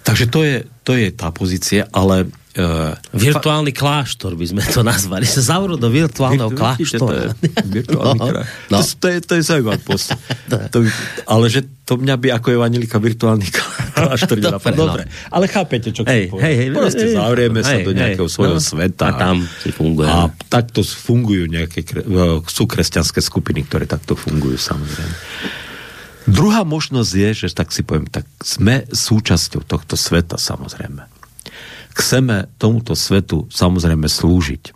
Takže 0.06 0.26
to 0.30 0.46
je, 0.46 0.58
to 0.86 0.94
je 0.94 1.10
tá 1.10 1.34
pozícia, 1.34 1.90
ale 1.90 2.30
Uh, 2.54 2.94
virtuálny 3.18 3.74
kláštor 3.74 4.38
by 4.38 4.46
sme 4.46 4.62
to 4.62 4.86
nazvali. 4.86 5.26
Sa 5.42 5.42
zavrú 5.42 5.74
do 5.74 5.90
virtuálneho 5.90 6.54
Virtu, 6.54 6.62
kláštora. 6.62 7.02
To 7.02 7.10
je, 7.10 7.26
virtuálny 7.82 8.20
no, 8.22 8.46
no. 8.70 8.78
To, 8.78 8.86
to, 8.86 9.06
je, 9.10 9.18
to 9.26 9.34
je 9.34 9.42
zaujímavý 9.42 9.82
post. 9.82 10.14
to, 10.74 10.86
ale 11.26 11.46
že 11.50 11.66
to 11.82 11.98
mňa 11.98 12.14
by 12.14 12.28
ako 12.38 12.54
evangelika 12.54 13.02
virtuálny 13.02 13.50
kláštor 13.50 14.38
nenapadlo. 14.38 14.86
Dobre, 14.86 15.10
ale 15.34 15.46
chápete, 15.50 15.90
čo 15.90 16.06
hej, 16.06 16.30
hej, 16.30 16.56
hej, 16.62 16.68
Proste 16.78 17.06
hej, 17.10 17.18
zavrieme 17.18 17.60
hej, 17.66 17.66
sa 17.66 17.76
do 17.82 17.92
nejakého 17.98 18.30
hej, 18.30 18.36
svojho 18.38 18.60
no, 18.62 18.68
sveta. 18.70 19.06
A 19.10 19.12
tam 19.18 19.38
si 19.42 19.70
funguje. 19.74 20.06
A 20.06 20.30
takto 20.46 20.86
fungujú 20.86 21.50
nejaké, 21.50 21.82
sú 22.54 22.70
kresťanské 22.70 23.18
skupiny, 23.26 23.66
ktoré 23.66 23.90
takto 23.90 24.14
fungujú 24.14 24.62
samozrejme. 24.62 25.16
Druhá 26.30 26.62
možnosť 26.62 27.12
je, 27.18 27.30
že 27.34 27.48
tak 27.50 27.74
si 27.74 27.82
poviem, 27.82 28.06
tak 28.06 28.30
sme 28.46 28.86
súčasťou 28.94 29.66
tohto 29.66 29.98
sveta 29.98 30.38
samozrejme 30.38 31.13
chceme 31.94 32.50
tomuto 32.58 32.98
svetu 32.98 33.46
samozrejme 33.54 34.10
slúžiť. 34.10 34.64
E, 34.70 34.74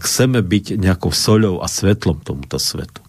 chceme 0.00 0.40
byť 0.40 0.80
nejakou 0.80 1.12
soľou 1.12 1.60
a 1.60 1.68
svetlom 1.68 2.24
tomuto 2.24 2.56
svetu. 2.56 3.04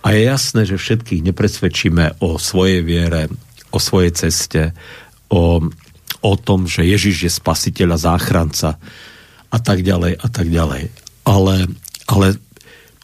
A 0.00 0.16
je 0.16 0.24
jasné, 0.24 0.64
že 0.64 0.80
všetkých 0.80 1.20
nepresvedčíme 1.20 2.24
o 2.24 2.40
svojej 2.40 2.80
viere, 2.80 3.28
o 3.70 3.78
svojej 3.78 4.12
ceste, 4.16 4.72
o, 5.28 5.60
o 6.24 6.32
tom, 6.40 6.64
že 6.64 6.88
Ježiš 6.88 7.16
je 7.28 7.32
spasiteľ 7.32 7.94
a 7.94 8.02
záchranca 8.02 8.80
a 9.50 9.58
tak 9.60 9.84
ďalej 9.84 10.16
a 10.16 10.28
tak 10.32 10.48
ďalej. 10.48 10.88
Ale, 11.28 11.68
ale 12.08 12.26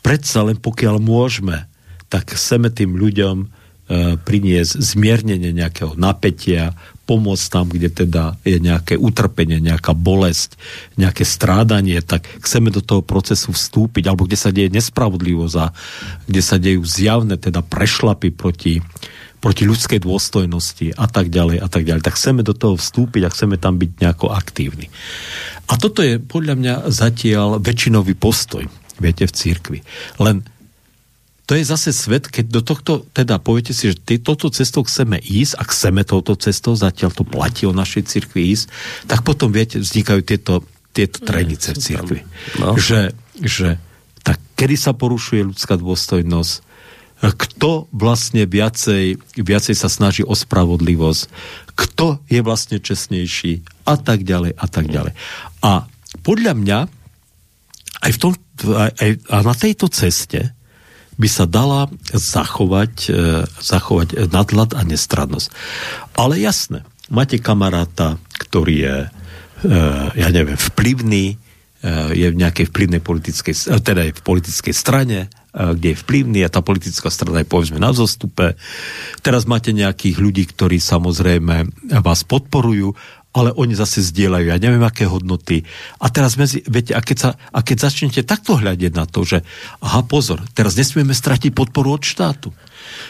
predsa 0.01 0.49
len 0.49 0.57
pokiaľ 0.57 0.97
môžeme, 0.99 1.68
tak 2.09 2.32
chceme 2.32 2.72
tým 2.72 2.97
ľuďom 2.97 3.53
priniesť 4.26 4.82
zmiernenie 4.82 5.55
nejakého 5.55 5.95
napätia, 5.95 6.74
pomôcť 7.07 7.47
tam, 7.47 7.70
kde 7.70 7.87
teda 7.87 8.34
je 8.43 8.59
nejaké 8.59 8.99
utrpenie, 8.99 9.62
nejaká 9.62 9.95
bolesť, 9.95 10.59
nejaké 10.99 11.22
strádanie, 11.22 12.03
tak 12.03 12.26
chceme 12.43 12.74
do 12.74 12.82
toho 12.82 13.01
procesu 13.01 13.55
vstúpiť, 13.55 14.11
alebo 14.11 14.26
kde 14.26 14.34
sa 14.34 14.51
deje 14.51 14.74
nespravodlivosť 14.74 15.57
a 15.62 15.70
kde 16.26 16.43
sa 16.43 16.59
dejú 16.59 16.82
zjavné 16.82 17.39
teda 17.39 17.62
prešlapy 17.62 18.34
proti, 18.34 18.82
proti 19.39 19.62
ľudskej 19.62 20.03
dôstojnosti 20.03 20.99
a 20.99 21.07
tak 21.07 21.30
ďalej 21.30 21.62
a 21.62 21.68
tak 21.70 21.87
ďalej. 21.87 22.03
Tak 22.03 22.18
chceme 22.18 22.43
do 22.43 22.59
toho 22.59 22.74
vstúpiť 22.74 23.22
a 23.22 23.30
chceme 23.30 23.55
tam 23.55 23.78
byť 23.78 23.91
nejako 24.03 24.34
aktívni. 24.34 24.91
A 25.70 25.78
toto 25.78 26.03
je 26.03 26.18
podľa 26.18 26.59
mňa 26.59 26.74
zatiaľ 26.91 27.62
väčšinový 27.62 28.18
postoj, 28.18 28.66
viete, 28.99 29.30
v 29.30 29.34
církvi. 29.34 29.78
Len 30.18 30.43
to 31.47 31.55
je 31.55 31.62
zase 31.62 31.94
svet, 31.94 32.26
keď 32.26 32.51
do 32.51 32.61
tohto, 32.61 32.92
teda 33.14 33.38
poviete 33.38 33.70
si, 33.70 33.94
že 33.94 34.18
toto 34.18 34.51
cestou 34.51 34.82
chceme 34.82 35.22
ísť 35.22 35.55
a 35.55 35.62
chceme 35.62 36.03
touto 36.03 36.34
cestou, 36.34 36.74
zatiaľ 36.74 37.14
to 37.14 37.22
platí 37.22 37.70
o 37.70 37.72
našej 37.72 38.03
cirkvi 38.11 38.51
ísť, 38.51 38.66
tak 39.07 39.22
potom, 39.22 39.55
viete, 39.55 39.78
vznikajú 39.78 40.26
tieto, 40.26 40.66
tieto 40.90 41.22
trenice 41.22 41.70
v 41.70 41.78
cirkvi. 41.78 42.20
No. 42.59 42.74
Že, 42.74 43.14
že 43.47 43.78
tak 44.26 44.42
kedy 44.59 44.74
sa 44.74 44.90
porušuje 44.90 45.55
ľudská 45.55 45.78
dôstojnosť, 45.78 46.66
kto 47.22 47.86
vlastne 47.94 48.44
viacej, 48.44 49.38
viacej 49.38 49.74
sa 49.78 49.86
snaží 49.86 50.26
o 50.26 50.34
spravodlivosť, 50.34 51.22
kto 51.78 52.20
je 52.26 52.42
vlastne 52.42 52.82
čestnejší 52.82 53.86
a 53.86 53.94
tak 53.94 54.26
ďalej 54.26 54.53
a 54.59 54.66
tak 54.66 54.90
ďalej. 54.90 55.14
A 55.62 55.86
podľa 56.26 56.53
mňa 56.59 56.78
aj, 58.03 58.11
v 58.11 58.18
tom, 58.18 58.32
aj, 58.74 59.11
a 59.30 59.36
na 59.47 59.55
tejto 59.55 59.86
ceste 59.88 60.56
by 61.17 61.29
sa 61.29 61.45
dala 61.49 61.89
zachovať, 62.12 62.95
e, 63.09 63.11
zachovať 63.49 64.29
nadhľad 64.29 64.77
a 64.77 64.85
nestrannosť. 64.85 65.49
Ale 66.17 66.37
jasné, 66.41 66.85
máte 67.09 67.41
kamaráta, 67.41 68.21
ktorý 68.37 68.75
je, 68.77 68.97
e, 69.05 69.09
ja 70.12 70.29
neviem, 70.29 70.61
vplyvný, 70.61 71.25
e, 71.33 71.35
je 72.12 72.27
v 72.29 72.41
nejakej 72.41 72.69
vplyvnej 72.69 73.01
politickej, 73.01 73.81
teda 73.81 74.09
je 74.09 74.17
v 74.17 74.23
politickej 74.25 74.75
strane, 74.77 75.33
kde 75.57 75.97
je 75.97 76.03
vplyvný 76.05 76.45
a 76.45 76.53
tá 76.53 76.61
politická 76.61 77.09
strana 77.09 77.41
je 77.41 77.49
povedzme 77.49 77.81
na 77.81 77.89
zostupe. 77.97 78.61
Teraz 79.25 79.49
máte 79.49 79.73
nejakých 79.73 80.21
ľudí, 80.21 80.45
ktorí 80.53 80.77
samozrejme 80.77 81.73
vás 82.05 82.29
podporujú 82.29 82.93
ale 83.37 83.53
oni 83.53 83.76
zase 83.76 84.01
zdieľajú, 84.01 84.49
ja 84.49 84.57
neviem, 84.57 84.80
aké 84.80 85.05
hodnoty. 85.05 85.68
A 86.01 86.09
teraz 86.09 86.41
medzi, 86.41 86.64
viete, 86.64 86.97
a 86.97 87.05
keď, 87.05 87.16
sa, 87.20 87.30
a 87.37 87.61
keď 87.61 87.76
začnete 87.84 88.24
takto 88.24 88.57
hľadiť 88.57 88.93
na 88.97 89.05
to, 89.05 89.28
že 89.28 89.45
aha, 89.84 90.01
pozor, 90.09 90.41
teraz 90.57 90.72
nesmieme 90.72 91.12
stratiť 91.12 91.53
podporu 91.53 92.01
od 92.01 92.03
štátu. 92.03 92.57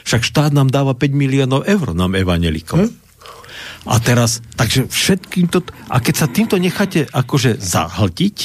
Však 0.02 0.26
štát 0.26 0.50
nám 0.50 0.74
dáva 0.74 0.98
5 0.98 1.14
miliónov 1.14 1.62
eur, 1.62 1.94
nám 1.94 2.18
evanelikom. 2.18 2.90
Hm? 2.90 2.92
A 3.86 4.02
teraz, 4.02 4.42
takže 4.58 4.90
všetkým 4.90 5.46
to... 5.46 5.62
A 5.86 6.02
keď 6.02 6.14
sa 6.18 6.26
týmto 6.26 6.58
necháte 6.58 7.06
akože 7.06 7.62
zahltiť, 7.62 8.36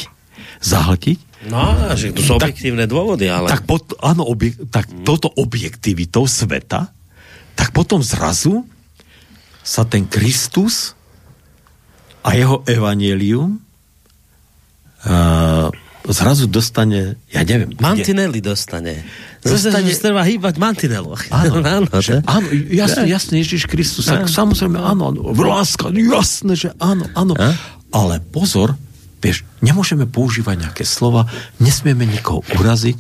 zahltiť, 0.62 1.34
No, 1.42 1.74
že 1.98 2.14
to 2.14 2.22
sú 2.22 2.38
objektívne 2.38 2.86
dôvody, 2.86 3.26
ale... 3.26 3.50
Tak, 3.50 3.66
pot, 3.66 3.98
áno, 3.98 4.30
objek, 4.30 4.62
tak 4.70 4.94
hmm. 4.94 5.02
toto 5.02 5.26
objektivitou 5.34 6.30
sveta, 6.30 6.94
tak 7.58 7.74
potom 7.74 8.06
zrazu 8.06 8.62
sa 9.66 9.82
ten 9.82 10.06
Kristus 10.06 10.94
a 12.22 12.30
jeho 12.38 12.62
evanielium 12.70 13.58
uh, 15.06 15.70
zrazu 16.10 16.50
dostane, 16.50 17.18
ja 17.30 17.42
neviem... 17.46 17.74
Mantinely 17.78 18.42
dostane. 18.42 19.06
Dostane... 19.42 19.86
Zase, 19.86 20.02
treba 20.02 20.22
hýbať 20.26 20.58
mantineloch. 20.58 21.22
Áno, 21.34 21.62
áno, 21.62 21.90
že, 22.02 22.22
áno 22.26 22.48
jasne, 22.74 23.10
jasne, 23.10 23.42
Ježiš 23.42 23.70
Kristus. 23.70 24.10
Ja. 24.10 24.26
Samozrejme, 24.26 24.78
áno, 24.78 25.14
áno, 25.14 25.34
láska, 25.34 25.90
jasné, 25.94 26.54
že 26.58 26.70
áno, 26.78 27.06
áno. 27.14 27.34
A? 27.38 27.54
Ale 27.94 28.22
pozor, 28.22 28.78
vieš, 29.22 29.46
nemôžeme 29.62 30.06
používať 30.10 30.70
nejaké 30.70 30.84
slova, 30.86 31.30
nesmieme 31.62 32.06
nikoho 32.06 32.42
uraziť 32.58 32.98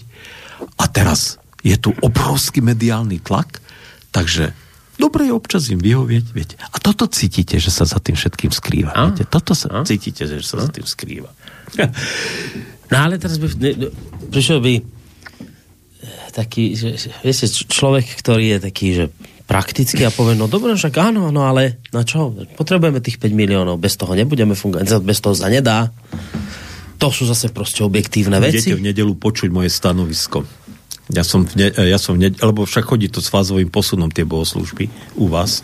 a 0.78 0.86
teraz 0.89 1.41
je 1.61 1.78
tu 1.78 1.93
obrovský 2.01 2.61
mediálny 2.61 3.22
tlak, 3.22 3.61
takže 4.09 4.53
dobre 4.99 5.29
je 5.29 5.33
občas 5.35 5.69
im 5.69 5.79
vyhovieť, 5.79 6.25
viete. 6.33 6.55
A 6.59 6.77
toto 6.81 7.07
cítite, 7.07 7.61
že 7.61 7.71
sa 7.71 7.87
za 7.87 8.01
tým 8.01 8.17
všetkým 8.17 8.51
skrýva. 8.51 8.91
A? 8.91 9.11
Viete? 9.11 9.29
Toto 9.29 9.55
sa 9.55 9.69
a? 9.71 9.87
cítite, 9.87 10.27
že 10.27 10.43
sa 10.43 10.59
a? 10.59 10.65
za 10.65 10.69
tým 10.71 10.87
skrýva. 10.87 11.31
No 12.91 13.07
ale 13.07 13.15
teraz 13.15 13.39
by, 13.39 13.47
ne, 13.55 13.71
no, 13.79 13.87
prišiel 14.35 14.59
by 14.59 14.73
eh, 14.75 14.83
taký, 16.35 16.75
že, 16.75 16.99
viete, 17.23 17.47
človek, 17.47 18.03
ktorý 18.19 18.45
je 18.51 18.59
taký, 18.59 18.87
že 18.91 19.05
prakticky 19.47 20.03
a 20.07 20.11
povie, 20.11 20.35
no 20.35 20.51
dobre, 20.51 20.75
však 20.75 20.95
áno, 20.99 21.27
no 21.31 21.43
ale 21.47 21.83
na 21.91 22.03
čo? 22.03 22.35
Potrebujeme 22.55 23.03
tých 23.03 23.19
5 23.19 23.31
miliónov, 23.31 23.79
bez 23.79 23.95
toho 23.95 24.15
nebudeme 24.15 24.55
fungovať, 24.55 25.03
bez 25.03 25.19
toho 25.19 25.35
sa 25.35 25.51
nedá. 25.51 25.91
To 26.99 27.09
sú 27.09 27.27
zase 27.27 27.49
proste 27.51 27.83
objektívne 27.83 28.39
veci. 28.39 28.71
Budete 28.71 28.79
v 28.79 28.87
nedelu 28.91 29.13
počuť 29.17 29.49
moje 29.51 29.73
stanovisko. 29.73 30.47
Ja 31.12 31.28
som, 31.28 31.43
v 31.43 31.53
ne, 31.59 31.68
ja 31.76 31.99
som 31.99 32.16
v 32.16 32.28
ne, 32.28 32.30
lebo 32.32 32.64
však 32.64 32.88
chodí 32.88 33.12
to 33.12 33.20
s 33.20 33.28
fázovým 33.28 33.68
posunom 33.68 34.07
tie 34.07 34.24
bohoslužby 34.24 34.88
u 35.20 35.28
vás. 35.28 35.64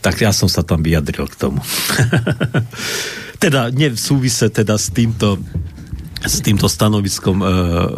Tak 0.00 0.24
ja 0.24 0.32
som 0.32 0.48
sa 0.48 0.64
tam 0.64 0.80
vyjadril 0.80 1.28
k 1.28 1.36
tomu. 1.36 1.60
teda 3.42 3.70
nie 3.70 3.92
v 3.92 4.00
súvise 4.00 4.50
teda 4.50 4.74
s 4.80 4.90
týmto, 4.90 5.38
s 6.24 6.42
týmto 6.42 6.66
stanoviskom 6.66 7.38
e, 7.38 7.46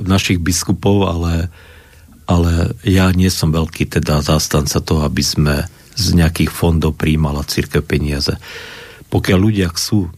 našich 0.04 0.42
biskupov, 0.42 1.08
ale, 1.08 1.48
ale 2.28 2.76
ja 2.84 3.08
nie 3.14 3.30
som 3.32 3.54
veľký 3.54 3.88
teda 3.88 4.20
zástanca 4.20 4.82
toho, 4.82 5.06
aby 5.06 5.24
sme 5.24 5.54
z 5.96 6.06
nejakých 6.16 6.52
fondov 6.52 6.96
príjmala 6.96 7.46
církev 7.46 7.84
peniaze. 7.84 8.36
Pokiaľ 9.08 9.38
ľudia 9.38 9.68
chcú 9.72 10.06
e, 10.06 10.10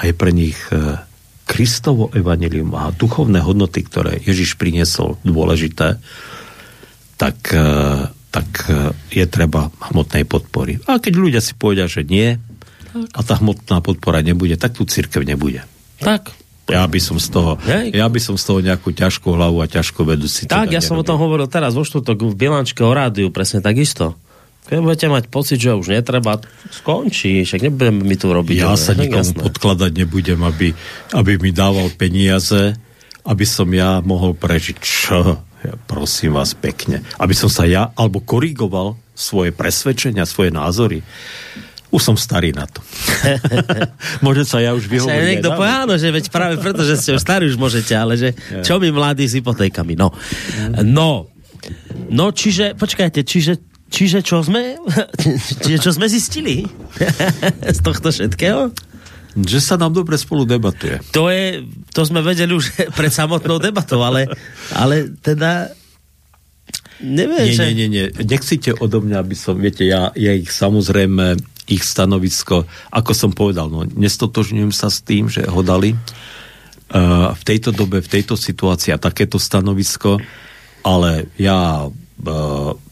aj 0.00 0.10
pre 0.16 0.30
nich 0.32 0.58
e, 0.72 1.07
Kristovo 1.48 2.12
evanelium 2.12 2.76
a 2.76 2.92
duchovné 2.92 3.40
hodnoty, 3.40 3.80
ktoré 3.80 4.20
Ježiš 4.20 4.60
priniesol 4.60 5.16
dôležité, 5.24 5.96
tak, 7.16 7.38
e, 7.56 7.72
tak 8.28 8.48
e, 8.68 8.92
je 9.10 9.24
treba 9.24 9.72
hmotnej 9.90 10.28
podpory. 10.28 10.76
A 10.84 11.00
keď 11.00 11.14
ľudia 11.16 11.40
si 11.40 11.56
povedia, 11.56 11.88
že 11.88 12.04
nie, 12.04 12.36
a 12.92 13.20
tá 13.24 13.40
hmotná 13.40 13.80
podpora 13.84 14.24
nebude, 14.24 14.56
tak 14.60 14.76
tu 14.76 14.84
církev 14.84 15.24
nebude. 15.24 15.64
Tak. 16.00 16.32
Ja 16.68 16.84
by 16.84 17.00
som 17.00 17.16
z 17.16 17.32
toho, 17.32 17.56
Hej. 17.64 17.96
ja 17.96 18.04
by 18.04 18.20
som 18.20 18.36
z 18.36 18.44
toho 18.44 18.60
nejakú 18.60 18.92
ťažkú 18.92 19.32
hlavu 19.32 19.64
a 19.64 19.66
ťažkú 19.66 20.04
vedu 20.04 20.28
si 20.28 20.44
Tak, 20.44 20.68
ja 20.68 20.84
som 20.84 21.00
o 21.00 21.04
tom 21.04 21.16
hovoril 21.16 21.48
teraz 21.48 21.72
vo 21.72 21.80
štvrtok 21.80 22.28
v 22.28 22.36
Bilančke 22.36 22.84
o 22.84 22.92
rádiu, 22.92 23.32
presne 23.32 23.64
takisto. 23.64 24.20
Keď 24.68 24.78
budete 24.84 25.08
mať 25.08 25.24
pocit, 25.32 25.56
že 25.56 25.72
už 25.72 25.96
netreba, 25.96 26.36
skončí, 26.68 27.40
však 27.40 27.64
nebudeme 27.64 28.04
mi 28.04 28.20
tu 28.20 28.28
robiť. 28.28 28.56
Ja 28.60 28.76
sa 28.76 28.92
nikomu 28.92 29.32
jasné. 29.32 29.40
podkladať 29.40 29.90
nebudem, 29.96 30.40
aby, 30.44 30.76
aby 31.16 31.40
mi 31.40 31.56
dával 31.56 31.88
peniaze, 31.96 32.76
aby 33.24 33.44
som 33.48 33.64
ja 33.72 34.04
mohol 34.04 34.36
prežiť. 34.36 34.76
Čo? 34.76 35.40
Ja 35.64 35.74
prosím 35.88 36.36
vás 36.36 36.52
pekne. 36.52 37.00
Aby 37.16 37.32
som 37.32 37.48
sa 37.48 37.64
ja, 37.64 37.96
alebo 37.96 38.20
korigoval 38.20 39.00
svoje 39.16 39.56
presvedčenia, 39.56 40.28
svoje 40.28 40.52
názory. 40.52 41.00
Už 41.88 42.04
som 42.04 42.20
starý 42.20 42.52
na 42.52 42.68
to. 42.68 42.84
Môže 44.24 44.44
sa 44.44 44.60
ja 44.60 44.76
už 44.76 44.84
vyhovoriť. 44.84 45.40
Niekto 45.40 45.56
povie, 45.56 45.72
áno, 45.72 45.94
že 45.96 46.12
veď 46.12 46.28
práve 46.28 46.60
preto, 46.60 46.84
že 46.84 47.00
ste 47.00 47.16
už 47.16 47.24
starí, 47.24 47.48
už 47.48 47.56
môžete, 47.56 47.96
ale 47.96 48.20
že 48.20 48.36
čo 48.60 48.76
my 48.76 48.92
mladí 48.92 49.24
s 49.24 49.40
hypotékami. 49.40 49.96
No. 49.96 50.12
No. 50.84 51.32
No, 52.08 52.32
čiže, 52.32 52.72
počkajte, 52.78 53.26
čiže, 53.26 53.67
čiže 53.88 54.20
čo 54.24 54.44
sme, 54.44 54.76
čiže 55.64 55.78
čo 55.80 55.90
sme 55.92 56.06
zistili 56.08 56.64
z 57.76 57.80
tohto 57.84 58.12
všetkého? 58.12 58.72
Že 59.38 59.58
sa 59.60 59.74
nám 59.78 59.94
dobre 59.94 60.18
spolu 60.18 60.48
debatuje. 60.48 60.98
To 61.14 61.30
je, 61.30 61.62
to 61.92 62.02
sme 62.02 62.24
vedeli 62.24 62.54
už 62.56 62.74
pred 62.98 63.12
samotnou 63.12 63.60
debatou, 63.60 64.00
ale, 64.04 64.28
ale 64.72 65.12
teda 65.20 65.72
Neviem, 66.98 67.46
nie, 67.46 67.54
že... 67.54 67.62
nie, 67.70 67.74
nie, 67.78 67.88
nie. 67.94 68.06
Nechcite 68.26 68.74
odo 68.74 68.98
mňa, 68.98 69.22
aby 69.22 69.36
som, 69.38 69.54
viete, 69.54 69.86
ja, 69.86 70.10
ja 70.18 70.34
ich 70.34 70.50
samozrejme 70.50 71.38
ich 71.70 71.84
stanovisko, 71.86 72.66
ako 72.90 73.12
som 73.14 73.30
povedal, 73.30 73.70
no, 73.70 73.86
nestotožňujem 73.86 74.74
sa 74.74 74.90
s 74.90 75.04
tým, 75.04 75.30
že 75.30 75.46
ho 75.46 75.60
dali 75.62 75.94
uh, 75.94 77.30
v 77.36 77.42
tejto 77.44 77.70
dobe, 77.70 78.00
v 78.02 78.08
tejto 78.08 78.34
situácii 78.34 78.96
a 78.96 78.98
takéto 78.98 79.38
stanovisko, 79.38 80.18
ale 80.82 81.30
ja 81.36 81.86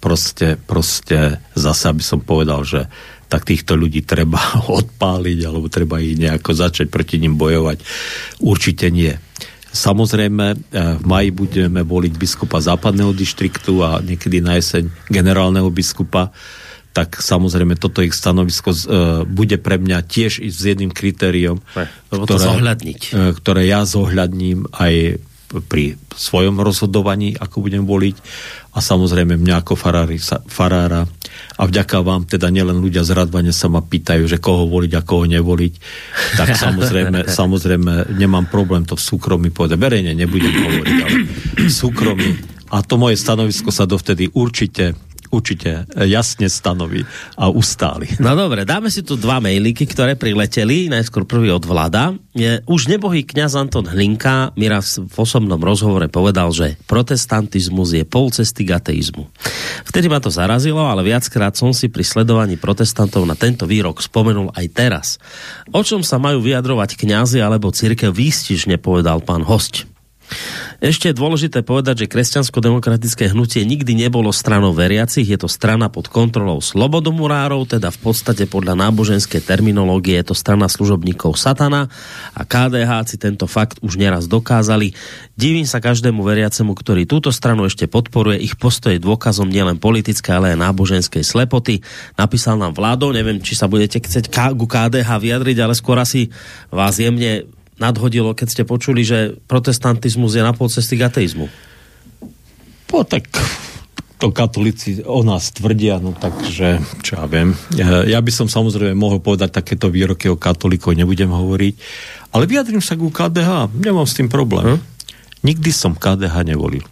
proste, 0.00 0.54
proste 0.54 1.42
zase, 1.58 1.84
aby 1.90 2.02
som 2.02 2.22
povedal, 2.22 2.62
že 2.62 2.86
tak 3.26 3.42
týchto 3.42 3.74
ľudí 3.74 4.06
treba 4.06 4.38
odpáliť 4.80 5.38
alebo 5.46 5.66
treba 5.66 5.98
ich 5.98 6.14
nejako 6.18 6.54
začať 6.54 6.86
proti 6.88 7.18
ním 7.18 7.34
bojovať. 7.34 7.82
Určite 8.42 8.88
nie. 8.94 9.12
Samozrejme, 9.76 10.46
uh, 10.54 10.58
v 11.02 11.04
maji 11.04 11.30
budeme 11.34 11.84
voliť 11.84 12.14
biskupa 12.16 12.62
západného 12.62 13.12
dištriktu 13.12 13.82
a 13.84 14.00
niekedy 14.00 14.40
na 14.40 14.56
jeseň 14.56 14.88
generálneho 15.10 15.68
biskupa 15.68 16.32
tak 16.96 17.20
samozrejme 17.20 17.76
toto 17.76 18.00
ich 18.00 18.16
stanovisko 18.16 18.72
uh, 18.72 18.78
bude 19.28 19.60
pre 19.60 19.76
mňa 19.76 20.00
tiež 20.00 20.40
s 20.48 20.64
jedným 20.64 20.88
kritériom, 20.88 21.60
ktoré, 22.08 22.56
ktoré 23.36 23.62
ja 23.68 23.84
zohľadním 23.84 24.64
aj 24.72 25.20
pri 25.46 25.94
svojom 26.10 26.58
rozhodovaní, 26.58 27.38
ako 27.38 27.62
budem 27.62 27.86
voliť. 27.86 28.16
A 28.76 28.84
samozrejme 28.84 29.40
mňa 29.40 29.64
ako 29.64 29.72
farári, 29.78 30.20
farára 30.50 31.08
a 31.56 31.62
vďaka 31.64 32.04
vám 32.04 32.28
teda 32.28 32.52
nielen 32.52 32.76
ľudia 32.76 33.06
z 33.06 33.16
Radvane 33.16 33.54
sa 33.54 33.72
ma 33.72 33.80
pýtajú, 33.80 34.28
že 34.28 34.36
koho 34.36 34.68
voliť 34.68 34.92
a 34.98 35.06
koho 35.06 35.24
nevoliť, 35.24 35.72
tak 36.36 36.56
samozrejme, 36.64 37.24
samozrejme 37.30 38.16
nemám 38.20 38.50
problém 38.52 38.84
to 38.84 38.98
v 38.98 39.06
súkromí 39.06 39.48
povedať. 39.48 39.80
Verejne 39.80 40.12
nebudem 40.12 40.52
hovoriť, 40.52 40.96
ale 41.00 41.16
v 41.56 41.72
súkromí. 41.72 42.30
A 42.74 42.82
to 42.82 42.98
moje 42.98 43.16
stanovisko 43.16 43.70
sa 43.70 43.86
dovtedy 43.86 44.28
určite 44.34 44.98
určite 45.30 45.88
jasne 46.06 46.46
stanoví 46.50 47.02
a 47.36 47.50
ustáli. 47.50 48.10
No 48.22 48.36
dobre, 48.36 48.62
dáme 48.68 48.88
si 48.92 49.02
tu 49.02 49.18
dva 49.18 49.42
mailiky, 49.42 49.84
ktoré 49.88 50.14
prileteli. 50.14 50.88
Najskôr 50.92 51.26
prvý 51.26 51.50
od 51.50 51.64
vláda. 51.64 52.14
Je, 52.36 52.60
už 52.68 52.92
nebohý 52.92 53.24
kňaz 53.24 53.56
Anton 53.56 53.88
Hlinka 53.88 54.52
mi 54.54 54.68
raz 54.68 55.00
v 55.00 55.16
osobnom 55.16 55.58
rozhovore 55.58 56.04
povedal, 56.12 56.52
že 56.52 56.76
protestantizmus 56.84 57.96
je 57.96 58.04
pol 58.04 58.28
cesty 58.28 58.68
k 58.68 58.76
ateizmu. 58.76 59.24
Vtedy 59.88 60.12
ma 60.12 60.20
to 60.20 60.28
zarazilo, 60.28 60.84
ale 60.84 61.00
viackrát 61.00 61.56
som 61.56 61.72
si 61.72 61.88
pri 61.88 62.04
sledovaní 62.04 62.60
protestantov 62.60 63.24
na 63.24 63.34
tento 63.34 63.64
výrok 63.64 64.04
spomenul 64.04 64.52
aj 64.52 64.66
teraz. 64.76 65.06
O 65.72 65.80
čom 65.80 66.04
sa 66.04 66.20
majú 66.20 66.44
vyjadrovať 66.44 67.00
kňazi 67.00 67.40
alebo 67.40 67.72
církev 67.72 68.12
výstižne 68.12 68.76
povedal 68.76 69.24
pán 69.24 69.42
host. 69.42 69.88
Ešte 70.76 71.08
je 71.08 71.16
dôležité 71.16 71.64
povedať, 71.64 72.04
že 72.04 72.12
kresťansko-demokratické 72.12 73.32
hnutie 73.32 73.64
nikdy 73.64 73.96
nebolo 73.96 74.28
stranou 74.28 74.76
veriacich, 74.76 75.24
je 75.24 75.38
to 75.40 75.48
strana 75.48 75.88
pod 75.88 76.12
kontrolou 76.12 76.60
slobodomurárov, 76.60 77.64
teda 77.64 77.88
v 77.88 77.98
podstate 78.04 78.44
podľa 78.44 78.76
náboženskej 78.76 79.40
terminológie 79.40 80.20
je 80.20 80.32
to 80.32 80.36
strana 80.36 80.68
služobníkov 80.68 81.40
satana 81.40 81.88
a 82.36 82.44
KDH 82.44 83.08
si 83.08 83.16
tento 83.16 83.48
fakt 83.48 83.80
už 83.80 83.96
neraz 83.96 84.28
dokázali. 84.28 84.92
Divím 85.32 85.64
sa 85.64 85.80
každému 85.80 86.20
veriacemu, 86.20 86.76
ktorý 86.76 87.08
túto 87.08 87.32
stranu 87.32 87.64
ešte 87.64 87.88
podporuje, 87.88 88.44
ich 88.44 88.60
postoj 88.60 88.92
je 88.92 89.00
dôkazom 89.00 89.48
nielen 89.48 89.80
politické, 89.80 90.36
ale 90.36 90.52
aj 90.52 90.60
náboženskej 90.60 91.24
slepoty. 91.24 91.80
Napísal 92.20 92.60
nám 92.60 92.76
vládou, 92.76 93.16
neviem, 93.16 93.40
či 93.40 93.56
sa 93.56 93.64
budete 93.64 94.04
chcieť 94.04 94.28
ku 94.52 94.68
KDH 94.68 95.08
vyjadriť, 95.08 95.56
ale 95.64 95.72
skôr 95.72 95.96
asi 95.96 96.28
vás 96.68 97.00
jemne 97.00 97.48
nadhodilo, 97.76 98.32
keď 98.32 98.48
ste 98.48 98.62
počuli, 98.68 99.04
že 99.04 99.36
protestantizmus 99.48 100.36
je 100.36 100.42
na 100.44 100.52
pol 100.56 100.72
cesty 100.72 100.96
k 100.96 101.08
ateizmu? 101.08 101.46
Po, 102.86 103.02
tak 103.02 103.28
to 104.16 104.32
katolíci 104.32 105.04
o 105.04 105.20
nás 105.20 105.52
tvrdia, 105.52 106.00
no 106.00 106.16
takže, 106.16 106.80
čo 107.04 107.20
ja 107.20 107.24
viem. 107.28 107.52
Ja, 107.76 108.24
by 108.24 108.32
som 108.32 108.48
samozrejme 108.48 108.96
mohol 108.96 109.20
povedať 109.20 109.52
takéto 109.52 109.92
výroky 109.92 110.32
o 110.32 110.40
katolíkov, 110.40 110.96
nebudem 110.96 111.28
hovoriť, 111.28 111.74
ale 112.32 112.48
vyjadrím 112.48 112.80
sa 112.80 112.96
ku 112.96 113.12
KDH, 113.12 113.68
nemám 113.76 114.08
s 114.08 114.16
tým 114.16 114.32
problém. 114.32 114.76
Hm? 114.76 114.80
Nikdy 115.44 115.70
som 115.70 115.92
KDH 115.92 116.48
nevolil. 116.48 116.84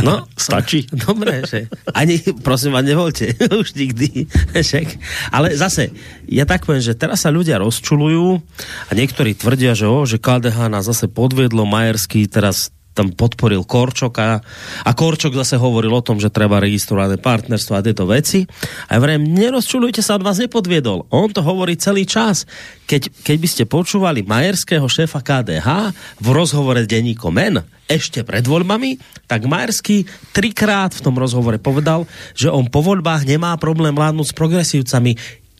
No, 0.00 0.24
stačí. 0.36 0.88
Dobre, 1.06 1.44
že 1.44 1.68
ani, 1.92 2.20
prosím 2.40 2.76
vás, 2.76 2.84
nevolte 2.84 3.32
už 3.60 3.76
nikdy. 3.76 4.28
Však. 4.56 4.86
Ale 5.32 5.56
zase, 5.56 5.92
ja 6.28 6.48
tak 6.48 6.64
poviem, 6.64 6.84
že 6.84 6.96
teraz 6.96 7.24
sa 7.24 7.30
ľudia 7.32 7.60
rozčulujú 7.60 8.40
a 8.88 8.90
niektorí 8.96 9.36
tvrdia, 9.36 9.76
že, 9.76 9.88
o, 9.88 10.04
že 10.08 10.20
KDH 10.20 10.72
nás 10.72 10.88
zase 10.88 11.08
podviedlo, 11.12 11.68
Majerský 11.68 12.28
teraz 12.28 12.72
tam 12.96 13.12
podporil 13.12 13.68
Korčoka 13.68 14.40
a 14.82 14.90
Korčok 14.96 15.36
zase 15.36 15.60
hovoril 15.60 15.92
o 15.92 16.00
tom, 16.00 16.16
že 16.16 16.32
treba 16.32 16.56
registrovať 16.56 17.20
partnerstvo 17.20 17.72
a 17.76 17.84
tieto 17.84 18.08
veci. 18.08 18.48
A 18.88 18.96
ja 18.96 19.00
vrem, 19.04 19.20
nerozčulujte 19.20 20.00
sa, 20.00 20.16
od 20.16 20.24
vás 20.24 20.40
nepodviedol. 20.40 21.04
On 21.12 21.28
to 21.28 21.44
hovorí 21.44 21.76
celý 21.76 22.08
čas. 22.08 22.48
Keď, 22.88 23.12
keď 23.20 23.36
by 23.36 23.48
ste 23.52 23.64
počúvali 23.68 24.24
majerského 24.24 24.88
šéfa 24.88 25.20
KDH 25.20 25.92
v 26.24 26.28
rozhovore 26.32 26.80
denníko 26.88 27.28
Men, 27.28 27.60
ešte 27.86 28.26
pred 28.26 28.42
voľbami, 28.42 28.98
tak 29.30 29.46
Majerský 29.46 30.10
trikrát 30.34 30.90
v 30.90 31.04
tom 31.06 31.14
rozhovore 31.14 31.54
povedal, 31.62 32.02
že 32.34 32.50
on 32.50 32.66
po 32.66 32.82
voľbách 32.82 33.22
nemá 33.22 33.54
problém 33.62 33.94
vládnuť 33.94 34.26
s 34.26 34.34
progresívcami, 34.34 35.12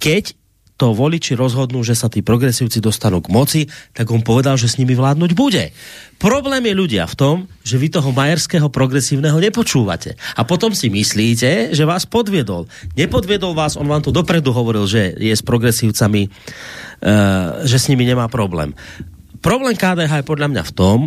keď 0.03 0.35
to 0.77 0.93
voliči 0.93 1.33
rozhodnú, 1.33 1.81
že 1.81 1.97
sa 1.97 2.13
tí 2.13 2.21
progresívci 2.21 2.85
dostanú 2.85 3.25
k 3.25 3.33
moci, 3.33 3.61
tak 3.97 4.13
on 4.13 4.21
povedal, 4.21 4.61
že 4.61 4.69
s 4.69 4.77
nimi 4.77 4.93
vládnuť 4.93 5.31
bude. 5.33 5.73
Problém 6.21 6.61
je 6.69 6.75
ľudia 6.77 7.09
v 7.09 7.17
tom, 7.17 7.37
že 7.65 7.81
vy 7.81 7.89
toho 7.89 8.13
majerského 8.13 8.69
progresívneho 8.69 9.41
nepočúvate. 9.41 10.21
A 10.37 10.45
potom 10.45 10.77
si 10.77 10.93
myslíte, 10.93 11.73
že 11.73 11.89
vás 11.89 12.05
podviedol. 12.05 12.69
Nepodviedol 12.93 13.57
vás, 13.57 13.81
on 13.81 13.89
vám 13.89 14.05
to 14.05 14.13
dopredu 14.13 14.53
hovoril, 14.53 14.85
že 14.85 15.17
je 15.17 15.33
s 15.33 15.41
progresívcami, 15.41 16.29
uh, 16.29 17.65
že 17.65 17.77
s 17.81 17.89
nimi 17.89 18.05
nemá 18.05 18.29
problém. 18.29 18.77
Problém 19.41 19.77
KDH 19.77 20.21
je 20.21 20.29
podľa 20.29 20.49
mňa 20.53 20.63
v 20.65 20.75
tom, 20.77 20.99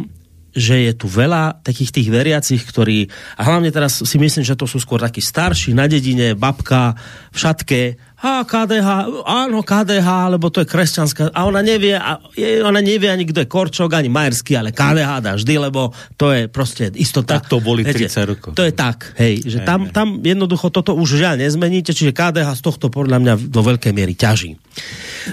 že 0.50 0.90
je 0.90 0.94
tu 0.98 1.06
veľa 1.06 1.62
takých 1.62 1.94
tých 1.94 2.10
veriacich, 2.10 2.62
ktorí, 2.66 3.06
a 3.38 3.42
hlavne 3.46 3.70
teraz 3.70 4.02
si 4.02 4.18
myslím, 4.18 4.42
že 4.42 4.58
to 4.58 4.66
sú 4.66 4.82
skôr 4.82 4.98
takí 4.98 5.22
starší 5.22 5.78
na 5.78 5.86
dedine, 5.86 6.34
babka, 6.34 6.98
v 7.30 7.38
šatke, 7.38 7.82
a 8.20 8.44
KDH, 8.44 9.24
áno, 9.24 9.64
KDH, 9.64 10.36
lebo 10.36 10.52
to 10.52 10.60
je 10.60 10.68
kresťanská, 10.68 11.32
a 11.32 11.40
ona 11.48 11.64
nevie, 11.64 11.96
a 11.96 12.20
je, 12.36 12.60
ona 12.60 12.84
nevie 12.84 13.08
ani 13.08 13.24
kto 13.24 13.44
je 13.44 13.48
Korčok, 13.48 13.96
ani 13.96 14.12
Majerský, 14.12 14.60
ale 14.60 14.76
KDH 14.76 15.24
dá 15.24 15.32
vždy, 15.40 15.56
lebo 15.56 15.96
to 16.20 16.36
je 16.36 16.52
proste 16.52 16.92
istota. 17.00 17.40
Tak 17.40 17.48
to 17.48 17.64
boli 17.64 17.88
30 17.88 18.12
rokov. 18.28 18.52
To 18.60 18.68
je 18.68 18.76
tak, 18.76 19.16
hej, 19.16 19.40
že 19.48 19.64
hej, 19.64 19.68
tam, 19.68 19.88
hej. 19.88 19.96
tam 19.96 20.08
jednoducho 20.20 20.68
toto 20.68 21.00
už 21.00 21.16
žiaľ 21.16 21.40
nezmeníte, 21.40 21.96
čiže 21.96 22.12
KDH 22.12 22.60
z 22.60 22.62
tohto 22.68 22.92
podľa 22.92 23.24
mňa 23.24 23.34
do 23.48 23.62
veľkej 23.64 23.96
miery 23.96 24.20
ťaží. 24.20 24.60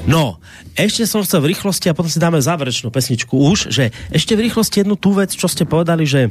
No, 0.07 0.39
ešte 0.79 1.11
som 1.11 1.27
chcel 1.27 1.43
v 1.43 1.59
rýchlosti, 1.59 1.91
a 1.91 1.97
potom 1.97 2.13
si 2.13 2.23
dáme 2.23 2.39
záverečnú 2.39 2.95
pesničku 2.95 3.35
už, 3.35 3.75
že 3.75 3.91
ešte 4.15 4.39
v 4.39 4.47
rýchlosti 4.47 4.87
jednu 4.87 4.95
tú 4.95 5.11
vec, 5.11 5.35
čo 5.35 5.51
ste 5.51 5.67
povedali, 5.67 6.07
že 6.07 6.31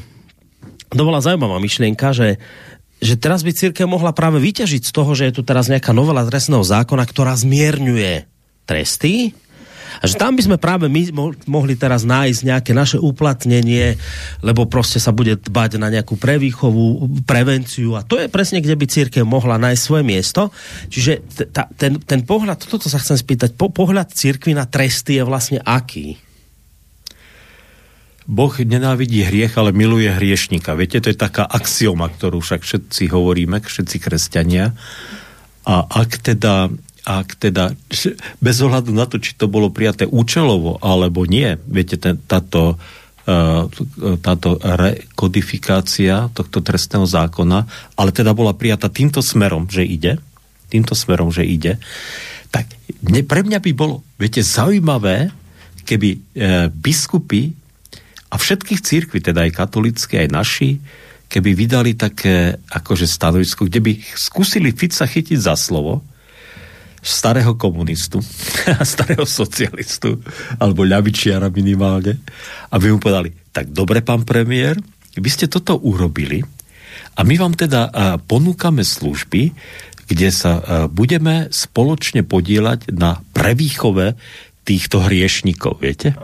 to 0.87 1.03
bola 1.03 1.19
zaujímavá 1.19 1.59
myšlienka, 1.59 2.15
že 2.15 2.39
že 3.05 3.15
teraz 3.15 3.45
by 3.45 3.53
církev 3.53 3.85
mohla 3.85 4.11
práve 4.11 4.41
vyťažiť 4.41 4.81
z 4.89 4.91
toho, 4.91 5.13
že 5.13 5.29
je 5.29 5.39
tu 5.39 5.41
teraz 5.45 5.69
nejaká 5.69 5.93
novela 5.93 6.25
trestného 6.25 6.65
zákona, 6.65 7.05
ktorá 7.05 7.37
zmierňuje 7.37 8.25
tresty 8.65 9.37
a 10.01 10.03
že 10.09 10.19
tam 10.19 10.35
by 10.35 10.41
sme 10.43 10.57
práve 10.59 10.91
my 10.91 11.13
mohli 11.47 11.79
teraz 11.79 12.03
nájsť 12.03 12.41
nejaké 12.43 12.71
naše 12.75 12.97
uplatnenie, 12.99 13.95
lebo 14.43 14.67
proste 14.67 14.99
sa 14.99 15.15
bude 15.15 15.39
dbať 15.39 15.79
na 15.79 15.87
nejakú 15.87 16.19
prevýchovu, 16.19 17.23
prevenciu 17.23 17.95
a 17.95 18.03
to 18.03 18.19
je 18.19 18.27
presne, 18.27 18.59
kde 18.59 18.75
by 18.75 18.85
církev 18.89 19.23
mohla 19.23 19.55
nájsť 19.55 19.81
svoje 19.81 20.03
miesto. 20.03 20.51
Čiže 20.91 21.11
ta, 21.53 21.71
ten, 21.79 22.01
ten 22.01 22.21
pohľad, 22.27 22.59
toto 22.67 22.91
sa 22.91 22.99
chcem 22.99 23.15
spýtať, 23.15 23.55
po, 23.55 23.71
pohľad 23.71 24.11
církvy 24.11 24.57
na 24.57 24.67
tresty 24.67 25.21
je 25.21 25.23
vlastne 25.23 25.59
aký? 25.63 26.24
Boh 28.25 28.53
nenávidí 28.57 29.21
hriech, 29.21 29.53
ale 29.53 29.69
miluje 29.69 30.09
hriešnika. 30.09 30.73
Viete, 30.73 30.97
to 30.97 31.13
je 31.13 31.17
taká 31.17 31.45
axioma, 31.45 32.09
ktorú 32.09 32.41
však 32.41 32.65
všetci 32.65 33.13
hovoríme, 33.13 33.61
všetci 33.61 33.97
kresťania. 34.01 34.73
A 35.65 35.75
ak 35.85 36.25
teda, 36.25 36.73
ak 37.05 37.29
teda, 37.37 37.77
bez 38.41 38.57
ohľadu 38.65 38.89
na 38.89 39.05
to, 39.05 39.21
či 39.21 39.37
to 39.37 39.45
bolo 39.45 39.69
prijaté 39.69 40.09
účelovo, 40.09 40.81
alebo 40.81 41.29
nie, 41.29 41.53
viete, 41.69 42.01
ten, 42.01 42.17
táto, 42.17 42.81
uh, 43.29 43.69
táto 44.25 44.57
rekodifikácia 44.57 46.33
tohto 46.33 46.65
trestného 46.65 47.05
zákona, 47.05 47.69
ale 47.93 48.09
teda 48.09 48.33
bola 48.33 48.57
prijatá 48.57 48.89
týmto 48.89 49.21
smerom, 49.21 49.69
že 49.69 49.85
ide, 49.85 50.17
týmto 50.73 50.97
smerom, 50.97 51.29
že 51.29 51.45
ide, 51.45 51.77
tak 52.49 52.73
pre 53.05 53.41
mňa 53.45 53.61
by 53.61 53.71
bolo, 53.77 54.01
viete, 54.17 54.41
zaujímavé, 54.41 55.29
keby 55.85 56.09
e, 56.15 56.19
biskupy 56.73 57.53
a 58.29 58.35
všetkých 58.35 58.81
církví, 58.81 59.19
teda 59.21 59.45
aj 59.45 59.51
katolické, 59.53 60.25
aj 60.25 60.29
naši, 60.33 60.69
keby 61.29 61.51
vydali 61.57 61.91
také 61.97 62.57
akože 62.69 63.05
stanovisko, 63.09 63.65
kde 63.65 63.79
by 63.81 63.91
skúsili 64.13 64.73
Fica 64.73 65.05
chytiť 65.05 65.39
za 65.41 65.57
slovo, 65.57 66.05
starého 67.05 67.53
komunistu, 67.53 68.17
starého 68.81 69.29
socialistu, 69.29 70.17
alebo 70.57 70.81
ľavičiara 70.81 71.53
minimálne, 71.53 72.17
aby 72.73 72.85
mu 72.89 72.97
povedali, 72.97 73.29
tak 73.53 73.69
dobre, 73.69 74.01
pán 74.01 74.25
premiér, 74.25 74.81
vy 75.15 75.29
ste 75.29 75.45
toto 75.45 75.77
urobili 75.77 76.41
a 77.15 77.21
my 77.23 77.35
vám 77.39 77.55
teda 77.55 77.87
ponúkame 78.25 78.83
služby, 78.83 79.53
kde 80.05 80.29
sa 80.29 80.85
budeme 80.91 81.47
spoločne 81.49 82.27
podielať 82.27 82.91
na 82.91 83.23
prevýchove 83.31 84.17
týchto 84.65 85.05
hriešnikov, 85.05 85.79
viete? 85.79 86.17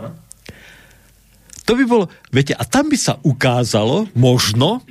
To 1.70 1.78
by 1.78 1.84
bolo, 1.86 2.06
viete, 2.34 2.58
a 2.58 2.64
tam 2.66 2.90
by 2.90 2.98
sa 2.98 3.22
ukázalo, 3.22 4.10
možno, 4.18 4.82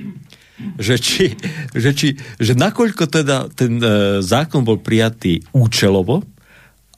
že 0.77 0.95
či, 1.01 1.35
že, 1.73 1.91
či, 1.91 2.07
že 2.37 2.53
nakoľko 2.53 3.09
teda 3.09 3.49
ten 3.51 3.81
e, 3.81 3.87
zákon 4.21 4.61
bol 4.61 4.77
prijatý 4.77 5.41
účelovo, 5.51 6.21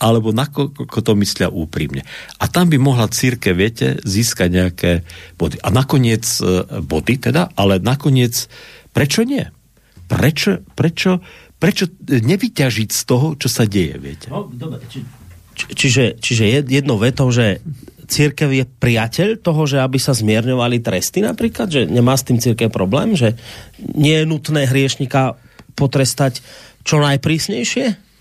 alebo 0.03 0.35
nakoľko 0.35 0.99
to 0.99 1.13
myslia 1.15 1.47
úprimne. 1.47 2.03
A 2.43 2.51
tam 2.51 2.67
by 2.67 2.75
mohla 2.75 3.07
círke, 3.07 3.55
viete, 3.55 4.03
získať 4.03 4.49
nejaké 4.51 4.91
body. 5.39 5.63
A 5.63 5.71
nakoniec 5.71 6.27
e, 6.43 6.83
body 6.83 7.15
teda, 7.23 7.55
ale 7.55 7.79
nakoniec, 7.79 8.51
prečo 8.91 9.23
nie? 9.23 9.47
Prečo, 10.11 10.59
prečo, 10.75 11.23
prečo 11.55 11.87
nevyťažiť 12.03 12.89
z 12.91 13.01
toho, 13.07 13.39
čo 13.39 13.47
sa 13.47 13.63
deje, 13.63 13.95
viete? 13.95 14.27
No, 14.27 14.51
dobre, 14.51 14.83
či, 14.91 15.07
čiže, 15.55 16.19
čiže 16.19 16.67
jednou 16.67 16.99
vetou, 16.99 17.31
že 17.31 17.63
církev 18.13 18.53
je 18.53 18.69
priateľ 18.69 19.41
toho, 19.41 19.65
že 19.65 19.81
aby 19.81 19.97
sa 19.97 20.13
zmierňovali 20.13 20.85
tresty 20.85 21.25
napríklad, 21.25 21.67
že 21.73 21.81
nemá 21.89 22.13
s 22.13 22.29
tým 22.29 22.37
církev 22.37 22.69
problém, 22.69 23.17
že 23.17 23.33
nie 23.81 24.21
je 24.21 24.29
nutné 24.29 24.69
hriešnika 24.69 25.33
potrestať 25.73 26.45
čo 26.85 27.01
najprísnejšie? 27.01 28.13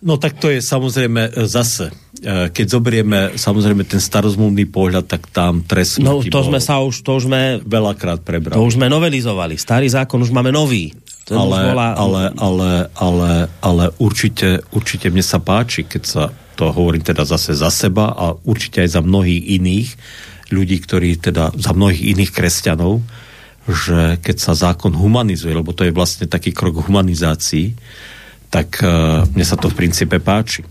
No 0.00 0.16
tak 0.16 0.40
to 0.40 0.48
je 0.48 0.64
samozrejme 0.64 1.28
e, 1.28 1.30
zase, 1.44 1.92
e, 2.24 2.48
keď 2.48 2.66
zoberieme 2.72 3.18
samozrejme 3.36 3.84
ten 3.84 4.00
starozmluvný 4.00 4.64
pohľad, 4.72 5.04
tak 5.04 5.28
tam 5.28 5.60
trest 5.60 6.00
No 6.00 6.24
to 6.24 6.40
sme 6.40 6.56
sa 6.56 6.80
už, 6.80 7.04
to 7.04 7.20
už 7.20 7.28
sme... 7.28 7.60
Veľakrát 7.60 8.24
prebrali. 8.24 8.56
To 8.56 8.64
už 8.64 8.80
sme 8.80 8.88
novelizovali. 8.88 9.60
Starý 9.60 9.92
zákon 9.92 10.16
už 10.24 10.32
máme 10.32 10.48
nový 10.48 10.92
ale, 11.28 11.58
bola... 11.74 11.88
ale, 11.94 12.22
ale, 12.40 12.70
ale, 12.96 13.30
ale 13.60 13.84
určite, 14.00 14.64
určite 14.72 15.12
mne 15.12 15.22
sa 15.22 15.38
páči, 15.38 15.84
keď 15.84 16.02
sa 16.02 16.22
to 16.56 16.72
hovorím 16.72 17.00
teda 17.00 17.24
zase 17.24 17.56
za 17.56 17.72
seba 17.72 18.12
a 18.12 18.36
určite 18.44 18.84
aj 18.84 18.96
za 18.96 19.00
mnohých 19.00 19.60
iných 19.60 19.88
ľudí, 20.52 20.76
ktorí 20.82 21.16
teda 21.16 21.56
za 21.56 21.72
mnohých 21.72 22.12
iných 22.16 22.30
kresťanov, 22.34 23.00
že 23.70 24.18
keď 24.20 24.36
sa 24.36 24.52
zákon 24.52 24.92
humanizuje, 24.92 25.56
lebo 25.56 25.72
to 25.72 25.86
je 25.86 25.94
vlastne 25.94 26.26
taký 26.26 26.50
krok 26.52 26.84
humanizácii, 26.84 27.72
tak 28.50 28.82
uh, 28.82 29.24
mne 29.30 29.46
sa 29.46 29.54
to 29.54 29.70
v 29.70 29.78
princípe 29.78 30.18
páči. 30.18 30.66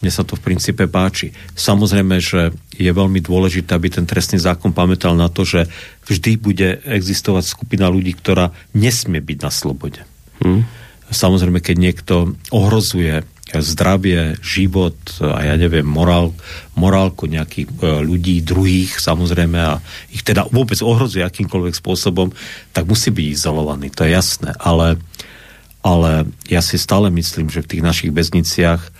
Mne 0.00 0.10
sa 0.12 0.24
to 0.24 0.32
v 0.36 0.44
princípe 0.52 0.88
páči. 0.88 1.36
Samozrejme, 1.52 2.16
že 2.24 2.56
je 2.72 2.88
veľmi 2.88 3.20
dôležité, 3.20 3.76
aby 3.76 3.92
ten 3.92 4.08
trestný 4.08 4.40
zákon 4.40 4.72
pamätal 4.72 5.12
na 5.12 5.28
to, 5.28 5.44
že 5.44 5.68
vždy 6.08 6.40
bude 6.40 6.80
existovať 6.88 7.44
skupina 7.44 7.92
ľudí, 7.92 8.16
ktorá 8.16 8.56
nesmie 8.72 9.20
byť 9.20 9.38
na 9.44 9.52
slobode. 9.52 10.00
Hmm. 10.40 10.64
Samozrejme, 11.12 11.60
keď 11.60 11.76
niekto 11.76 12.14
ohrozuje 12.48 13.28
zdravie, 13.58 14.38
život 14.38 14.94
a 15.18 15.42
ja 15.42 15.54
neviem, 15.58 15.82
morál, 15.82 16.30
morálku 16.78 17.26
nejakých 17.26 17.66
e, 17.66 17.74
ľudí, 18.06 18.46
druhých 18.46 19.02
samozrejme 19.02 19.58
a 19.58 19.82
ich 20.14 20.22
teda 20.22 20.46
vôbec 20.54 20.78
ohrozuje 20.78 21.26
akýmkoľvek 21.26 21.74
spôsobom, 21.74 22.30
tak 22.70 22.86
musí 22.86 23.10
byť 23.10 23.26
izolovaný, 23.26 23.90
to 23.90 24.06
je 24.06 24.14
jasné. 24.14 24.54
Ale, 24.62 25.02
ale 25.82 26.30
ja 26.46 26.62
si 26.62 26.78
stále 26.78 27.10
myslím, 27.10 27.50
že 27.50 27.66
v 27.66 27.70
tých 27.74 27.82
našich 27.82 28.14
väzniciach 28.14 28.80
e, 28.86 28.90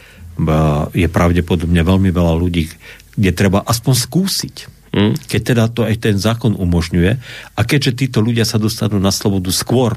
je 0.94 1.08
pravdepodobne 1.10 1.82
veľmi 1.82 2.10
veľa 2.14 2.34
ľudí, 2.38 2.70
kde 3.18 3.30
treba 3.34 3.60
aspoň 3.66 3.94
skúsiť. 3.96 4.56
Hmm. 4.90 5.14
Keď 5.14 5.40
teda 5.54 5.64
to 5.70 5.86
aj 5.86 5.96
ten 6.02 6.16
zákon 6.18 6.58
umožňuje 6.58 7.12
a 7.54 7.60
keďže 7.62 8.06
títo 8.06 8.18
ľudia 8.18 8.42
sa 8.42 8.58
dostanú 8.58 8.98
na 8.98 9.14
slobodu 9.14 9.54
skôr 9.54 9.94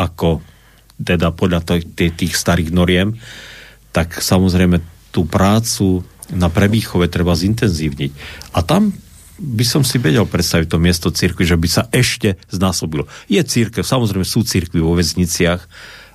ako 0.00 0.40
teda 1.00 1.32
podľa 1.32 1.60
tých, 1.64 2.16
tých 2.16 2.32
starých 2.36 2.72
noriem, 2.72 3.16
tak 3.92 4.16
samozrejme 4.20 4.80
tú 5.12 5.28
prácu 5.28 6.04
na 6.32 6.48
prebýchove 6.48 7.10
treba 7.10 7.36
zintenzívniť. 7.36 8.10
A 8.56 8.62
tam 8.62 8.94
by 9.40 9.64
som 9.64 9.82
si 9.82 9.96
vedel 9.96 10.28
predstaviť 10.28 10.68
to 10.68 10.78
miesto 10.78 11.08
cirkvi, 11.08 11.48
že 11.48 11.56
by 11.56 11.68
sa 11.68 11.82
ešte 11.90 12.36
znásobilo. 12.52 13.08
Je 13.26 13.40
církev, 13.40 13.82
samozrejme 13.82 14.24
sú 14.28 14.44
církvy 14.44 14.84
vo 14.84 14.92
väzniciach, 14.94 15.64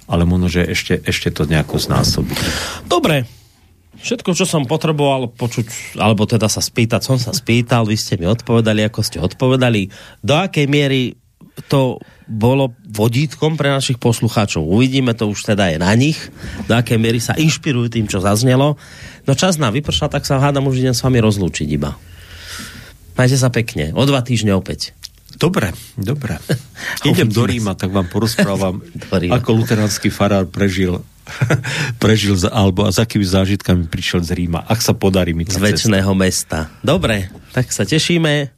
ale 0.06 0.24
možno, 0.30 0.48
že 0.50 0.62
ešte, 0.70 1.02
ešte 1.02 1.34
to 1.34 1.50
nejako 1.50 1.82
znásobí. 1.82 2.38
Dobre, 2.86 3.26
Všetko, 4.02 4.36
čo 4.36 4.46
som 4.46 4.68
potreboval 4.68 5.32
počuť, 5.32 5.98
alebo 5.98 6.28
teda 6.28 6.52
sa 6.52 6.60
spýtať, 6.62 7.02
som 7.02 7.18
sa 7.18 7.32
spýtal, 7.32 7.88
vy 7.88 7.96
ste 7.96 8.20
mi 8.20 8.28
odpovedali, 8.28 8.86
ako 8.86 9.00
ste 9.02 9.18
odpovedali. 9.24 9.90
Do 10.22 10.36
akej 10.36 10.68
miery 10.68 11.16
to 11.72 12.04
bolo 12.28 12.76
vodítkom 12.84 13.56
pre 13.56 13.72
našich 13.72 14.02
poslucháčov. 14.02 14.66
Uvidíme 14.66 15.16
to 15.16 15.32
už 15.32 15.56
teda 15.56 15.72
aj 15.72 15.78
na 15.80 15.94
nich, 15.96 16.20
do 16.68 16.74
akej 16.76 17.00
miery 17.00 17.24
sa 17.24 17.38
inšpirujú 17.38 17.88
tým, 17.96 18.06
čo 18.12 18.20
zaznelo. 18.20 18.76
No 19.24 19.32
čas 19.34 19.56
nám 19.56 19.74
vypršal, 19.78 20.12
tak 20.12 20.28
sa 20.28 20.42
hádam, 20.42 20.68
už 20.68 20.84
idem 20.84 20.96
s 20.98 21.06
vami 21.06 21.24
rozlúčiť 21.24 21.68
iba. 21.72 21.96
Majte 23.16 23.40
sa 23.40 23.48
pekne. 23.48 23.96
O 23.96 24.04
dva 24.04 24.20
týždne 24.20 24.52
opäť. 24.52 24.92
Dobre, 25.36 25.72
dobre. 25.96 26.40
Idem 27.10 27.32
do 27.32 27.44
Ríma, 27.44 27.76
tak 27.76 27.92
vám 27.92 28.08
porozprávam, 28.08 28.84
ako 29.36 29.50
luteránsky 29.64 30.12
farár 30.12 30.48
prežil 30.48 31.04
prežil 32.04 32.38
za, 32.38 32.54
alebo 32.54 32.86
a 32.86 32.94
za 32.94 33.04
akými 33.04 33.26
zážitkami 33.26 33.90
prišiel 33.90 34.22
z 34.22 34.32
Ríma, 34.38 34.64
ak 34.66 34.80
sa 34.82 34.94
podarí 34.94 35.34
mi 35.34 35.46
Z 35.46 35.58
väčšného 35.58 36.12
mesta. 36.14 36.70
Dobre, 36.86 37.34
tak 37.52 37.74
sa 37.74 37.84
tešíme. 37.84 38.54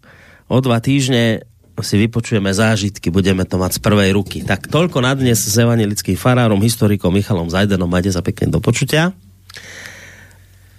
O 0.47 0.57
dva 0.63 0.79
týždne 0.79 1.43
si 1.77 1.95
vypočujeme 1.99 2.49
zážitky, 2.49 3.13
budeme 3.13 3.45
to 3.45 3.61
mať 3.61 3.77
z 3.77 3.79
prvej 3.85 4.09
ruky. 4.17 4.41
Tak 4.41 4.65
toľko 4.71 5.05
na 5.05 5.13
dnes 5.13 5.37
s 5.37 5.55
evangelickým 5.59 6.17
farárom, 6.17 6.57
historikom 6.57 7.13
Michalom 7.13 7.53
Zajdenom. 7.53 7.85
Majte 7.85 8.09
sa 8.09 8.25
pekne 8.25 8.49
do 8.49 8.57
počutia. 8.57 9.13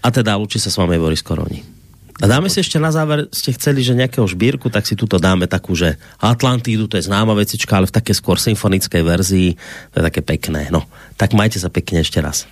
A 0.02 0.08
teda 0.10 0.34
učí 0.42 0.58
sa 0.58 0.74
s 0.74 0.78
vami 0.78 0.98
Boris 0.98 1.22
Koroni. 1.22 1.77
A 2.18 2.26
dáme 2.26 2.50
si 2.50 2.58
ešte 2.58 2.82
na 2.82 2.90
záver, 2.90 3.30
ste 3.30 3.54
chceli, 3.54 3.86
že 3.86 3.94
nejakého 3.94 4.26
šbírku, 4.26 4.66
tak 4.74 4.90
si 4.90 4.98
tuto 4.98 5.22
dáme 5.22 5.46
takú, 5.46 5.78
že 5.78 6.02
Atlantídu, 6.18 6.90
to 6.90 6.98
je 6.98 7.06
známa 7.06 7.30
vecička, 7.38 7.78
ale 7.78 7.86
v 7.86 7.94
také 7.94 8.10
skôr 8.10 8.42
symfonickej 8.42 9.02
verzii, 9.06 9.54
to 9.94 10.02
je 10.02 10.06
také 10.10 10.22
pekné. 10.26 10.66
No, 10.74 10.82
tak 11.14 11.30
majte 11.38 11.62
sa 11.62 11.70
pekne 11.70 12.02
ešte 12.02 12.18
raz. 12.18 12.50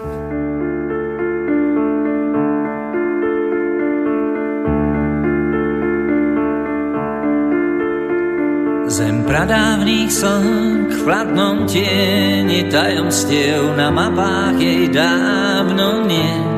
Zem 8.87 9.27
pradávnych 9.27 10.14
slnk 10.14 10.95
v 10.95 10.99
chladnom 11.03 11.67
tieni 11.67 12.71
tajomstiev 12.71 13.75
na 13.75 13.91
mapách 13.91 14.62
jej 14.62 14.87
dávno 14.95 16.07
niet. 16.07 16.55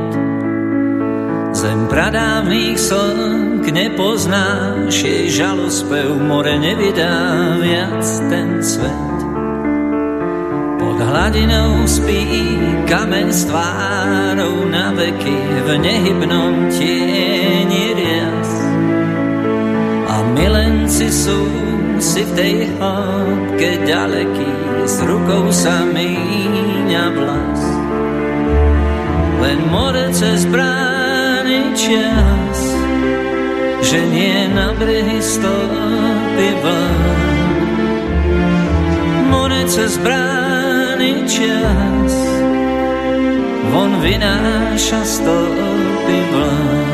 Zem 1.52 1.88
pradávnych 1.88 2.76
slnk 2.78 3.64
nepoznáš, 3.72 5.02
jej 5.02 5.32
žalospev 5.32 6.12
more 6.20 6.52
nevydá 6.60 7.56
viac 7.60 8.04
ten 8.28 8.60
svet. 8.60 9.18
Pod 10.78 10.98
hladinou 11.00 11.88
spí 11.88 12.24
kameň 12.86 13.28
s 13.32 13.48
tvárou 13.48 14.68
na 14.68 14.92
veky 14.92 15.40
v 15.64 15.68
nehybnom 15.80 16.68
tieni 16.68 17.96
rias. 17.96 18.50
A 20.08 20.16
milenci 20.36 21.08
sú 21.08 21.42
si 21.98 22.22
v 22.22 22.30
tej 22.38 22.54
hĺbke 22.78 23.82
ďaleký, 23.82 24.52
s 24.86 25.02
rukou 25.02 25.50
sa 25.50 25.82
míňa 25.82 27.04
vlas. 27.10 27.60
Len 29.42 29.58
more 29.70 30.06
cez 30.14 30.46
brány 31.48 31.72
čas 31.72 32.58
že 33.80 34.04
nie 34.12 34.52
na 34.52 34.76
brehy 34.76 35.16
stopy 35.22 36.48
vln. 36.60 37.00
More 39.32 39.64
cez 39.64 39.96
brány 40.04 41.24
čas, 41.24 42.12
von 43.72 43.96
vynáša 44.04 45.00
stopy 45.08 46.18
vln. 46.36 46.84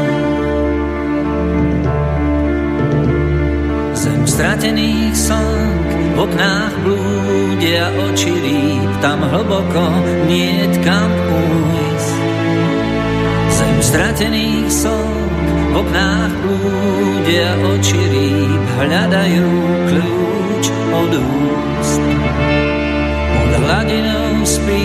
Zem 3.98 4.22
stratených 4.22 5.18
slnk 5.18 5.88
v 6.14 6.16
oknách 6.30 6.74
blúdia 6.86 7.90
oči 8.06 8.30
rýb, 8.30 8.92
tam 9.02 9.18
hlboko 9.18 9.86
niet 10.30 10.78
kam 10.86 11.10
ujsť. 11.10 11.73
Stratených 13.94 14.66
slnk 14.74 15.46
v 15.70 15.74
oknách 15.78 16.34
blúdia 16.42 17.54
oči 17.62 17.94
rýb, 17.94 18.62
hľadajú 18.74 19.50
kľúč 19.86 20.64
od 20.90 21.12
úst. 21.14 22.02
Pod 23.38 23.52
hladinou 23.54 24.42
spí 24.42 24.82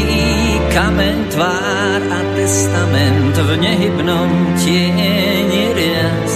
kamen 0.70 1.26
tvár 1.34 2.02
a 2.06 2.22
testament 2.38 3.34
v 3.34 3.50
nehybnom 3.58 4.30
tieni 4.62 5.74
rias. 5.74 6.36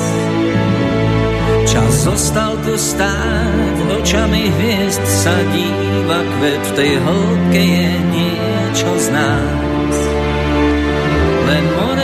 Čas 1.69 1.93
zostal 2.09 2.57
tu 2.65 2.73
stáť, 2.73 4.01
očami 4.01 4.49
hviezd 4.49 5.05
sa 5.05 5.37
díva 5.53 6.25
kvet, 6.25 6.63
v 6.65 6.71
tej 6.73 6.91
hĺbke 7.05 7.61
je 7.61 7.89
niečo 8.17 8.91
z. 8.97 9.13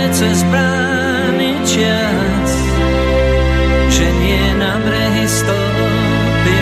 Cez 0.10 0.44
brány 0.44 1.54
čas, 1.64 2.50
že 3.94 4.06
nie 4.20 4.46
na 4.58 4.74
brehy 4.84 5.26
stopy 5.30 6.58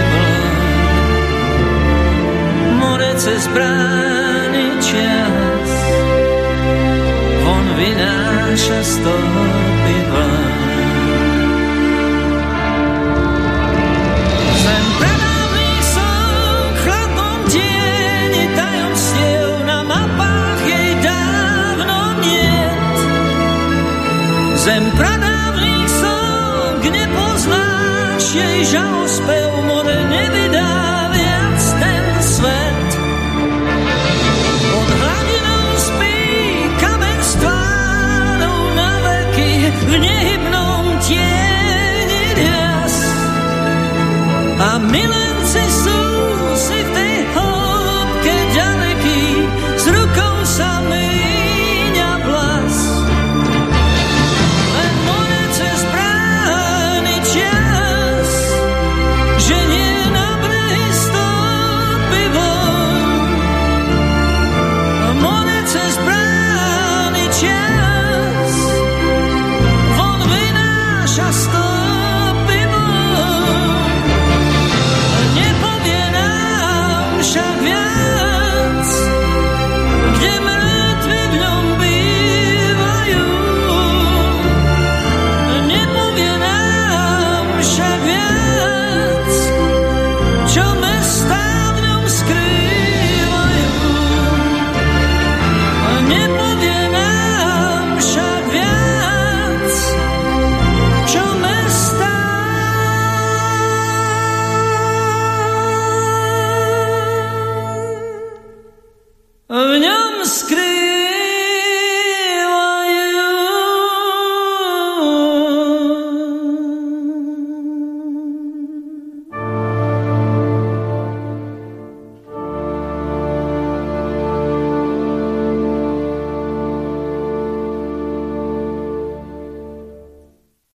More 2.77 3.11
cez 3.17 3.43
brány 3.49 4.67
čas, 4.83 5.69
on 7.47 7.65
vynáša 7.79 8.79
stopy 8.83 9.76